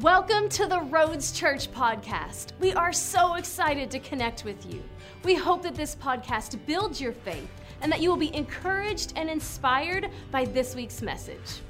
Welcome 0.00 0.48
to 0.48 0.66
the 0.66 0.80
Roads 0.80 1.30
Church 1.30 1.70
podcast. 1.70 2.48
We 2.58 2.72
are 2.72 2.92
so 2.92 3.34
excited 3.34 3.92
to 3.92 4.00
connect 4.00 4.44
with 4.44 4.66
you. 4.66 4.82
We 5.22 5.36
hope 5.36 5.62
that 5.62 5.76
this 5.76 5.94
podcast 5.94 6.58
builds 6.66 7.00
your 7.00 7.12
faith 7.12 7.48
and 7.80 7.92
that 7.92 8.00
you 8.00 8.10
will 8.10 8.16
be 8.16 8.34
encouraged 8.34 9.12
and 9.14 9.30
inspired 9.30 10.10
by 10.32 10.46
this 10.46 10.74
week's 10.74 11.00
message. 11.00 11.60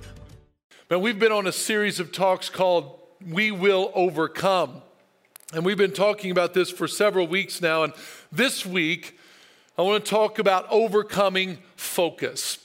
But 0.89 1.01
we've 1.01 1.19
been 1.19 1.33
on 1.33 1.47
a 1.47 1.53
series 1.53 2.01
of 2.01 2.13
talks 2.13 2.49
called 2.49 2.99
We 3.31 3.51
Will 3.51 3.93
Overcome. 3.95 4.81
And 5.53 5.63
we've 5.63 5.77
been 5.77 5.93
talking 5.93 6.31
about 6.31 6.55
this 6.55 6.71
for 6.71 6.89
several 6.89 7.27
weeks 7.27 7.61
now. 7.61 7.83
And 7.83 7.93
this 8.33 8.65
week, 8.65 9.19
I 9.77 9.83
want 9.83 10.03
to 10.03 10.11
talk 10.11 10.39
about 10.39 10.67
overcoming 10.71 11.59
focus 11.77 12.64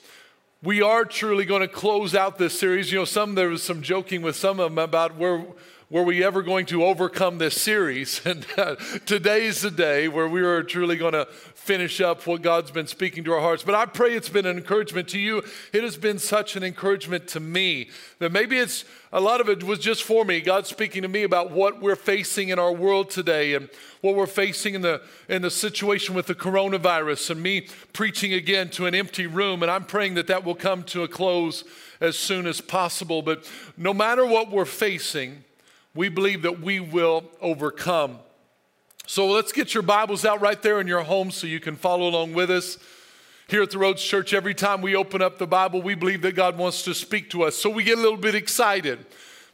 we 0.61 0.81
are 0.81 1.05
truly 1.05 1.45
going 1.45 1.61
to 1.61 1.67
close 1.67 2.13
out 2.13 2.37
this 2.37 2.59
series. 2.59 2.91
You 2.91 2.99
know, 2.99 3.05
some 3.05 3.35
there 3.35 3.49
was 3.49 3.63
some 3.63 3.81
joking 3.81 4.21
with 4.21 4.35
some 4.35 4.59
of 4.59 4.71
them 4.71 4.77
about 4.77 5.15
where 5.15 5.45
were 5.91 6.03
we 6.03 6.23
ever 6.23 6.43
going 6.43 6.67
to 6.67 6.85
overcome 6.85 7.39
this 7.39 7.59
series? 7.59 8.21
And 8.29 8.45
uh, 8.57 8.75
today's 9.07 9.61
the 9.61 9.71
day 9.71 10.07
where 10.07 10.27
we 10.27 10.41
are 10.41 10.61
truly 10.61 10.97
going 10.97 11.13
to 11.13 11.25
finish 11.25 11.99
up 11.99 12.27
what 12.27 12.43
God's 12.43 12.69
been 12.69 12.85
speaking 12.85 13.23
to 13.23 13.33
our 13.33 13.41
hearts. 13.41 13.63
But 13.63 13.73
I 13.73 13.85
pray 13.87 14.13
it's 14.13 14.29
been 14.29 14.45
an 14.45 14.57
encouragement 14.57 15.07
to 15.09 15.19
you. 15.19 15.41
It 15.73 15.83
has 15.83 15.97
been 15.97 16.19
such 16.19 16.55
an 16.55 16.63
encouragement 16.63 17.27
to 17.29 17.39
me 17.39 17.89
that 18.19 18.31
maybe 18.31 18.59
it's 18.59 18.85
a 19.11 19.19
lot 19.19 19.41
of 19.41 19.49
it 19.49 19.63
was 19.63 19.79
just 19.79 20.03
for 20.03 20.25
me. 20.25 20.41
God 20.41 20.67
speaking 20.67 21.01
to 21.01 21.07
me 21.07 21.23
about 21.23 21.49
what 21.49 21.81
we're 21.81 21.95
facing 21.95 22.49
in 22.49 22.59
our 22.59 22.71
world 22.71 23.09
today 23.09 23.55
and 23.55 23.67
what 24.01 24.15
we're 24.15 24.27
facing 24.27 24.75
in 24.75 24.81
the 24.81 25.01
in 25.27 25.41
the 25.41 25.49
situation 25.49 26.13
with 26.13 26.27
the 26.27 26.35
coronavirus 26.35 27.31
and 27.31 27.41
me 27.41 27.67
preaching 27.93 28.33
again 28.33 28.69
to 28.71 28.85
an 28.85 28.93
empty 28.93 29.25
room 29.25 29.63
and 29.63 29.71
I'm 29.71 29.85
praying 29.85 30.13
that 30.15 30.27
that 30.27 30.43
will 30.45 30.55
come 30.55 30.83
to 30.83 31.01
a 31.01 31.07
close 31.07 31.63
as 31.99 32.15
soon 32.15 32.45
as 32.45 32.61
possible. 32.61 33.23
But 33.23 33.49
no 33.75 33.93
matter 33.93 34.25
what 34.25 34.51
we're 34.51 34.65
facing, 34.65 35.43
we 35.95 36.09
believe 36.09 36.43
that 36.43 36.61
we 36.61 36.79
will 36.79 37.23
overcome. 37.41 38.19
So 39.07 39.27
let's 39.27 39.51
get 39.51 39.73
your 39.73 39.83
Bibles 39.83 40.23
out 40.23 40.39
right 40.39 40.61
there 40.61 40.79
in 40.79 40.87
your 40.87 41.01
home 41.01 41.31
so 41.31 41.47
you 41.47 41.59
can 41.59 41.75
follow 41.75 42.07
along 42.07 42.33
with 42.33 42.51
us. 42.51 42.77
Here 43.47 43.63
at 43.63 43.71
the 43.71 43.79
Roads 43.79 44.03
Church, 44.03 44.31
every 44.35 44.53
time 44.53 44.81
we 44.81 44.95
open 44.95 45.23
up 45.23 45.39
the 45.39 45.47
Bible, 45.47 45.81
we 45.81 45.95
believe 45.95 46.21
that 46.21 46.35
God 46.35 46.59
wants 46.59 46.83
to 46.83 46.93
speak 46.93 47.31
to 47.31 47.43
us. 47.43 47.55
So 47.55 47.71
we 47.71 47.83
get 47.83 47.97
a 47.97 48.01
little 48.01 48.17
bit 48.17 48.35
excited 48.35 49.03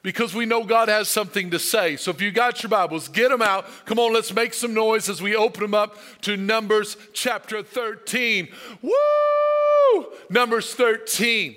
because 0.04 0.36
we 0.36 0.46
know 0.46 0.66
God 0.66 0.90
has 0.90 1.08
something 1.08 1.50
to 1.52 1.60
say. 1.60 1.96
So 1.96 2.12
if 2.12 2.22
you 2.22 2.32
got 2.32 2.62
your 2.62 2.70
Bibles, 2.70 3.08
get 3.08 3.30
them 3.30 3.42
out. 3.42 3.66
Come 3.86 3.98
on, 3.98 4.14
let's 4.14 4.34
make 4.34 4.54
some 4.54 4.74
noise 4.74 5.08
as 5.08 5.22
we 5.22 5.38
open 5.38 5.62
them 5.62 5.74
up 5.74 5.98
to 6.24 6.36
Numbers 6.36 6.98
chapter 7.14 7.64
13. 7.64 8.50
Woo! 8.82 10.06
Numbers 10.30 10.74
13. 10.76 11.56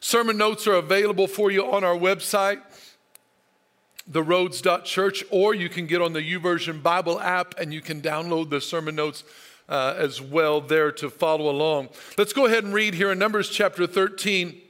Sermon 0.00 0.38
notes 0.38 0.66
are 0.66 0.76
available 0.76 1.26
for 1.26 1.50
you 1.50 1.70
on 1.70 1.84
our 1.84 1.94
website 1.94 2.62
theroads.church, 4.10 5.24
or 5.30 5.54
you 5.54 5.68
can 5.68 5.86
get 5.86 6.00
on 6.00 6.12
the 6.12 6.20
YouVersion 6.20 6.82
Bible 6.82 7.20
app 7.20 7.54
and 7.58 7.72
you 7.72 7.80
can 7.80 8.00
download 8.00 8.50
the 8.50 8.60
sermon 8.60 8.96
notes 8.96 9.24
uh, 9.68 9.94
as 9.96 10.20
well 10.20 10.60
there 10.60 10.92
to 10.92 11.08
follow 11.08 11.48
along. 11.48 11.88
Let's 12.18 12.32
go 12.32 12.46
ahead 12.46 12.64
and 12.64 12.74
read 12.74 12.94
here 12.94 13.12
in 13.12 13.18
Numbers 13.18 13.48
chapter 13.48 13.86
13. 13.86 14.60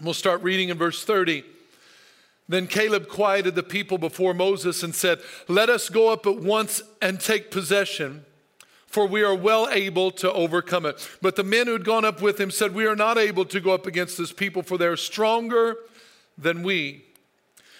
We'll 0.00 0.14
start 0.14 0.42
reading 0.42 0.68
in 0.68 0.78
verse 0.78 1.04
30. 1.04 1.44
Then 2.48 2.66
Caleb 2.66 3.08
quieted 3.08 3.54
the 3.54 3.62
people 3.62 3.98
before 3.98 4.32
Moses 4.32 4.82
and 4.82 4.94
said, 4.94 5.20
Let 5.48 5.68
us 5.68 5.90
go 5.90 6.10
up 6.10 6.26
at 6.26 6.36
once 6.36 6.80
and 7.02 7.20
take 7.20 7.50
possession, 7.50 8.24
for 8.86 9.06
we 9.06 9.22
are 9.22 9.34
well 9.34 9.68
able 9.70 10.10
to 10.12 10.32
overcome 10.32 10.86
it. 10.86 11.06
But 11.20 11.36
the 11.36 11.44
men 11.44 11.66
who 11.66 11.74
had 11.74 11.84
gone 11.84 12.06
up 12.06 12.22
with 12.22 12.40
him 12.40 12.50
said, 12.50 12.74
We 12.74 12.86
are 12.86 12.96
not 12.96 13.18
able 13.18 13.44
to 13.46 13.60
go 13.60 13.72
up 13.72 13.86
against 13.86 14.16
this 14.16 14.32
people, 14.32 14.62
for 14.62 14.78
they 14.78 14.86
are 14.86 14.96
stronger 14.96 15.76
than 16.38 16.62
we. 16.62 17.04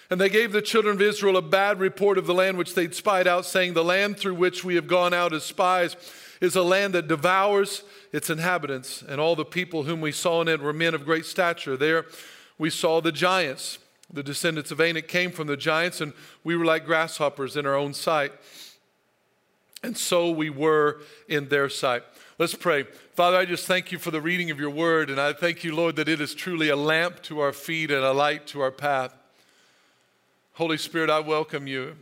And 0.09 0.19
they 0.19 0.29
gave 0.29 0.51
the 0.51 0.61
children 0.61 0.95
of 0.95 1.01
Israel 1.01 1.37
a 1.37 1.41
bad 1.41 1.79
report 1.79 2.17
of 2.17 2.25
the 2.25 2.33
land 2.33 2.57
which 2.57 2.73
they'd 2.73 2.95
spied 2.95 3.27
out, 3.27 3.45
saying, 3.45 3.73
The 3.73 3.83
land 3.83 4.17
through 4.17 4.35
which 4.35 4.63
we 4.63 4.75
have 4.75 4.87
gone 4.87 5.13
out 5.13 5.33
as 5.33 5.43
spies 5.43 5.95
is 6.41 6.55
a 6.55 6.63
land 6.63 6.95
that 6.95 7.07
devours 7.07 7.83
its 8.11 8.29
inhabitants. 8.29 9.03
And 9.03 9.21
all 9.21 9.35
the 9.35 9.45
people 9.45 9.83
whom 9.83 10.01
we 10.01 10.11
saw 10.11 10.41
in 10.41 10.47
it 10.47 10.61
were 10.61 10.73
men 10.73 10.95
of 10.95 11.05
great 11.05 11.25
stature. 11.25 11.77
There 11.77 12.05
we 12.57 12.71
saw 12.71 13.01
the 13.01 13.11
giants. 13.11 13.77
The 14.11 14.23
descendants 14.23 14.71
of 14.71 14.81
Anak 14.81 15.07
came 15.07 15.31
from 15.31 15.45
the 15.45 15.57
giants, 15.57 16.01
and 16.01 16.13
we 16.43 16.57
were 16.57 16.65
like 16.65 16.85
grasshoppers 16.85 17.55
in 17.55 17.67
our 17.67 17.75
own 17.75 17.93
sight. 17.93 18.31
And 19.83 19.95
so 19.95 20.31
we 20.31 20.49
were 20.49 21.01
in 21.27 21.49
their 21.49 21.69
sight. 21.69 22.01
Let's 22.39 22.55
pray. 22.55 22.83
Father, 23.13 23.37
I 23.37 23.45
just 23.45 23.67
thank 23.67 23.91
you 23.91 23.99
for 23.99 24.09
the 24.09 24.21
reading 24.21 24.49
of 24.49 24.59
your 24.59 24.71
word, 24.71 25.11
and 25.11 25.21
I 25.21 25.33
thank 25.33 25.63
you, 25.63 25.75
Lord, 25.75 25.95
that 25.97 26.09
it 26.09 26.19
is 26.19 26.33
truly 26.33 26.69
a 26.69 26.75
lamp 26.75 27.21
to 27.23 27.39
our 27.41 27.53
feet 27.53 27.91
and 27.91 28.03
a 28.03 28.11
light 28.11 28.47
to 28.47 28.61
our 28.61 28.71
path. 28.71 29.13
Holy 30.59 30.75
Spirit, 30.75 31.09
I 31.09 31.21
welcome 31.21 31.67
you 31.67 31.95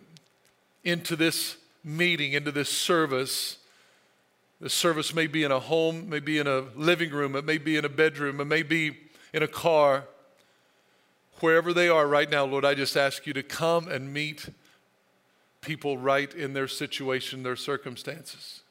into 0.83 1.15
this 1.15 1.57
meeting, 1.83 2.33
into 2.33 2.51
this 2.51 2.69
service. 2.69 3.57
The 4.59 4.67
service 4.67 5.13
may 5.13 5.27
be 5.27 5.43
in 5.43 5.51
a 5.51 5.59
home, 5.59 6.09
may 6.09 6.19
be 6.19 6.39
in 6.39 6.47
a 6.47 6.61
living 6.75 7.11
room, 7.11 7.35
it 7.35 7.45
may 7.45 7.59
be 7.59 7.77
in 7.77 7.85
a 7.85 7.89
bedroom, 7.89 8.41
it 8.41 8.45
may 8.45 8.63
be 8.63 8.97
in 9.31 9.43
a 9.43 9.47
car. 9.47 10.05
Wherever 11.39 11.71
they 11.71 11.87
are 11.87 12.07
right 12.07 12.27
now, 12.31 12.45
Lord, 12.45 12.65
I 12.65 12.73
just 12.73 12.97
ask 12.97 13.27
you 13.27 13.33
to 13.33 13.43
come 13.43 13.87
and 13.89 14.11
meet 14.11 14.49
people 15.61 15.95
right 15.95 16.33
in 16.33 16.53
their 16.53 16.67
situation, 16.67 17.43
their 17.43 17.55
circumstances. 17.55 18.61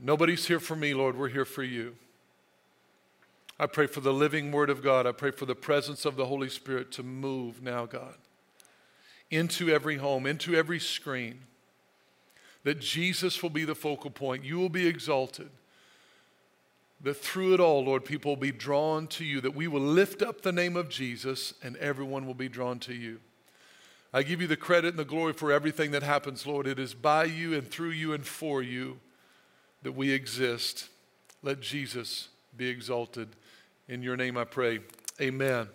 Nobody's 0.00 0.46
here 0.46 0.60
for 0.60 0.76
me, 0.76 0.94
Lord, 0.94 1.18
we're 1.18 1.28
here 1.28 1.44
for 1.44 1.62
you. 1.62 1.96
I 3.58 3.66
pray 3.66 3.86
for 3.86 4.00
the 4.00 4.12
living 4.12 4.52
Word 4.52 4.68
of 4.68 4.82
God. 4.82 5.06
I 5.06 5.12
pray 5.12 5.30
for 5.30 5.46
the 5.46 5.54
presence 5.54 6.04
of 6.04 6.16
the 6.16 6.26
Holy 6.26 6.50
Spirit 6.50 6.92
to 6.92 7.02
move 7.02 7.62
now, 7.62 7.86
God, 7.86 8.16
into 9.30 9.70
every 9.70 9.96
home, 9.96 10.26
into 10.26 10.54
every 10.54 10.78
screen. 10.78 11.40
That 12.64 12.80
Jesus 12.80 13.42
will 13.42 13.50
be 13.50 13.64
the 13.64 13.74
focal 13.74 14.10
point. 14.10 14.44
You 14.44 14.58
will 14.58 14.68
be 14.68 14.86
exalted. 14.86 15.50
That 17.00 17.14
through 17.14 17.54
it 17.54 17.60
all, 17.60 17.84
Lord, 17.84 18.04
people 18.04 18.32
will 18.32 18.40
be 18.40 18.52
drawn 18.52 19.06
to 19.08 19.24
you. 19.24 19.40
That 19.40 19.54
we 19.54 19.68
will 19.68 19.80
lift 19.80 20.20
up 20.20 20.42
the 20.42 20.52
name 20.52 20.76
of 20.76 20.88
Jesus 20.88 21.54
and 21.62 21.76
everyone 21.76 22.26
will 22.26 22.34
be 22.34 22.48
drawn 22.48 22.78
to 22.80 22.94
you. 22.94 23.20
I 24.12 24.22
give 24.22 24.40
you 24.40 24.46
the 24.46 24.56
credit 24.56 24.88
and 24.88 24.98
the 24.98 25.04
glory 25.04 25.32
for 25.32 25.52
everything 25.52 25.90
that 25.92 26.02
happens, 26.02 26.46
Lord. 26.46 26.66
It 26.66 26.78
is 26.78 26.94
by 26.94 27.24
you 27.24 27.54
and 27.54 27.68
through 27.68 27.90
you 27.90 28.12
and 28.12 28.26
for 28.26 28.62
you 28.62 28.98
that 29.82 29.92
we 29.92 30.10
exist. 30.10 30.88
Let 31.42 31.60
Jesus 31.60 32.28
be 32.56 32.68
exalted. 32.68 33.28
In 33.88 34.02
your 34.02 34.16
name 34.16 34.36
I 34.36 34.44
pray. 34.44 34.80
Amen. 35.20 35.68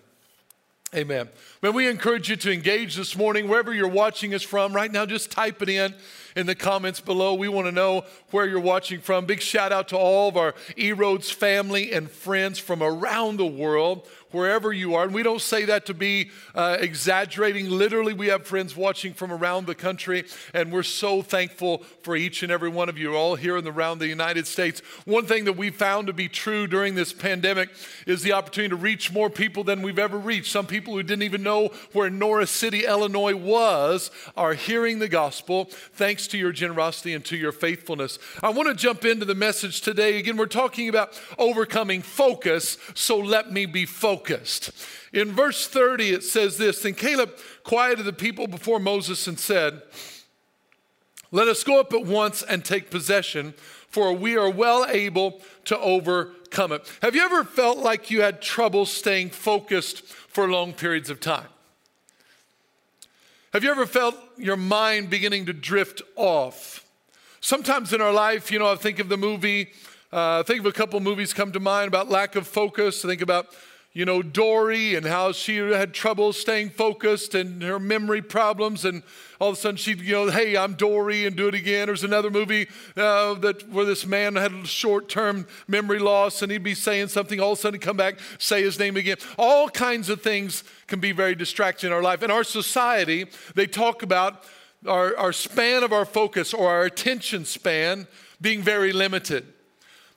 Amen. 0.93 1.29
May 1.61 1.69
we 1.69 1.87
encourage 1.87 2.29
you 2.29 2.35
to 2.35 2.51
engage 2.51 2.97
this 2.97 3.15
morning, 3.15 3.47
wherever 3.47 3.73
you're 3.73 3.87
watching 3.87 4.33
us 4.33 4.43
from. 4.43 4.73
Right 4.73 4.91
now, 4.91 5.05
just 5.05 5.31
type 5.31 5.61
it 5.61 5.69
in 5.69 5.95
in 6.35 6.45
the 6.45 6.55
comments 6.55 6.99
below. 6.99 7.33
We 7.33 7.47
want 7.47 7.67
to 7.67 7.71
know 7.71 8.05
where 8.31 8.47
you're 8.47 8.59
watching 8.59 8.99
from. 8.99 9.25
Big 9.25 9.41
shout 9.41 9.71
out 9.71 9.89
to 9.89 9.97
all 9.97 10.29
of 10.29 10.37
our 10.37 10.55
E 10.77 10.91
Roads 10.91 11.31
family 11.31 11.91
and 11.91 12.09
friends 12.09 12.59
from 12.59 12.81
around 12.81 13.37
the 13.37 13.45
world 13.45 14.07
wherever 14.31 14.71
you 14.71 14.95
are. 14.95 15.03
And 15.03 15.13
we 15.13 15.23
don't 15.23 15.41
say 15.41 15.65
that 15.65 15.85
to 15.87 15.93
be 15.93 16.31
uh, 16.55 16.77
exaggerating. 16.79 17.69
Literally, 17.69 18.13
we 18.13 18.27
have 18.27 18.45
friends 18.45 18.75
watching 18.75 19.13
from 19.13 19.31
around 19.31 19.67
the 19.67 19.75
country, 19.75 20.25
and 20.53 20.71
we're 20.71 20.83
so 20.83 21.21
thankful 21.21 21.79
for 22.01 22.15
each 22.15 22.43
and 22.43 22.51
every 22.51 22.69
one 22.69 22.89
of 22.89 22.97
you, 22.97 23.15
all 23.15 23.35
here 23.35 23.59
the 23.61 23.71
around 23.71 23.99
the 23.99 24.07
United 24.07 24.47
States. 24.47 24.81
One 25.05 25.25
thing 25.25 25.45
that 25.45 25.53
we 25.53 25.69
found 25.69 26.07
to 26.07 26.13
be 26.13 26.27
true 26.27 26.67
during 26.67 26.95
this 26.95 27.13
pandemic 27.13 27.69
is 28.05 28.21
the 28.21 28.33
opportunity 28.33 28.69
to 28.69 28.75
reach 28.75 29.11
more 29.11 29.29
people 29.29 29.63
than 29.63 29.81
we've 29.81 29.99
ever 29.99 30.17
reached. 30.17 30.51
Some 30.51 30.65
people 30.65 30.93
who 30.93 31.03
didn't 31.03 31.23
even 31.23 31.43
know 31.43 31.69
where 31.93 32.09
Norris 32.09 32.51
City, 32.51 32.85
Illinois 32.85 33.35
was 33.35 34.11
are 34.35 34.53
hearing 34.53 34.99
the 34.99 35.07
gospel 35.07 35.65
thanks 35.93 36.20
to 36.27 36.37
your 36.37 36.51
generosity 36.51 37.13
and 37.13 37.25
to 37.25 37.37
your 37.37 37.51
faithfulness. 37.51 38.19
I 38.41 38.49
want 38.49 38.69
to 38.69 38.75
jump 38.75 39.05
into 39.05 39.25
the 39.25 39.35
message 39.35 39.81
today. 39.81 40.17
Again, 40.19 40.37
we're 40.37 40.45
talking 40.45 40.89
about 40.89 41.19
overcoming 41.37 42.01
focus, 42.01 42.77
so 42.93 43.17
let 43.17 43.51
me 43.51 43.65
be 43.65 43.85
focused 43.85 44.11
focused. 44.11 44.71
In 45.13 45.31
verse 45.31 45.67
30, 45.67 46.11
it 46.11 46.23
says 46.23 46.57
this 46.57 46.81
Then 46.81 46.93
Caleb 46.93 47.31
quieted 47.63 48.05
the 48.05 48.13
people 48.13 48.47
before 48.47 48.79
Moses 48.79 49.27
and 49.27 49.39
said, 49.39 49.81
Let 51.31 51.47
us 51.47 51.63
go 51.63 51.79
up 51.79 51.93
at 51.93 52.05
once 52.05 52.43
and 52.43 52.63
take 52.63 52.89
possession, 52.89 53.53
for 53.89 54.13
we 54.13 54.37
are 54.37 54.49
well 54.49 54.85
able 54.89 55.41
to 55.65 55.77
overcome 55.79 56.71
it. 56.71 56.89
Have 57.01 57.15
you 57.15 57.23
ever 57.23 57.43
felt 57.43 57.77
like 57.77 58.11
you 58.11 58.21
had 58.21 58.41
trouble 58.41 58.85
staying 58.85 59.29
focused 59.29 60.03
for 60.03 60.49
long 60.49 60.73
periods 60.73 61.09
of 61.09 61.19
time? 61.19 61.47
Have 63.53 63.65
you 63.65 63.71
ever 63.71 63.85
felt 63.85 64.15
your 64.37 64.55
mind 64.55 65.09
beginning 65.09 65.45
to 65.47 65.51
drift 65.51 66.01
off? 66.15 66.85
Sometimes 67.41 67.91
in 67.91 67.99
our 67.99 68.13
life, 68.13 68.49
you 68.49 68.57
know, 68.57 68.71
I 68.71 68.75
think 68.75 68.97
of 68.99 69.09
the 69.09 69.17
movie, 69.17 69.71
uh, 70.09 70.43
think 70.43 70.61
of 70.61 70.67
a 70.67 70.71
couple 70.71 70.97
movies 71.01 71.33
come 71.33 71.51
to 71.51 71.59
mind 71.59 71.89
about 71.89 72.09
lack 72.09 72.37
of 72.37 72.47
focus. 72.47 73.03
I 73.03 73.09
think 73.09 73.21
about 73.21 73.47
you 73.93 74.05
know, 74.05 74.21
Dory 74.21 74.95
and 74.95 75.05
how 75.05 75.33
she 75.33 75.57
had 75.57 75.93
trouble 75.93 76.31
staying 76.31 76.69
focused 76.69 77.35
and 77.35 77.61
her 77.61 77.79
memory 77.79 78.21
problems. 78.21 78.85
And 78.85 79.03
all 79.39 79.49
of 79.49 79.57
a 79.57 79.59
sudden 79.59 79.75
she'd, 79.75 79.99
you 79.99 80.13
know, 80.13 80.29
hey, 80.29 80.55
I'm 80.55 80.75
Dory 80.75 81.25
and 81.25 81.35
do 81.35 81.49
it 81.49 81.55
again. 81.55 81.87
There's 81.87 82.05
another 82.05 82.31
movie 82.31 82.67
uh, 82.95 83.33
that 83.35 83.67
where 83.69 83.83
this 83.83 84.05
man 84.05 84.37
had 84.37 84.65
short 84.65 85.09
term 85.09 85.45
memory 85.67 85.99
loss 85.99 86.41
and 86.41 86.49
he'd 86.51 86.63
be 86.63 86.73
saying 86.73 87.09
something, 87.09 87.41
all 87.41 87.51
of 87.51 87.57
a 87.57 87.61
sudden 87.61 87.81
come 87.81 87.97
back, 87.97 88.15
say 88.39 88.63
his 88.63 88.79
name 88.79 88.95
again. 88.95 89.17
All 89.37 89.67
kinds 89.67 90.07
of 90.09 90.21
things 90.21 90.63
can 90.87 91.01
be 91.01 91.11
very 91.11 91.35
distracting 91.35 91.87
in 91.87 91.93
our 91.93 92.01
life. 92.01 92.23
In 92.23 92.31
our 92.31 92.45
society, 92.45 93.25
they 93.55 93.67
talk 93.67 94.03
about 94.03 94.45
our, 94.87 95.17
our 95.17 95.33
span 95.33 95.83
of 95.83 95.91
our 95.91 96.05
focus 96.05 96.53
or 96.53 96.69
our 96.69 96.83
attention 96.83 97.43
span 97.43 98.07
being 98.39 98.61
very 98.61 98.93
limited. 98.93 99.53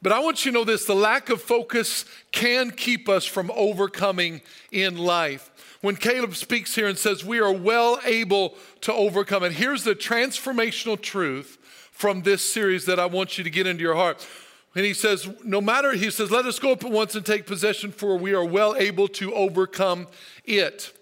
But 0.04 0.12
I 0.12 0.20
want 0.20 0.44
you 0.44 0.52
to 0.52 0.58
know 0.58 0.64
this 0.64 0.84
the 0.84 0.94
lack 0.94 1.30
of 1.30 1.40
focus 1.40 2.04
can 2.30 2.70
keep 2.70 3.08
us 3.08 3.24
from 3.24 3.50
overcoming 3.56 4.42
in 4.70 4.98
life. 4.98 5.50
When 5.80 5.96
Caleb 5.96 6.36
speaks 6.36 6.74
here 6.74 6.86
and 6.86 6.98
says, 6.98 7.24
We 7.24 7.40
are 7.40 7.50
well 7.50 7.98
able 8.04 8.54
to 8.82 8.92
overcome, 8.92 9.44
and 9.44 9.54
here's 9.54 9.82
the 9.82 9.94
transformational 9.94 11.00
truth 11.00 11.56
from 11.90 12.20
this 12.20 12.52
series 12.52 12.84
that 12.84 13.00
I 13.00 13.06
want 13.06 13.38
you 13.38 13.44
to 13.44 13.50
get 13.50 13.66
into 13.66 13.82
your 13.82 13.94
heart. 13.94 14.28
And 14.74 14.84
he 14.84 14.92
says, 14.92 15.26
No 15.42 15.62
matter, 15.62 15.92
he 15.92 16.10
says, 16.10 16.30
Let 16.30 16.44
us 16.44 16.58
go 16.58 16.72
up 16.72 16.84
at 16.84 16.90
once 16.90 17.14
and 17.14 17.24
take 17.24 17.46
possession, 17.46 17.90
for 17.90 18.18
we 18.18 18.34
are 18.34 18.44
well 18.44 18.76
able 18.76 19.08
to 19.08 19.32
overcome 19.32 20.06
it. 20.44 20.92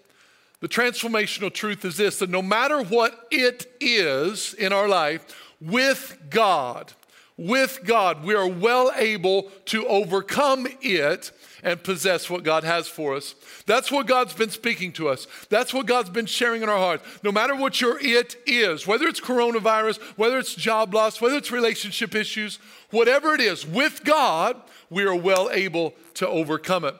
The 0.61 0.69
transformational 0.69 1.53
truth 1.53 1.83
is 1.83 1.97
this 1.97 2.19
that 2.19 2.29
no 2.29 2.41
matter 2.41 2.81
what 2.81 3.27
it 3.31 3.69
is 3.81 4.53
in 4.53 4.71
our 4.71 4.87
life, 4.87 5.25
with 5.59 6.17
God, 6.29 6.93
with 7.37 7.81
God, 7.83 8.23
we 8.23 8.35
are 8.35 8.47
well 8.47 8.91
able 8.95 9.51
to 9.65 9.87
overcome 9.87 10.67
it 10.81 11.31
and 11.63 11.81
possess 11.81 12.29
what 12.29 12.43
God 12.43 12.63
has 12.63 12.87
for 12.87 13.15
us. 13.15 13.35
That's 13.65 13.91
what 13.91 14.05
God's 14.05 14.33
been 14.33 14.49
speaking 14.49 14.91
to 14.93 15.07
us. 15.07 15.27
That's 15.49 15.73
what 15.73 15.85
God's 15.85 16.09
been 16.09 16.25
sharing 16.25 16.61
in 16.61 16.69
our 16.69 16.77
hearts. 16.77 17.05
No 17.23 17.31
matter 17.31 17.55
what 17.55 17.79
your 17.79 17.97
it 17.99 18.35
is, 18.45 18.85
whether 18.85 19.07
it's 19.07 19.21
coronavirus, 19.21 20.01
whether 20.17 20.37
it's 20.37 20.53
job 20.53 20.93
loss, 20.93 21.21
whether 21.21 21.37
it's 21.37 21.51
relationship 21.51 22.13
issues, 22.15 22.59
whatever 22.91 23.33
it 23.33 23.41
is, 23.41 23.65
with 23.65 24.03
God, 24.03 24.61
we 24.89 25.05
are 25.05 25.15
well 25.15 25.49
able 25.51 25.93
to 26.15 26.27
overcome 26.27 26.85
it. 26.85 26.95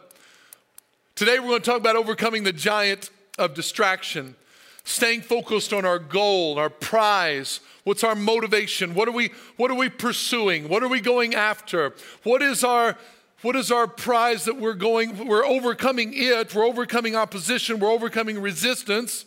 Today, 1.15 1.37
we're 1.37 1.49
going 1.49 1.61
to 1.61 1.69
talk 1.69 1.79
about 1.79 1.95
overcoming 1.95 2.43
the 2.43 2.53
giant 2.53 3.11
of 3.37 3.53
distraction, 3.53 4.35
staying 4.83 5.21
focused 5.21 5.73
on 5.73 5.85
our 5.85 5.99
goal, 5.99 6.59
our 6.59 6.69
prize, 6.69 7.59
What's 7.83 8.03
our 8.03 8.15
motivation? 8.15 8.93
What 8.93 9.09
are 9.09 9.11
we, 9.11 9.31
what 9.57 9.69
are 9.69 9.75
we 9.75 9.89
pursuing? 9.89 10.69
What 10.69 10.83
are 10.83 10.87
we 10.87 11.01
going 11.01 11.35
after? 11.35 11.93
What 12.23 12.41
is 12.41 12.63
our 12.63 12.97
what 13.41 13.57
is 13.57 13.73
our 13.73 13.87
prize 13.87 14.45
that 14.45 14.55
we're 14.55 14.73
going 14.73 15.27
we're 15.27 15.45
overcoming 15.45 16.13
it? 16.13 16.55
We're 16.55 16.65
overcoming 16.65 17.17
opposition. 17.17 17.79
We're 17.79 17.91
overcoming 17.91 18.41
resistance. 18.41 19.25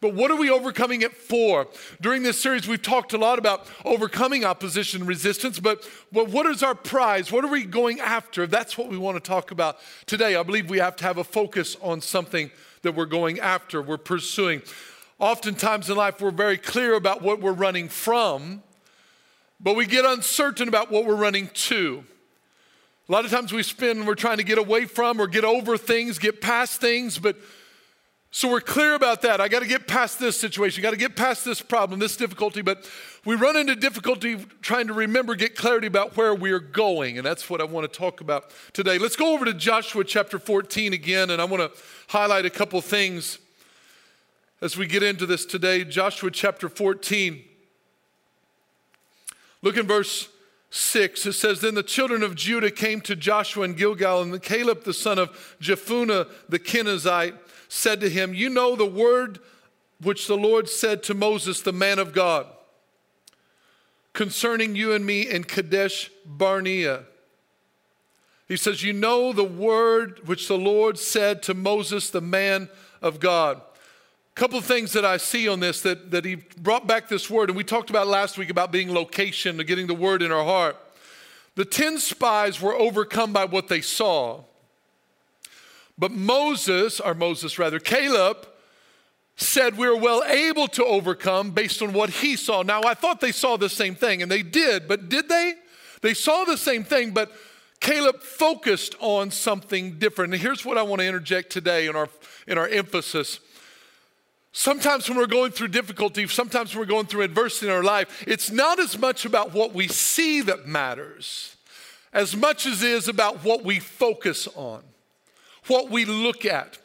But 0.00 0.14
what 0.14 0.30
are 0.30 0.36
we 0.36 0.48
overcoming 0.48 1.02
it 1.02 1.14
for? 1.14 1.66
During 2.00 2.22
this 2.22 2.40
series 2.40 2.66
we've 2.66 2.80
talked 2.80 3.12
a 3.12 3.18
lot 3.18 3.38
about 3.38 3.66
overcoming 3.84 4.42
opposition 4.42 5.04
resistance 5.04 5.60
but, 5.60 5.86
but 6.10 6.30
what 6.30 6.46
is 6.46 6.62
our 6.62 6.74
prize? 6.74 7.30
What 7.30 7.44
are 7.44 7.50
we 7.50 7.64
going 7.64 8.00
after? 8.00 8.46
That's 8.46 8.78
what 8.78 8.88
we 8.88 8.96
want 8.96 9.22
to 9.22 9.28
talk 9.28 9.50
about 9.50 9.76
today. 10.06 10.34
I 10.34 10.42
believe 10.44 10.70
we 10.70 10.78
have 10.78 10.96
to 10.96 11.04
have 11.04 11.18
a 11.18 11.24
focus 11.24 11.76
on 11.82 12.00
something 12.00 12.50
that 12.82 12.94
we're 12.94 13.04
going 13.04 13.38
after 13.38 13.82
we're 13.82 13.98
pursuing 13.98 14.62
Oftentimes 15.18 15.90
in 15.90 15.96
life, 15.96 16.20
we're 16.20 16.30
very 16.30 16.56
clear 16.56 16.94
about 16.94 17.22
what 17.22 17.40
we're 17.40 17.52
running 17.52 17.88
from, 17.88 18.62
but 19.58 19.74
we 19.74 19.84
get 19.84 20.04
uncertain 20.04 20.68
about 20.68 20.92
what 20.92 21.04
we're 21.04 21.16
running 21.16 21.50
to. 21.54 22.04
A 23.08 23.12
lot 23.12 23.24
of 23.24 23.30
times 23.32 23.52
we 23.52 23.64
spend, 23.64 24.06
we're 24.06 24.14
trying 24.14 24.36
to 24.36 24.44
get 24.44 24.58
away 24.58 24.84
from 24.84 25.20
or 25.20 25.26
get 25.26 25.44
over 25.44 25.76
things, 25.76 26.20
get 26.20 26.40
past 26.40 26.80
things, 26.80 27.18
but 27.18 27.36
so 28.30 28.48
we're 28.48 28.60
clear 28.60 28.94
about 28.94 29.22
that. 29.22 29.40
I 29.40 29.48
got 29.48 29.62
to 29.62 29.66
get 29.66 29.88
past 29.88 30.20
this 30.20 30.38
situation, 30.38 30.82
got 30.82 30.90
to 30.90 30.96
get 30.96 31.16
past 31.16 31.44
this 31.44 31.62
problem, 31.62 31.98
this 31.98 32.16
difficulty, 32.16 32.62
but 32.62 32.88
we 33.24 33.34
run 33.34 33.56
into 33.56 33.74
difficulty 33.74 34.36
trying 34.60 34.86
to 34.86 34.92
remember, 34.92 35.34
get 35.34 35.56
clarity 35.56 35.88
about 35.88 36.16
where 36.16 36.32
we're 36.32 36.60
going, 36.60 37.16
and 37.16 37.26
that's 37.26 37.50
what 37.50 37.60
I 37.60 37.64
want 37.64 37.92
to 37.92 37.98
talk 37.98 38.20
about 38.20 38.52
today. 38.72 38.98
Let's 38.98 39.16
go 39.16 39.32
over 39.32 39.44
to 39.46 39.54
Joshua 39.54 40.04
chapter 40.04 40.38
14 40.38 40.92
again, 40.92 41.30
and 41.30 41.42
I 41.42 41.44
want 41.46 41.74
to 41.74 41.82
highlight 42.06 42.44
a 42.44 42.50
couple 42.50 42.80
things 42.82 43.38
as 44.60 44.76
we 44.76 44.86
get 44.86 45.02
into 45.02 45.26
this 45.26 45.44
today, 45.44 45.84
Joshua 45.84 46.30
chapter 46.30 46.68
14. 46.68 47.42
Look 49.62 49.76
in 49.76 49.86
verse 49.86 50.28
6. 50.70 51.26
It 51.26 51.32
says, 51.34 51.60
Then 51.60 51.74
the 51.74 51.82
children 51.82 52.22
of 52.22 52.34
Judah 52.34 52.70
came 52.70 53.00
to 53.02 53.14
Joshua 53.14 53.64
in 53.64 53.74
Gilgal, 53.74 54.22
and 54.22 54.42
Caleb, 54.42 54.84
the 54.84 54.92
son 54.92 55.18
of 55.18 55.56
Jephunneh 55.60 56.28
the 56.48 56.58
Kenizzite, 56.58 57.36
said 57.68 58.00
to 58.00 58.10
him, 58.10 58.34
You 58.34 58.48
know 58.48 58.74
the 58.74 58.86
word 58.86 59.38
which 60.00 60.26
the 60.26 60.36
Lord 60.36 60.68
said 60.68 61.02
to 61.04 61.14
Moses, 61.14 61.60
the 61.60 61.72
man 61.72 61.98
of 61.98 62.12
God, 62.12 62.46
concerning 64.12 64.74
you 64.74 64.92
and 64.92 65.06
me 65.06 65.22
in 65.22 65.44
Kadesh 65.44 66.10
Barnea. 66.24 67.04
He 68.48 68.56
says, 68.56 68.82
You 68.82 68.92
know 68.92 69.32
the 69.32 69.44
word 69.44 70.26
which 70.26 70.48
the 70.48 70.58
Lord 70.58 70.98
said 70.98 71.44
to 71.44 71.54
Moses, 71.54 72.10
the 72.10 72.20
man 72.20 72.68
of 73.00 73.20
God 73.20 73.60
couple 74.38 74.56
of 74.56 74.64
things 74.64 74.92
that 74.92 75.04
I 75.04 75.16
see 75.16 75.48
on 75.48 75.58
this 75.58 75.80
that, 75.82 76.12
that 76.12 76.24
he 76.24 76.36
brought 76.36 76.86
back 76.86 77.08
this 77.08 77.28
word, 77.28 77.50
and 77.50 77.56
we 77.56 77.64
talked 77.64 77.90
about 77.90 78.06
last 78.06 78.38
week 78.38 78.50
about 78.50 78.70
being 78.70 78.94
location, 78.94 79.56
getting 79.58 79.88
the 79.88 79.94
word 79.94 80.22
in 80.22 80.30
our 80.30 80.44
heart. 80.44 80.76
The 81.56 81.64
10 81.64 81.98
spies 81.98 82.60
were 82.60 82.72
overcome 82.72 83.32
by 83.32 83.46
what 83.46 83.66
they 83.66 83.80
saw. 83.80 84.44
But 85.98 86.12
Moses, 86.12 87.00
or 87.00 87.14
Moses 87.14 87.58
rather, 87.58 87.80
Caleb, 87.80 88.46
said 89.34 89.76
we 89.76 89.88
are 89.88 89.96
well 89.96 90.22
able 90.22 90.68
to 90.68 90.84
overcome 90.84 91.50
based 91.50 91.82
on 91.82 91.92
what 91.92 92.08
he 92.08 92.36
saw. 92.36 92.62
Now, 92.62 92.82
I 92.84 92.94
thought 92.94 93.20
they 93.20 93.32
saw 93.32 93.56
the 93.56 93.68
same 93.68 93.96
thing, 93.96 94.22
and 94.22 94.30
they 94.30 94.42
did, 94.42 94.86
but 94.86 95.08
did 95.08 95.28
they? 95.28 95.54
They 96.00 96.14
saw 96.14 96.44
the 96.44 96.56
same 96.56 96.84
thing, 96.84 97.10
but 97.10 97.32
Caleb 97.80 98.22
focused 98.22 98.94
on 99.00 99.32
something 99.32 99.98
different. 99.98 100.32
And 100.32 100.40
here's 100.40 100.64
what 100.64 100.78
I 100.78 100.82
want 100.82 101.00
to 101.00 101.08
interject 101.08 101.50
today 101.50 101.88
in 101.88 101.96
our, 101.96 102.08
in 102.46 102.56
our 102.56 102.68
emphasis. 102.68 103.40
Sometimes 104.58 105.08
when 105.08 105.16
we're 105.16 105.28
going 105.28 105.52
through 105.52 105.68
difficulty, 105.68 106.26
sometimes 106.26 106.74
when 106.74 106.80
we're 106.80 106.90
going 106.90 107.06
through 107.06 107.22
adversity 107.22 107.68
in 107.68 107.72
our 107.72 107.84
life, 107.84 108.24
it's 108.26 108.50
not 108.50 108.80
as 108.80 108.98
much 108.98 109.24
about 109.24 109.52
what 109.52 109.72
we 109.72 109.86
see 109.86 110.40
that 110.40 110.66
matters 110.66 111.54
as 112.12 112.34
much 112.34 112.66
as 112.66 112.82
it 112.82 112.90
is 112.90 113.06
about 113.06 113.44
what 113.44 113.62
we 113.62 113.78
focus 113.78 114.48
on 114.56 114.82
what 115.68 115.90
we 115.90 116.04
look 116.04 116.44
at. 116.44 116.78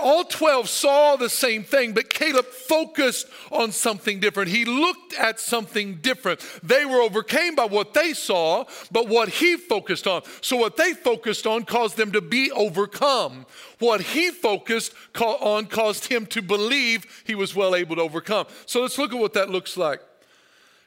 All 0.00 0.24
12 0.24 0.68
saw 0.68 1.16
the 1.16 1.28
same 1.28 1.62
thing, 1.64 1.92
but 1.92 2.08
Caleb 2.10 2.46
focused 2.46 3.26
on 3.50 3.72
something 3.72 4.20
different. 4.20 4.50
He 4.50 4.64
looked 4.64 5.14
at 5.14 5.40
something 5.40 5.96
different. 5.96 6.40
They 6.62 6.84
were 6.84 7.00
overcame 7.00 7.54
by 7.54 7.66
what 7.66 7.94
they 7.94 8.14
saw, 8.14 8.64
but 8.90 9.08
what 9.08 9.28
he 9.28 9.56
focused 9.56 10.06
on. 10.06 10.22
So, 10.40 10.56
what 10.56 10.76
they 10.76 10.94
focused 10.94 11.46
on 11.46 11.64
caused 11.64 11.96
them 11.96 12.12
to 12.12 12.20
be 12.20 12.50
overcome. 12.52 13.46
What 13.78 14.00
he 14.00 14.30
focused 14.30 14.92
on 15.20 15.66
caused 15.66 16.06
him 16.06 16.26
to 16.26 16.42
believe 16.42 17.22
he 17.24 17.34
was 17.34 17.54
well 17.54 17.74
able 17.74 17.96
to 17.96 18.02
overcome. 18.02 18.46
So, 18.66 18.80
let's 18.80 18.98
look 18.98 19.12
at 19.12 19.20
what 19.20 19.34
that 19.34 19.50
looks 19.50 19.76
like. 19.76 20.00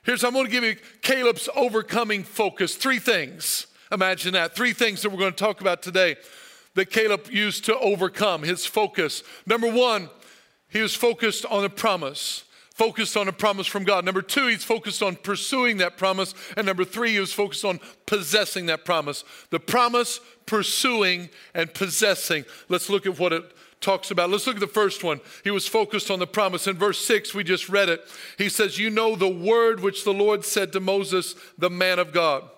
Here's, 0.03 0.23
I'm 0.23 0.33
going 0.33 0.45
to 0.45 0.51
give 0.51 0.63
you 0.63 0.77
Caleb's 1.01 1.47
overcoming 1.55 2.23
focus. 2.23 2.75
Three 2.75 2.97
things. 2.97 3.67
Imagine 3.91 4.33
that. 4.33 4.55
Three 4.55 4.73
things 4.73 5.01
that 5.01 5.11
we're 5.11 5.19
going 5.19 5.33
to 5.33 5.37
talk 5.37 5.61
about 5.61 5.83
today 5.83 6.15
that 6.75 6.89
Caleb 6.89 7.27
used 7.29 7.65
to 7.65 7.77
overcome 7.79 8.43
his 8.43 8.65
focus. 8.65 9.23
Number 9.45 9.71
one, 9.71 10.09
he 10.69 10.81
was 10.81 10.95
focused 10.95 11.45
on 11.45 11.65
a 11.65 11.69
promise, 11.69 12.45
focused 12.73 13.17
on 13.17 13.27
a 13.27 13.33
promise 13.33 13.67
from 13.67 13.83
God. 13.83 14.05
Number 14.05 14.21
two, 14.21 14.47
he's 14.47 14.63
focused 14.63 15.03
on 15.03 15.17
pursuing 15.17 15.77
that 15.77 15.97
promise. 15.97 16.33
And 16.55 16.65
number 16.65 16.85
three, 16.85 17.11
he 17.11 17.19
was 17.19 17.33
focused 17.33 17.65
on 17.65 17.79
possessing 18.05 18.67
that 18.67 18.85
promise. 18.85 19.23
The 19.49 19.59
promise, 19.59 20.21
pursuing, 20.45 21.29
and 21.53 21.73
possessing. 21.73 22.45
Let's 22.69 22.89
look 22.89 23.05
at 23.05 23.19
what 23.19 23.33
it 23.33 23.43
talks 23.81 24.11
about. 24.11 24.29
Let's 24.29 24.47
look 24.47 24.55
at 24.55 24.61
the 24.61 24.67
first 24.67 25.03
one. 25.03 25.19
He 25.43 25.51
was 25.51 25.67
focused 25.67 26.09
on 26.09 26.19
the 26.19 26.27
promise. 26.27 26.67
In 26.67 26.77
verse 26.77 27.03
6, 27.05 27.33
we 27.33 27.43
just 27.43 27.67
read 27.67 27.89
it. 27.89 28.01
He 28.37 28.47
says, 28.47 28.77
You 28.77 28.89
know 28.89 29.15
the 29.15 29.27
word 29.27 29.81
which 29.81 30.05
the 30.05 30.13
Lord 30.13 30.45
said 30.45 30.71
to 30.73 30.79
Moses, 30.79 31.35
the 31.57 31.69
man 31.69 31.99
of 31.99 32.13
God. 32.13 32.49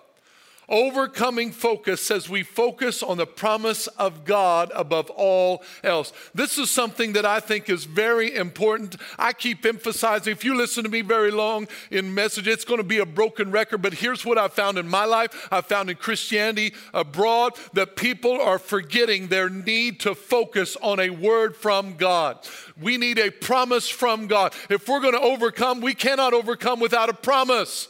Overcoming 0.68 1.52
focus 1.52 2.00
says 2.00 2.28
we 2.28 2.42
focus 2.42 3.02
on 3.02 3.18
the 3.18 3.26
promise 3.26 3.86
of 3.86 4.24
God 4.24 4.72
above 4.74 5.10
all 5.10 5.62
else. 5.82 6.12
This 6.34 6.56
is 6.58 6.70
something 6.70 7.12
that 7.12 7.26
I 7.26 7.40
think 7.40 7.68
is 7.68 7.84
very 7.84 8.34
important. 8.34 8.96
I 9.18 9.32
keep 9.32 9.66
emphasizing, 9.66 10.32
if 10.32 10.44
you 10.44 10.56
listen 10.56 10.84
to 10.84 10.90
me 10.90 11.02
very 11.02 11.30
long 11.30 11.68
in 11.90 12.14
message, 12.14 12.48
it's 12.48 12.64
going 12.64 12.78
to 12.78 12.84
be 12.84 12.98
a 12.98 13.06
broken 13.06 13.50
record. 13.50 13.82
But 13.82 13.94
here's 13.94 14.24
what 14.24 14.38
I 14.38 14.48
found 14.48 14.78
in 14.78 14.88
my 14.88 15.04
life 15.04 15.48
I 15.50 15.60
found 15.60 15.90
in 15.90 15.96
Christianity 15.96 16.74
abroad 16.94 17.54
that 17.74 17.96
people 17.96 18.40
are 18.40 18.58
forgetting 18.58 19.28
their 19.28 19.50
need 19.50 20.00
to 20.00 20.14
focus 20.14 20.76
on 20.80 20.98
a 20.98 21.10
word 21.10 21.56
from 21.56 21.96
God. 21.96 22.38
We 22.80 22.96
need 22.96 23.18
a 23.18 23.30
promise 23.30 23.88
from 23.88 24.26
God. 24.26 24.54
If 24.70 24.88
we're 24.88 25.00
going 25.00 25.14
to 25.14 25.20
overcome, 25.20 25.80
we 25.80 25.94
cannot 25.94 26.32
overcome 26.32 26.80
without 26.80 27.08
a 27.08 27.14
promise. 27.14 27.88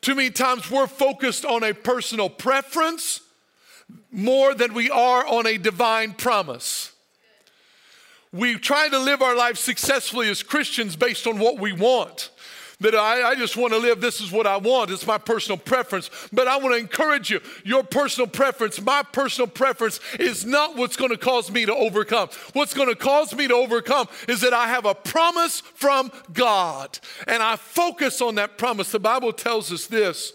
Too 0.00 0.14
many 0.14 0.30
times 0.30 0.70
we're 0.70 0.86
focused 0.86 1.44
on 1.44 1.62
a 1.62 1.74
personal 1.74 2.30
preference 2.30 3.20
more 4.10 4.54
than 4.54 4.72
we 4.72 4.90
are 4.90 5.26
on 5.26 5.46
a 5.46 5.58
divine 5.58 6.12
promise. 6.12 6.92
We 8.32 8.56
try 8.56 8.88
to 8.88 8.98
live 8.98 9.22
our 9.22 9.36
lives 9.36 9.60
successfully 9.60 10.28
as 10.28 10.42
Christians 10.42 10.96
based 10.96 11.26
on 11.26 11.38
what 11.38 11.58
we 11.58 11.72
want 11.72 12.30
that 12.80 12.94
I, 12.94 13.30
I 13.30 13.34
just 13.34 13.56
want 13.56 13.72
to 13.72 13.78
live, 13.78 14.00
this 14.00 14.20
is 14.20 14.32
what 14.32 14.46
I 14.46 14.56
want, 14.56 14.90
it's 14.90 15.06
my 15.06 15.18
personal 15.18 15.58
preference. 15.58 16.10
But 16.32 16.48
I 16.48 16.56
want 16.56 16.74
to 16.74 16.78
encourage 16.78 17.30
you 17.30 17.40
your 17.64 17.82
personal 17.82 18.26
preference, 18.26 18.80
my 18.80 19.02
personal 19.02 19.46
preference 19.46 20.00
is 20.18 20.44
not 20.46 20.76
what's 20.76 20.96
going 20.96 21.10
to 21.10 21.18
cause 21.18 21.50
me 21.50 21.66
to 21.66 21.74
overcome. 21.74 22.30
What's 22.54 22.74
going 22.74 22.88
to 22.88 22.96
cause 22.96 23.34
me 23.34 23.48
to 23.48 23.54
overcome 23.54 24.08
is 24.28 24.40
that 24.40 24.54
I 24.54 24.68
have 24.68 24.86
a 24.86 24.94
promise 24.94 25.60
from 25.60 26.10
God 26.32 26.98
and 27.26 27.42
I 27.42 27.56
focus 27.56 28.20
on 28.20 28.36
that 28.36 28.58
promise. 28.58 28.90
The 28.90 28.98
Bible 28.98 29.32
tells 29.32 29.70
us 29.72 29.86
this 29.86 30.32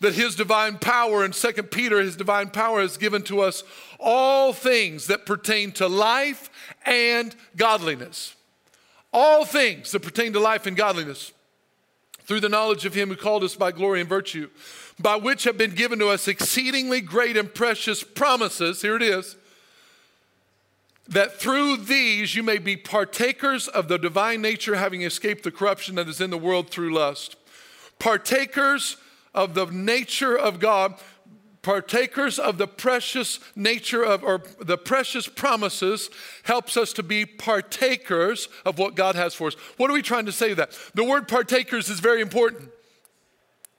that 0.00 0.14
his 0.14 0.34
divine 0.34 0.78
power 0.78 1.26
in 1.26 1.30
2 1.30 1.52
Peter, 1.64 2.00
his 2.00 2.16
divine 2.16 2.48
power 2.48 2.80
has 2.80 2.96
given 2.96 3.20
to 3.22 3.40
us 3.40 3.62
all 3.98 4.54
things 4.54 5.08
that 5.08 5.26
pertain 5.26 5.72
to 5.72 5.86
life 5.86 6.48
and 6.86 7.36
godliness. 7.54 8.34
All 9.12 9.44
things 9.44 9.92
that 9.92 10.00
pertain 10.00 10.32
to 10.32 10.40
life 10.40 10.66
and 10.66 10.74
godliness 10.74 11.32
through 12.30 12.38
the 12.38 12.48
knowledge 12.48 12.86
of 12.86 12.94
him 12.94 13.08
who 13.08 13.16
called 13.16 13.42
us 13.42 13.56
by 13.56 13.72
glory 13.72 13.98
and 14.00 14.08
virtue, 14.08 14.48
by 15.00 15.16
which 15.16 15.42
have 15.42 15.58
been 15.58 15.74
given 15.74 15.98
to 15.98 16.06
us 16.06 16.28
exceedingly 16.28 17.00
great 17.00 17.36
and 17.36 17.52
precious 17.52 18.04
promises. 18.04 18.82
Here 18.82 18.94
it 18.94 19.02
is 19.02 19.34
that 21.08 21.40
through 21.40 21.78
these 21.78 22.36
you 22.36 22.44
may 22.44 22.58
be 22.58 22.76
partakers 22.76 23.66
of 23.66 23.88
the 23.88 23.98
divine 23.98 24.40
nature, 24.40 24.76
having 24.76 25.02
escaped 25.02 25.42
the 25.42 25.50
corruption 25.50 25.96
that 25.96 26.06
is 26.06 26.20
in 26.20 26.30
the 26.30 26.38
world 26.38 26.70
through 26.70 26.94
lust. 26.94 27.34
Partakers 27.98 28.96
of 29.34 29.54
the 29.54 29.66
nature 29.66 30.38
of 30.38 30.60
God, 30.60 30.94
partakers 31.62 32.38
of 32.38 32.58
the 32.58 32.66
precious 32.66 33.38
nature 33.54 34.02
of, 34.02 34.24
or 34.24 34.42
the 34.60 34.78
precious 34.78 35.28
promises, 35.28 36.10
helps 36.44 36.76
us 36.76 36.92
to 36.94 37.02
be 37.02 37.26
partakers 37.26 38.48
of 38.64 38.78
what 38.78 38.94
God 38.94 39.14
has 39.14 39.34
for 39.34 39.48
us. 39.48 39.54
What 39.76 39.90
are 39.90 39.94
we 39.94 40.02
trying 40.02 40.26
to 40.26 40.32
say 40.32 40.54
that? 40.54 40.76
The 40.94 41.04
word 41.04 41.28
partakers 41.28 41.88
is 41.88 42.00
very 42.00 42.20
important. 42.20 42.70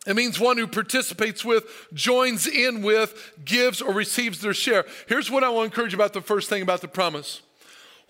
It 0.07 0.15
means 0.15 0.39
one 0.39 0.57
who 0.57 0.65
participates 0.65 1.45
with, 1.45 1.65
joins 1.93 2.47
in 2.47 2.81
with, 2.81 3.33
gives, 3.45 3.81
or 3.81 3.93
receives 3.93 4.41
their 4.41 4.53
share. 4.53 4.85
Here's 5.07 5.29
what 5.29 5.43
I 5.43 5.49
want 5.49 5.71
to 5.71 5.73
encourage 5.73 5.93
you 5.93 5.97
about 5.97 6.13
the 6.13 6.21
first 6.21 6.49
thing 6.49 6.63
about 6.63 6.81
the 6.81 6.87
promise 6.87 7.41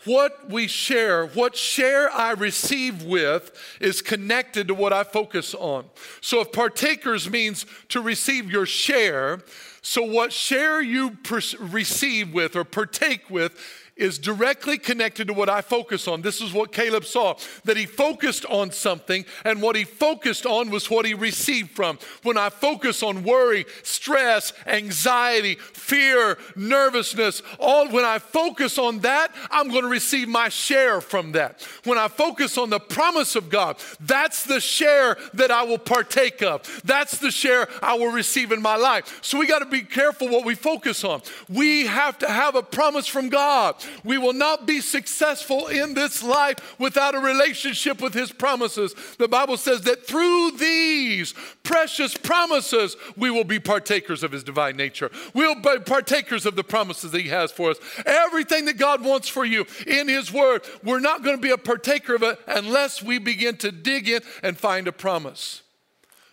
what 0.05 0.49
we 0.49 0.67
share, 0.67 1.25
what 1.27 1.55
share 1.55 2.11
I 2.11 2.31
receive 2.31 3.03
with, 3.03 3.51
is 3.79 4.01
connected 4.01 4.67
to 4.67 4.73
what 4.73 4.93
I 4.93 5.03
focus 5.03 5.53
on. 5.53 5.85
So 6.21 6.41
if 6.41 6.51
partakers 6.51 7.29
means 7.29 7.65
to 7.89 8.01
receive 8.01 8.51
your 8.51 8.65
share, 8.65 9.41
so 9.81 10.03
what 10.03 10.31
share 10.31 10.81
you 10.81 11.11
per- 11.11 11.41
receive 11.59 12.33
with 12.33 12.55
or 12.55 12.63
partake 12.63 13.29
with 13.29 13.57
is 13.95 14.17
directly 14.17 14.77
connected 14.77 15.27
to 15.27 15.33
what 15.33 15.49
I 15.49 15.61
focus 15.61 16.07
on. 16.07 16.21
This 16.21 16.41
is 16.41 16.53
what 16.53 16.71
Caleb 16.71 17.05
saw 17.05 17.35
that 17.65 17.77
he 17.77 17.85
focused 17.85 18.45
on 18.45 18.71
something, 18.71 19.25
and 19.45 19.61
what 19.61 19.75
he 19.75 19.83
focused 19.83 20.45
on 20.45 20.69
was 20.69 20.89
what 20.89 21.05
he 21.05 21.13
received 21.13 21.71
from. 21.71 21.99
When 22.23 22.37
I 22.37 22.49
focus 22.49 23.03
on 23.03 23.23
worry, 23.23 23.65
stress, 23.83 24.53
anxiety, 24.65 25.55
fear, 25.55 26.37
nervousness, 26.55 27.41
all 27.59 27.89
when 27.89 28.05
I 28.05 28.19
focus 28.19 28.77
on 28.77 28.99
that, 28.99 29.33
I'm 29.49 29.69
going 29.69 29.83
to 29.83 29.89
receive 29.89 30.27
my 30.27 30.49
share 30.49 31.01
from 31.01 31.33
that. 31.33 31.61
When 31.83 31.97
I 31.97 32.07
focus 32.07 32.57
on 32.57 32.69
the 32.69 32.79
promise 32.79 33.35
of 33.35 33.49
God, 33.49 33.77
that's 33.99 34.43
the 34.43 34.59
share 34.59 35.17
that 35.33 35.51
I 35.51 35.63
will 35.63 35.77
partake 35.77 36.41
of. 36.41 36.81
That's 36.83 37.17
the 37.17 37.31
share 37.31 37.67
I 37.81 37.95
will 37.95 38.11
receive 38.11 38.51
in 38.51 38.61
my 38.61 38.75
life. 38.75 39.19
So 39.21 39.37
we 39.37 39.47
got 39.47 39.59
to 39.59 39.65
be 39.65 39.81
careful 39.81 40.29
what 40.29 40.45
we 40.45 40.55
focus 40.55 41.03
on. 41.03 41.21
We 41.49 41.85
have 41.85 42.17
to 42.19 42.29
have 42.29 42.55
a 42.55 42.63
promise 42.63 43.07
from 43.07 43.29
God. 43.29 43.75
We 44.03 44.17
will 44.17 44.33
not 44.33 44.65
be 44.65 44.81
successful 44.81 45.67
in 45.67 45.93
this 45.93 46.23
life 46.23 46.79
without 46.79 47.15
a 47.15 47.19
relationship 47.19 48.01
with 48.01 48.13
His 48.13 48.31
promises. 48.31 48.95
The 49.17 49.27
Bible 49.27 49.57
says 49.57 49.81
that 49.81 50.05
through 50.05 50.51
these 50.57 51.33
precious 51.63 52.15
promises, 52.15 52.95
we 53.15 53.31
will 53.31 53.43
be 53.43 53.59
partakers 53.59 54.23
of 54.23 54.31
His 54.31 54.43
divine 54.43 54.77
nature. 54.77 55.11
We'll 55.33 55.55
be 55.55 55.79
partakers 55.79 56.45
of 56.45 56.55
the 56.55 56.63
promises 56.63 57.11
that 57.11 57.21
He 57.21 57.29
has 57.29 57.51
for 57.51 57.71
us. 57.71 57.77
Everything 58.05 58.65
that 58.65 58.77
God 58.77 59.03
wants 59.03 59.27
for 59.27 59.45
you 59.45 59.65
in 59.87 60.07
His 60.07 60.31
Word, 60.31 60.63
we're 60.83 60.99
not 60.99 61.23
going 61.23 61.35
to 61.35 61.41
be 61.41 61.51
a 61.51 61.57
partaker 61.57 62.15
of 62.15 62.23
it 62.23 62.39
unless 62.47 63.01
we 63.01 63.17
begin 63.17 63.57
to 63.57 63.71
dig 63.71 64.09
in 64.09 64.21
and 64.43 64.57
find 64.57 64.87
a 64.87 64.91
promise. 64.91 65.61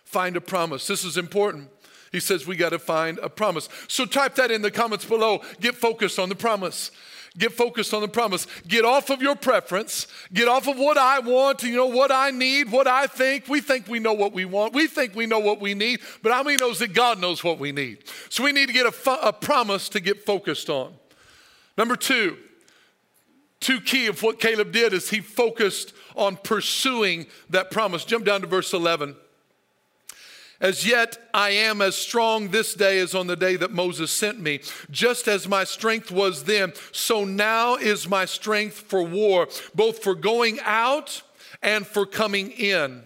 Find 0.03 0.35
a 0.35 0.41
promise. 0.41 0.87
This 0.87 1.03
is 1.03 1.17
important. 1.17 1.69
He 2.11 2.19
says 2.19 2.47
we 2.47 2.55
got 2.55 2.69
to 2.69 2.79
find 2.79 3.19
a 3.19 3.29
promise. 3.29 3.69
So 3.87 4.05
type 4.05 4.35
that 4.35 4.51
in 4.51 4.61
the 4.61 4.71
comments 4.71 5.05
below. 5.05 5.41
Get 5.59 5.75
focused 5.75 6.17
on 6.17 6.29
the 6.29 6.35
promise. 6.35 6.91
Get 7.39 7.53
focused 7.53 7.93
on 7.93 8.01
the 8.01 8.07
promise. 8.09 8.45
Get 8.67 8.83
off 8.83 9.09
of 9.09 9.21
your 9.21 9.35
preference. 9.35 10.07
Get 10.33 10.49
off 10.49 10.67
of 10.67 10.77
what 10.77 10.97
I 10.97 11.19
want, 11.19 11.63
you 11.63 11.75
know, 11.75 11.87
what 11.87 12.11
I 12.11 12.31
need, 12.31 12.69
what 12.69 12.85
I 12.85 13.07
think. 13.07 13.47
We 13.47 13.61
think 13.61 13.87
we 13.87 13.97
know 13.97 14.13
what 14.13 14.33
we 14.33 14.43
want. 14.43 14.73
We 14.73 14.87
think 14.87 15.15
we 15.15 15.25
know 15.25 15.39
what 15.39 15.61
we 15.61 15.73
need, 15.73 16.01
but 16.21 16.33
how 16.33 16.43
many 16.43 16.57
knows 16.57 16.79
that 16.79 16.93
God 16.93 17.19
knows 17.19 17.41
what 17.41 17.57
we 17.57 17.71
need? 17.71 18.03
So 18.27 18.43
we 18.43 18.51
need 18.51 18.67
to 18.67 18.73
get 18.73 18.85
a, 18.85 19.27
a 19.27 19.31
promise 19.31 19.87
to 19.89 20.01
get 20.01 20.25
focused 20.25 20.69
on. 20.69 20.93
Number 21.77 21.95
two, 21.95 22.37
two 23.61 23.79
key 23.79 24.07
of 24.07 24.21
what 24.21 24.41
Caleb 24.41 24.73
did 24.73 24.91
is 24.91 25.09
he 25.09 25.21
focused 25.21 25.93
on 26.17 26.35
pursuing 26.35 27.25
that 27.49 27.71
promise. 27.71 28.03
Jump 28.03 28.25
down 28.25 28.41
to 28.41 28.47
verse 28.47 28.73
11. 28.73 29.15
As 30.61 30.85
yet 30.85 31.17
I 31.33 31.51
am 31.51 31.81
as 31.81 31.95
strong 31.95 32.49
this 32.49 32.73
day 32.73 32.99
as 32.99 33.15
on 33.15 33.27
the 33.27 33.35
day 33.35 33.55
that 33.55 33.71
Moses 33.71 34.11
sent 34.11 34.39
me. 34.39 34.59
Just 34.91 35.27
as 35.27 35.47
my 35.47 35.63
strength 35.63 36.11
was 36.11 36.43
then, 36.43 36.73
so 36.91 37.23
now 37.23 37.75
is 37.75 38.09
my 38.09 38.25
strength 38.25 38.79
for 38.79 39.01
war, 39.01 39.47
both 39.73 40.03
for 40.03 40.15
going 40.15 40.59
out 40.63 41.21
and 41.61 41.87
for 41.87 42.05
coming 42.05 42.51
in. 42.51 43.03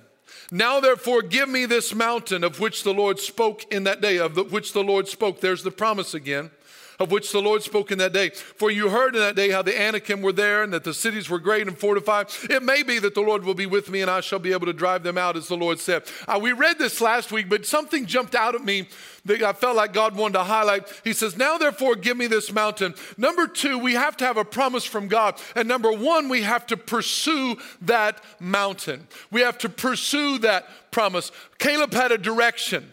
Now, 0.52 0.80
therefore, 0.80 1.22
give 1.22 1.50
me 1.50 1.66
this 1.66 1.96
mountain 1.96 2.44
of 2.44 2.60
which 2.60 2.84
the 2.84 2.94
Lord 2.94 3.20
spoke 3.20 3.72
in 3.72 3.86
that 3.86 4.02
day, 4.02 4.18
of 4.18 4.36
the, 4.36 4.44
which 4.44 4.74
the 4.74 4.84
Lord 4.84 5.08
spoke. 5.08 5.40
There's 5.40 5.64
the 5.64 5.72
promise 5.72 6.14
again 6.14 6.52
of 7.00 7.12
which 7.12 7.32
the 7.32 7.42
Lord 7.42 7.64
spoke 7.64 7.92
in 7.92 7.98
that 8.00 8.14
day. 8.14 8.30
For 8.30 8.72
you 8.72 8.90
heard 8.90 9.16
in 9.16 9.22
that 9.22 9.36
day 9.36 9.50
how 9.50 9.62
the 9.62 9.80
Anakim 9.80 10.22
were 10.22 10.32
there 10.32 10.64
and 10.64 10.74
that 10.74 10.84
the 10.84 10.94
cities 10.94 11.30
were 11.30 11.40
great 11.40 11.68
and 11.68 11.78
fortified. 11.78 12.28
It 12.50 12.64
may 12.64 12.84
be 12.84 13.00
that 13.00 13.16
the 13.16 13.22
Lord 13.22 13.44
will 13.44 13.54
be 13.54 13.66
with 13.66 13.90
me 13.90 14.02
and 14.02 14.10
I 14.10 14.22
shall 14.22 14.40
be 14.40 14.54
able 14.54 14.66
to 14.68 14.74
drive 14.74 15.04
them 15.04 15.18
out, 15.18 15.38
as 15.38 15.48
the 15.48 15.58
Lord 15.58 15.80
said. 15.80 16.04
Uh, 16.28 16.40
we 16.42 16.52
read 16.52 16.80
this 16.80 17.02
last 17.02 17.32
week, 17.32 17.50
but 17.50 17.66
something 17.66 18.06
jumped 18.06 18.36
out 18.36 18.56
at 18.56 18.64
me 18.64 18.88
that 19.26 19.42
I 19.42 19.54
felt 19.54 19.76
like 19.76 19.94
God 19.94 20.16
wanted 20.16 20.34
to 20.34 20.44
highlight. 20.44 20.92
He 21.04 21.14
says, 21.14 21.38
Now 21.38 21.58
therefore, 21.58 21.96
give 21.96 22.18
me 22.18 22.28
this 22.28 22.52
mountain. 22.52 22.94
Number 23.18 23.48
two, 23.48 23.78
we 23.78 23.94
have 23.94 24.18
to 24.18 24.26
have 24.26 24.38
a 24.38 24.46
promise 24.46 24.84
from 24.84 25.08
God. 25.08 25.40
And 25.56 25.68
number 25.68 25.92
one, 25.92 26.30
we 26.30 26.42
have 26.42 26.68
to 26.68 26.78
pursue 26.78 27.58
that 27.82 28.24
mountain. 28.40 29.08
We 29.32 29.42
have 29.42 29.58
to 29.60 29.70
pursue 29.70 30.40
that 30.40 30.92
promise. 30.92 31.32
Caleb 31.58 31.94
had 31.94 32.12
a 32.12 32.18
direction. 32.18 32.90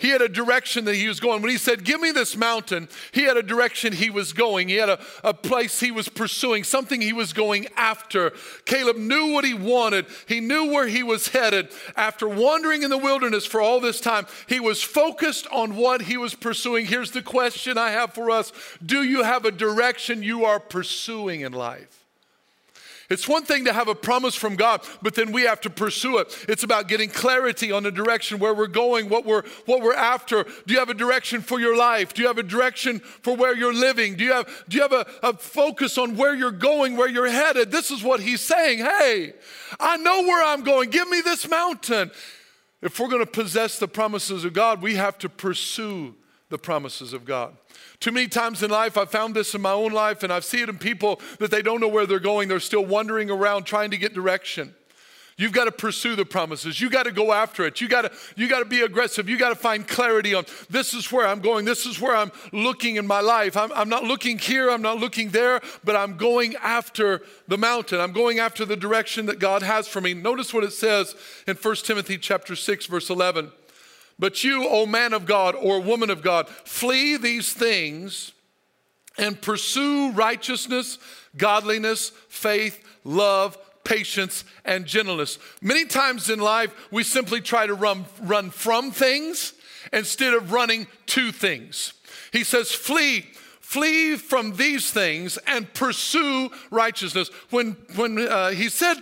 He 0.00 0.08
had 0.08 0.22
a 0.22 0.28
direction 0.28 0.86
that 0.86 0.94
he 0.94 1.08
was 1.08 1.20
going. 1.20 1.42
When 1.42 1.50
he 1.50 1.58
said, 1.58 1.84
Give 1.84 2.00
me 2.00 2.10
this 2.10 2.36
mountain, 2.36 2.88
he 3.12 3.22
had 3.22 3.36
a 3.36 3.42
direction 3.42 3.92
he 3.92 4.08
was 4.08 4.32
going. 4.32 4.68
He 4.68 4.76
had 4.76 4.88
a, 4.88 4.98
a 5.22 5.34
place 5.34 5.78
he 5.78 5.90
was 5.90 6.08
pursuing, 6.08 6.64
something 6.64 7.00
he 7.00 7.12
was 7.12 7.32
going 7.32 7.68
after. 7.76 8.32
Caleb 8.64 8.96
knew 8.96 9.32
what 9.32 9.44
he 9.44 9.54
wanted, 9.54 10.06
he 10.26 10.40
knew 10.40 10.72
where 10.72 10.86
he 10.86 11.02
was 11.02 11.28
headed. 11.28 11.68
After 11.96 12.26
wandering 12.26 12.82
in 12.82 12.90
the 12.90 12.98
wilderness 12.98 13.44
for 13.44 13.60
all 13.60 13.78
this 13.78 14.00
time, 14.00 14.26
he 14.48 14.58
was 14.58 14.82
focused 14.82 15.46
on 15.48 15.76
what 15.76 16.02
he 16.02 16.16
was 16.16 16.34
pursuing. 16.34 16.86
Here's 16.86 17.10
the 17.10 17.22
question 17.22 17.76
I 17.76 17.90
have 17.90 18.14
for 18.14 18.30
us 18.30 18.52
Do 18.84 19.02
you 19.02 19.22
have 19.22 19.44
a 19.44 19.52
direction 19.52 20.22
you 20.22 20.46
are 20.46 20.60
pursuing 20.60 21.42
in 21.42 21.52
life? 21.52 21.99
It's 23.10 23.26
one 23.26 23.44
thing 23.44 23.64
to 23.64 23.72
have 23.72 23.88
a 23.88 23.94
promise 23.94 24.36
from 24.36 24.54
God, 24.54 24.82
but 25.02 25.16
then 25.16 25.32
we 25.32 25.42
have 25.42 25.60
to 25.62 25.70
pursue 25.70 26.18
it. 26.18 26.46
It's 26.48 26.62
about 26.62 26.86
getting 26.86 27.10
clarity 27.10 27.72
on 27.72 27.82
the 27.82 27.90
direction 27.90 28.38
where 28.38 28.54
we're 28.54 28.68
going, 28.68 29.08
what 29.08 29.26
we're 29.26 29.42
what 29.66 29.82
we're 29.82 29.94
after. 29.94 30.44
Do 30.44 30.72
you 30.72 30.78
have 30.78 30.90
a 30.90 30.94
direction 30.94 31.42
for 31.42 31.58
your 31.58 31.76
life? 31.76 32.14
Do 32.14 32.22
you 32.22 32.28
have 32.28 32.38
a 32.38 32.44
direction 32.44 33.00
for 33.00 33.34
where 33.34 33.54
you're 33.54 33.74
living? 33.74 34.14
Do 34.14 34.24
you 34.24 34.32
have 34.32 34.48
do 34.68 34.76
you 34.76 34.82
have 34.82 34.92
a, 34.92 35.06
a 35.24 35.36
focus 35.36 35.98
on 35.98 36.16
where 36.16 36.34
you're 36.34 36.52
going, 36.52 36.96
where 36.96 37.08
you're 37.08 37.28
headed? 37.28 37.72
This 37.72 37.90
is 37.90 38.04
what 38.04 38.20
he's 38.20 38.40
saying. 38.40 38.78
Hey, 38.78 39.32
I 39.80 39.96
know 39.96 40.22
where 40.22 40.44
I'm 40.44 40.62
going. 40.62 40.90
Give 40.90 41.08
me 41.08 41.20
this 41.20 41.48
mountain. 41.48 42.12
If 42.80 42.98
we're 43.00 43.08
going 43.08 43.24
to 43.24 43.30
possess 43.30 43.78
the 43.78 43.88
promises 43.88 44.44
of 44.44 44.52
God, 44.52 44.80
we 44.80 44.94
have 44.94 45.18
to 45.18 45.28
pursue 45.28 46.14
the 46.48 46.58
promises 46.58 47.12
of 47.12 47.24
God. 47.24 47.56
Too 48.00 48.12
many 48.12 48.28
times 48.28 48.62
in 48.62 48.70
life, 48.70 48.96
I've 48.96 49.10
found 49.10 49.34
this 49.34 49.54
in 49.54 49.60
my 49.60 49.72
own 49.72 49.92
life, 49.92 50.22
and 50.22 50.32
I've 50.32 50.44
seen 50.44 50.62
it 50.62 50.68
in 50.70 50.78
people 50.78 51.20
that 51.38 51.50
they 51.50 51.60
don't 51.60 51.80
know 51.80 51.88
where 51.88 52.06
they're 52.06 52.18
going. 52.18 52.48
They're 52.48 52.58
still 52.58 52.84
wandering 52.84 53.30
around 53.30 53.64
trying 53.64 53.90
to 53.90 53.98
get 53.98 54.14
direction. 54.14 54.74
You've 55.36 55.52
got 55.52 55.64
to 55.64 55.72
pursue 55.72 56.16
the 56.16 56.26
promises. 56.26 56.82
You 56.82 56.90
got 56.90 57.04
to 57.04 57.12
go 57.12 57.32
after 57.32 57.64
it. 57.66 57.80
You 57.80 57.88
got 57.88 58.02
to 58.02 58.12
you 58.36 58.46
got 58.46 58.58
to 58.58 58.66
be 58.66 58.82
aggressive. 58.82 59.26
You 59.26 59.38
got 59.38 59.48
to 59.48 59.54
find 59.54 59.88
clarity 59.88 60.34
on 60.34 60.44
this 60.68 60.92
is 60.92 61.10
where 61.10 61.26
I'm 61.26 61.40
going. 61.40 61.64
This 61.64 61.86
is 61.86 61.98
where 61.98 62.14
I'm 62.14 62.30
looking 62.52 62.96
in 62.96 63.06
my 63.06 63.20
life. 63.20 63.56
I'm, 63.56 63.72
I'm 63.72 63.88
not 63.88 64.04
looking 64.04 64.38
here. 64.38 64.70
I'm 64.70 64.82
not 64.82 64.98
looking 64.98 65.30
there, 65.30 65.62
but 65.82 65.96
I'm 65.96 66.18
going 66.18 66.56
after 66.56 67.22
the 67.48 67.56
mountain. 67.56 68.00
I'm 68.00 68.12
going 68.12 68.38
after 68.38 68.66
the 68.66 68.76
direction 68.76 69.24
that 69.26 69.38
God 69.38 69.62
has 69.62 69.88
for 69.88 70.02
me. 70.02 70.12
Notice 70.12 70.52
what 70.52 70.62
it 70.62 70.74
says 70.74 71.14
in 71.46 71.56
1 71.56 71.76
Timothy 71.76 72.18
chapter 72.18 72.54
6 72.54 72.84
verse 72.84 73.08
11. 73.08 73.50
But 74.20 74.44
you, 74.44 74.68
O 74.68 74.84
man 74.84 75.14
of 75.14 75.24
God 75.24 75.56
or 75.56 75.80
woman 75.80 76.10
of 76.10 76.22
God, 76.22 76.46
flee 76.48 77.16
these 77.16 77.52
things 77.52 78.32
and 79.18 79.40
pursue 79.40 80.12
righteousness, 80.12 80.98
godliness, 81.36 82.10
faith, 82.28 82.84
love, 83.02 83.56
patience, 83.82 84.44
and 84.64 84.84
gentleness. 84.84 85.38
Many 85.62 85.86
times 85.86 86.28
in 86.28 86.38
life, 86.38 86.72
we 86.92 87.02
simply 87.02 87.40
try 87.40 87.66
to 87.66 87.74
run, 87.74 88.04
run 88.20 88.50
from 88.50 88.92
things 88.92 89.54
instead 89.92 90.34
of 90.34 90.52
running 90.52 90.86
to 91.06 91.32
things. 91.32 91.94
He 92.30 92.44
says, 92.44 92.70
flee. 92.70 93.26
Flee 93.60 94.16
from 94.16 94.56
these 94.56 94.90
things 94.90 95.38
and 95.46 95.72
pursue 95.74 96.50
righteousness. 96.70 97.30
When, 97.50 97.76
when 97.94 98.18
uh, 98.18 98.50
he 98.50 98.68
said, 98.68 98.96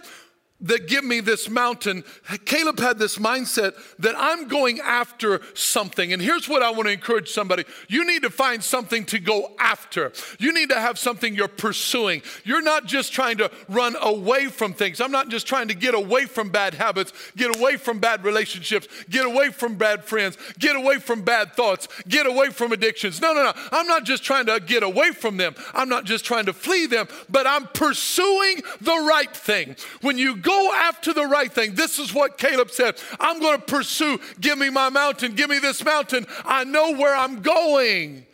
that 0.61 0.89
give 0.89 1.05
me 1.05 1.21
this 1.21 1.49
mountain, 1.49 2.03
Caleb 2.45 2.81
had 2.81 2.99
this 2.99 3.17
mindset 3.17 3.75
that 3.99 4.15
I'm 4.19 4.49
going 4.49 4.81
after 4.81 5.41
something. 5.55 6.13
And 6.13 6.21
here's 6.21 6.49
what 6.49 6.63
I 6.63 6.71
want 6.71 6.87
to 6.87 6.93
encourage 6.93 7.31
somebody 7.31 7.65
you 7.89 8.05
need 8.05 8.23
to 8.23 8.31
find 8.31 8.63
something 8.63 9.05
to 9.07 9.19
go 9.19 9.53
after. 9.59 10.13
You 10.39 10.53
need 10.53 10.71
to 10.71 10.81
have 10.81 10.99
something 10.99 11.35
you're 11.35 11.49
pursuing. 11.49 12.23
You're 12.45 12.63
not 12.63 12.87
just 12.87 13.13
trying 13.13 13.39
to 13.39 13.51
run 13.69 13.95
away 14.01 14.47
from 14.47 14.73
things. 14.75 15.01
I'm 15.01 15.13
not 15.13 15.29
just 15.29 15.47
trying 15.47 15.69
to 15.69 15.75
get 15.75 15.95
away 15.95 16.25
from 16.27 16.51
bad 16.51 16.75
habits, 16.75 17.13
get 17.37 17.57
away 17.57 17.77
from 17.77 18.01
bad 18.01 18.25
relationships, 18.25 18.89
get 19.09 19.27
away 19.27 19.51
from 19.51 19.77
bad 19.77 20.05
friends, 20.05 20.37
get 20.59 20.75
away 20.75 20.99
from 20.99 21.23
bad 21.23 21.55
thoughts, 21.55 21.87
get 22.09 22.27
away 22.27 22.51
from 22.51 22.73
addictions. 22.73 23.21
No, 23.21 23.33
no, 23.33 23.45
no. 23.45 23.53
I'm 23.71 23.87
not 23.87 24.05
just 24.05 24.25
trying 24.25 24.47
to 24.47 24.59
get 24.59 24.83
away 24.83 25.13
from 25.13 25.37
them. 25.37 25.55
I'm 25.73 25.89
not 25.89 26.05
just 26.05 26.25
trying 26.25 26.47
to 26.47 26.53
flee 26.53 26.87
them, 26.87 27.07
but 27.29 27.47
I'm 27.47 27.67
pursuing 27.69 28.63
the 28.81 29.07
right 29.09 29.35
thing. 29.35 29.77
When 30.01 30.19
you 30.19 30.37
Go 30.49 30.73
after 30.73 31.13
the 31.13 31.27
right 31.27 31.53
thing. 31.53 31.75
This 31.75 31.99
is 31.99 32.15
what 32.15 32.39
Caleb 32.39 32.71
said 32.71 32.97
I'm 33.21 33.39
going 33.39 33.59
to 33.59 33.65
pursue. 33.67 34.19
Give 34.41 34.57
me 34.57 34.71
my 34.71 34.89
mountain. 34.89 35.35
Give 35.35 35.51
me 35.51 35.59
this 35.59 35.85
mountain. 35.85 36.27
I 36.43 36.65
know 36.65 36.95
where 36.95 37.15
I'm 37.15 37.43
going 37.43 38.25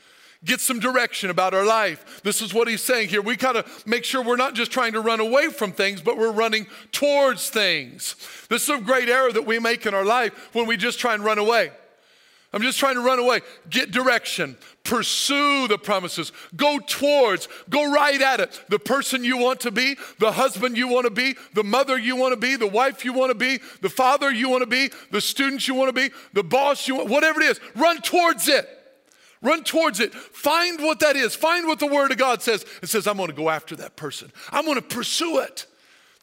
get 0.45 0.61
some 0.61 0.79
direction 0.79 1.31
about 1.31 1.55
our 1.55 1.65
life. 1.65 2.21
This 2.23 2.43
is 2.43 2.53
what 2.53 2.69
he's 2.69 2.83
saying 2.83 3.09
here. 3.09 3.23
We 3.23 3.35
got 3.35 3.53
to 3.53 3.65
make 3.87 4.05
sure 4.05 4.23
we're 4.23 4.37
not 4.37 4.53
just 4.53 4.71
trying 4.71 4.93
to 4.93 5.01
run 5.01 5.19
away 5.19 5.49
from 5.49 5.73
things, 5.73 6.03
but 6.03 6.19
we're 6.19 6.33
running 6.33 6.67
towards 6.93 7.49
things. 7.49 8.15
This 8.51 8.65
is 8.65 8.69
a 8.69 8.79
great 8.79 9.09
error 9.09 9.33
that 9.33 9.47
we 9.47 9.59
make 9.59 9.87
in 9.87 9.95
our 9.95 10.05
life 10.05 10.55
when 10.55 10.67
we 10.67 10.77
just 10.77 10.99
try 10.99 11.15
and 11.15 11.25
run 11.25 11.39
away. 11.39 11.73
I'm 12.55 12.63
just 12.63 12.79
trying 12.79 12.95
to 12.95 13.01
run 13.01 13.19
away. 13.19 13.41
Get 13.69 13.91
direction. 13.91 14.57
Pursue 14.85 15.67
the 15.67 15.77
promises. 15.77 16.31
Go 16.55 16.79
towards, 16.79 17.49
go 17.69 17.91
right 17.93 18.21
at 18.23 18.39
it. 18.39 18.63
The 18.69 18.79
person 18.79 19.25
you 19.25 19.37
want 19.37 19.59
to 19.61 19.73
be, 19.73 19.97
the 20.21 20.31
husband 20.31 20.77
you 20.77 20.87
want 20.87 21.07
to 21.07 21.11
be, 21.11 21.35
the 21.55 21.65
mother 21.65 21.99
you 21.99 22.15
want 22.15 22.33
to 22.33 22.37
be, 22.37 22.55
the 22.55 22.69
wife 22.69 23.05
you 23.05 23.13
want 23.13 23.31
to 23.31 23.35
be, 23.35 23.59
the 23.81 23.89
father 23.89 24.31
you 24.31 24.49
want 24.49 24.63
to 24.63 24.69
be, 24.69 24.91
the 25.11 25.21
student 25.21 25.67
you 25.67 25.75
want 25.75 25.89
to 25.89 26.01
be, 26.01 26.15
the 26.33 26.45
boss 26.45 26.87
you 26.87 26.95
want, 26.95 27.09
whatever 27.11 27.41
it 27.41 27.47
is. 27.47 27.61
Run 27.75 28.01
towards 28.01 28.47
it. 28.47 28.69
Run 29.43 29.65
towards 29.65 29.99
it. 29.99 30.15
Find 30.15 30.81
what 30.81 31.01
that 31.01 31.17
is. 31.17 31.35
Find 31.35 31.67
what 31.67 31.81
the 31.81 31.89
Word 31.89 32.13
of 32.13 32.19
God 32.19 32.41
says. 32.41 32.65
It 32.83 32.89
says, 32.89 33.09
I'm 33.09 33.17
going 33.17 33.31
to 33.31 33.35
go 33.35 33.51
after 33.51 33.75
that 33.77 33.97
person. 33.97 34.31
I'm 34.53 34.65
going 34.65 34.77
to 34.77 34.83
pursue 34.83 35.41
it. 35.41 35.67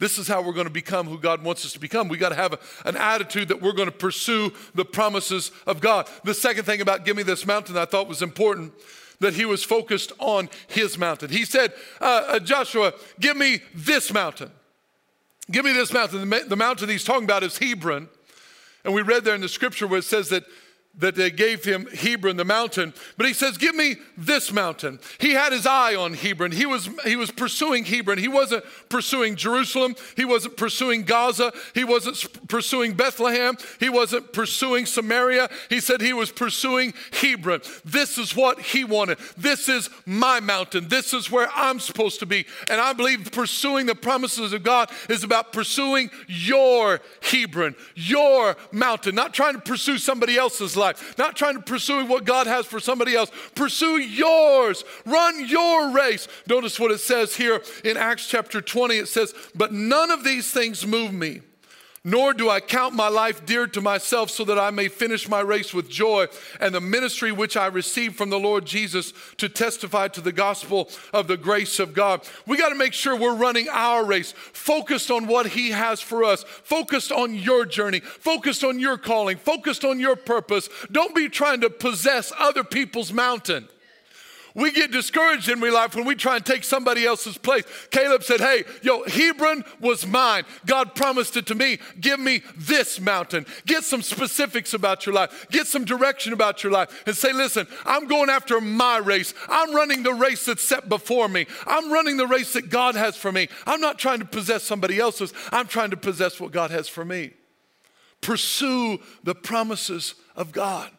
This 0.01 0.17
is 0.17 0.27
how 0.27 0.41
we're 0.41 0.53
going 0.53 0.65
to 0.65 0.73
become 0.73 1.05
who 1.05 1.19
God 1.19 1.43
wants 1.43 1.63
us 1.63 1.73
to 1.73 1.79
become. 1.79 2.07
We 2.07 2.17
got 2.17 2.29
to 2.29 2.35
have 2.35 2.53
a, 2.53 2.59
an 2.85 2.97
attitude 2.97 3.49
that 3.49 3.61
we're 3.61 3.71
going 3.71 3.87
to 3.87 3.95
pursue 3.95 4.51
the 4.73 4.83
promises 4.83 5.51
of 5.67 5.79
God. 5.79 6.09
The 6.23 6.33
second 6.33 6.63
thing 6.63 6.81
about 6.81 7.05
give 7.05 7.15
me 7.15 7.21
this 7.21 7.45
mountain 7.45 7.77
I 7.77 7.85
thought 7.85 8.07
was 8.07 8.23
important 8.23 8.73
that 9.19 9.35
he 9.35 9.45
was 9.45 9.63
focused 9.63 10.11
on 10.17 10.49
his 10.67 10.97
mountain. 10.97 11.29
He 11.29 11.45
said, 11.45 11.73
uh, 12.01 12.23
uh, 12.29 12.39
Joshua, 12.39 12.93
give 13.19 13.37
me 13.37 13.59
this 13.75 14.11
mountain. 14.11 14.49
Give 15.51 15.63
me 15.63 15.71
this 15.71 15.93
mountain. 15.93 16.27
The, 16.27 16.45
the 16.47 16.55
mountain 16.55 16.89
he's 16.89 17.03
talking 17.03 17.25
about 17.25 17.43
is 17.43 17.59
Hebron. 17.59 18.09
And 18.83 18.95
we 18.95 19.03
read 19.03 19.23
there 19.23 19.35
in 19.35 19.41
the 19.41 19.49
scripture 19.49 19.85
where 19.85 19.99
it 19.99 20.05
says 20.05 20.29
that 20.29 20.45
that 20.99 21.15
they 21.15 21.31
gave 21.31 21.63
him 21.63 21.87
Hebron, 21.87 22.35
the 22.35 22.45
mountain. 22.45 22.93
But 23.17 23.25
he 23.25 23.33
says, 23.33 23.57
Give 23.57 23.73
me 23.73 23.95
this 24.17 24.51
mountain. 24.51 24.99
He 25.19 25.31
had 25.31 25.53
his 25.53 25.65
eye 25.65 25.95
on 25.95 26.13
Hebron. 26.13 26.51
He 26.51 26.65
was, 26.65 26.89
he 27.05 27.15
was 27.15 27.31
pursuing 27.31 27.85
Hebron. 27.85 28.17
He 28.17 28.27
wasn't 28.27 28.65
pursuing 28.89 29.35
Jerusalem. 29.35 29.95
He 30.17 30.25
wasn't 30.25 30.57
pursuing 30.57 31.03
Gaza. 31.03 31.53
He 31.73 31.85
wasn't 31.85 32.47
pursuing 32.49 32.93
Bethlehem. 32.93 33.57
He 33.79 33.89
wasn't 33.89 34.33
pursuing 34.33 34.85
Samaria. 34.85 35.49
He 35.69 35.79
said 35.79 36.01
he 36.01 36.13
was 36.13 36.31
pursuing 36.31 36.93
Hebron. 37.13 37.61
This 37.85 38.17
is 38.17 38.35
what 38.35 38.59
he 38.59 38.83
wanted. 38.83 39.17
This 39.37 39.69
is 39.69 39.89
my 40.05 40.41
mountain. 40.41 40.89
This 40.89 41.13
is 41.13 41.31
where 41.31 41.49
I'm 41.55 41.79
supposed 41.79 42.19
to 42.19 42.25
be. 42.25 42.45
And 42.67 42.81
I 42.81 42.91
believe 42.91 43.31
pursuing 43.31 43.85
the 43.85 43.95
promises 43.95 44.51
of 44.51 44.63
God 44.63 44.91
is 45.09 45.23
about 45.23 45.53
pursuing 45.53 46.09
your 46.27 46.99
Hebron, 47.21 47.75
your 47.95 48.57
mountain, 48.73 49.15
not 49.15 49.33
trying 49.33 49.53
to 49.53 49.61
pursue 49.61 49.97
somebody 49.97 50.37
else's 50.37 50.75
life, 50.81 51.17
not 51.17 51.37
trying 51.37 51.55
to 51.55 51.61
pursue 51.61 52.05
what 52.05 52.25
God 52.25 52.47
has 52.47 52.65
for 52.65 52.81
somebody 52.81 53.15
else. 53.15 53.31
Pursue 53.55 53.99
yours, 53.99 54.83
run 55.05 55.47
your 55.47 55.91
race. 55.91 56.27
Notice 56.47 56.79
what 56.79 56.91
it 56.91 56.99
says 56.99 57.35
here 57.35 57.61
in 57.85 57.95
Acts 57.95 58.27
chapter 58.27 58.59
20. 58.59 58.95
It 58.95 59.07
says, 59.07 59.33
But 59.55 59.71
none 59.71 60.11
of 60.11 60.23
these 60.23 60.51
things 60.51 60.85
move 60.85 61.13
me 61.13 61.41
nor 62.03 62.33
do 62.33 62.49
I 62.49 62.59
count 62.59 62.95
my 62.95 63.09
life 63.09 63.45
dear 63.45 63.67
to 63.67 63.81
myself 63.81 64.31
so 64.31 64.43
that 64.45 64.57
I 64.57 64.71
may 64.71 64.87
finish 64.87 65.29
my 65.29 65.39
race 65.39 65.71
with 65.71 65.87
joy 65.87 66.27
and 66.59 66.73
the 66.73 66.81
ministry 66.81 67.31
which 67.31 67.55
I 67.55 67.67
received 67.67 68.15
from 68.15 68.31
the 68.31 68.39
Lord 68.39 68.65
Jesus 68.65 69.13
to 69.37 69.47
testify 69.47 70.07
to 70.09 70.21
the 70.21 70.31
gospel 70.31 70.89
of 71.13 71.27
the 71.27 71.37
grace 71.37 71.79
of 71.79 71.93
God. 71.93 72.27
We 72.47 72.57
got 72.57 72.69
to 72.69 72.75
make 72.75 72.93
sure 72.93 73.15
we're 73.15 73.35
running 73.35 73.67
our 73.69 74.03
race, 74.03 74.31
focused 74.31 75.11
on 75.11 75.27
what 75.27 75.47
He 75.47 75.69
has 75.69 76.01
for 76.01 76.23
us, 76.23 76.43
focused 76.43 77.11
on 77.11 77.35
your 77.35 77.65
journey, 77.65 77.99
focused 77.99 78.63
on 78.63 78.79
your 78.79 78.97
calling, 78.97 79.37
focused 79.37 79.85
on 79.85 79.99
your 79.99 80.15
purpose. 80.15 80.69
Don't 80.91 81.13
be 81.13 81.29
trying 81.29 81.61
to 81.61 81.69
possess 81.69 82.33
other 82.39 82.63
people's 82.63 83.13
mountain. 83.13 83.67
We 84.53 84.71
get 84.71 84.91
discouraged 84.91 85.49
in 85.49 85.61
life 85.61 85.95
when 85.95 86.05
we 86.05 86.15
try 86.15 86.35
and 86.35 86.45
take 86.45 86.63
somebody 86.63 87.05
else's 87.05 87.37
place. 87.37 87.63
Caleb 87.91 88.23
said, 88.23 88.41
Hey, 88.41 88.63
yo, 88.81 89.03
Hebron 89.03 89.63
was 89.79 90.05
mine. 90.05 90.43
God 90.65 90.95
promised 90.95 91.37
it 91.37 91.45
to 91.47 91.55
me. 91.55 91.79
Give 91.99 92.19
me 92.19 92.41
this 92.57 92.99
mountain. 92.99 93.45
Get 93.65 93.83
some 93.83 94.01
specifics 94.01 94.73
about 94.73 95.05
your 95.05 95.15
life. 95.15 95.47
Get 95.51 95.67
some 95.67 95.85
direction 95.85 96.33
about 96.33 96.63
your 96.63 96.71
life 96.71 97.03
and 97.05 97.15
say, 97.15 97.31
Listen, 97.31 97.67
I'm 97.85 98.07
going 98.07 98.29
after 98.29 98.59
my 98.59 98.97
race. 98.97 99.33
I'm 99.47 99.73
running 99.73 100.03
the 100.03 100.13
race 100.13 100.45
that's 100.45 100.63
set 100.63 100.89
before 100.89 101.29
me. 101.29 101.45
I'm 101.65 101.91
running 101.91 102.17
the 102.17 102.27
race 102.27 102.53
that 102.53 102.69
God 102.69 102.95
has 102.95 103.15
for 103.15 103.31
me. 103.31 103.47
I'm 103.65 103.81
not 103.81 103.99
trying 103.99 104.19
to 104.19 104.25
possess 104.25 104.63
somebody 104.63 104.99
else's, 104.99 105.33
I'm 105.51 105.67
trying 105.67 105.91
to 105.91 105.97
possess 105.97 106.39
what 106.39 106.51
God 106.51 106.71
has 106.71 106.89
for 106.89 107.05
me. 107.05 107.31
Pursue 108.19 108.99
the 109.23 109.33
promises 109.33 110.15
of 110.35 110.51
God. 110.51 110.91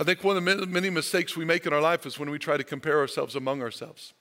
I 0.00 0.04
think 0.04 0.22
one 0.22 0.36
of 0.36 0.44
the 0.44 0.66
many 0.66 0.90
mistakes 0.90 1.36
we 1.36 1.44
make 1.44 1.66
in 1.66 1.72
our 1.72 1.80
life 1.80 2.06
is 2.06 2.18
when 2.18 2.30
we 2.30 2.38
try 2.38 2.56
to 2.56 2.64
compare 2.64 2.98
ourselves 2.98 3.34
among 3.34 3.62
ourselves. 3.62 4.14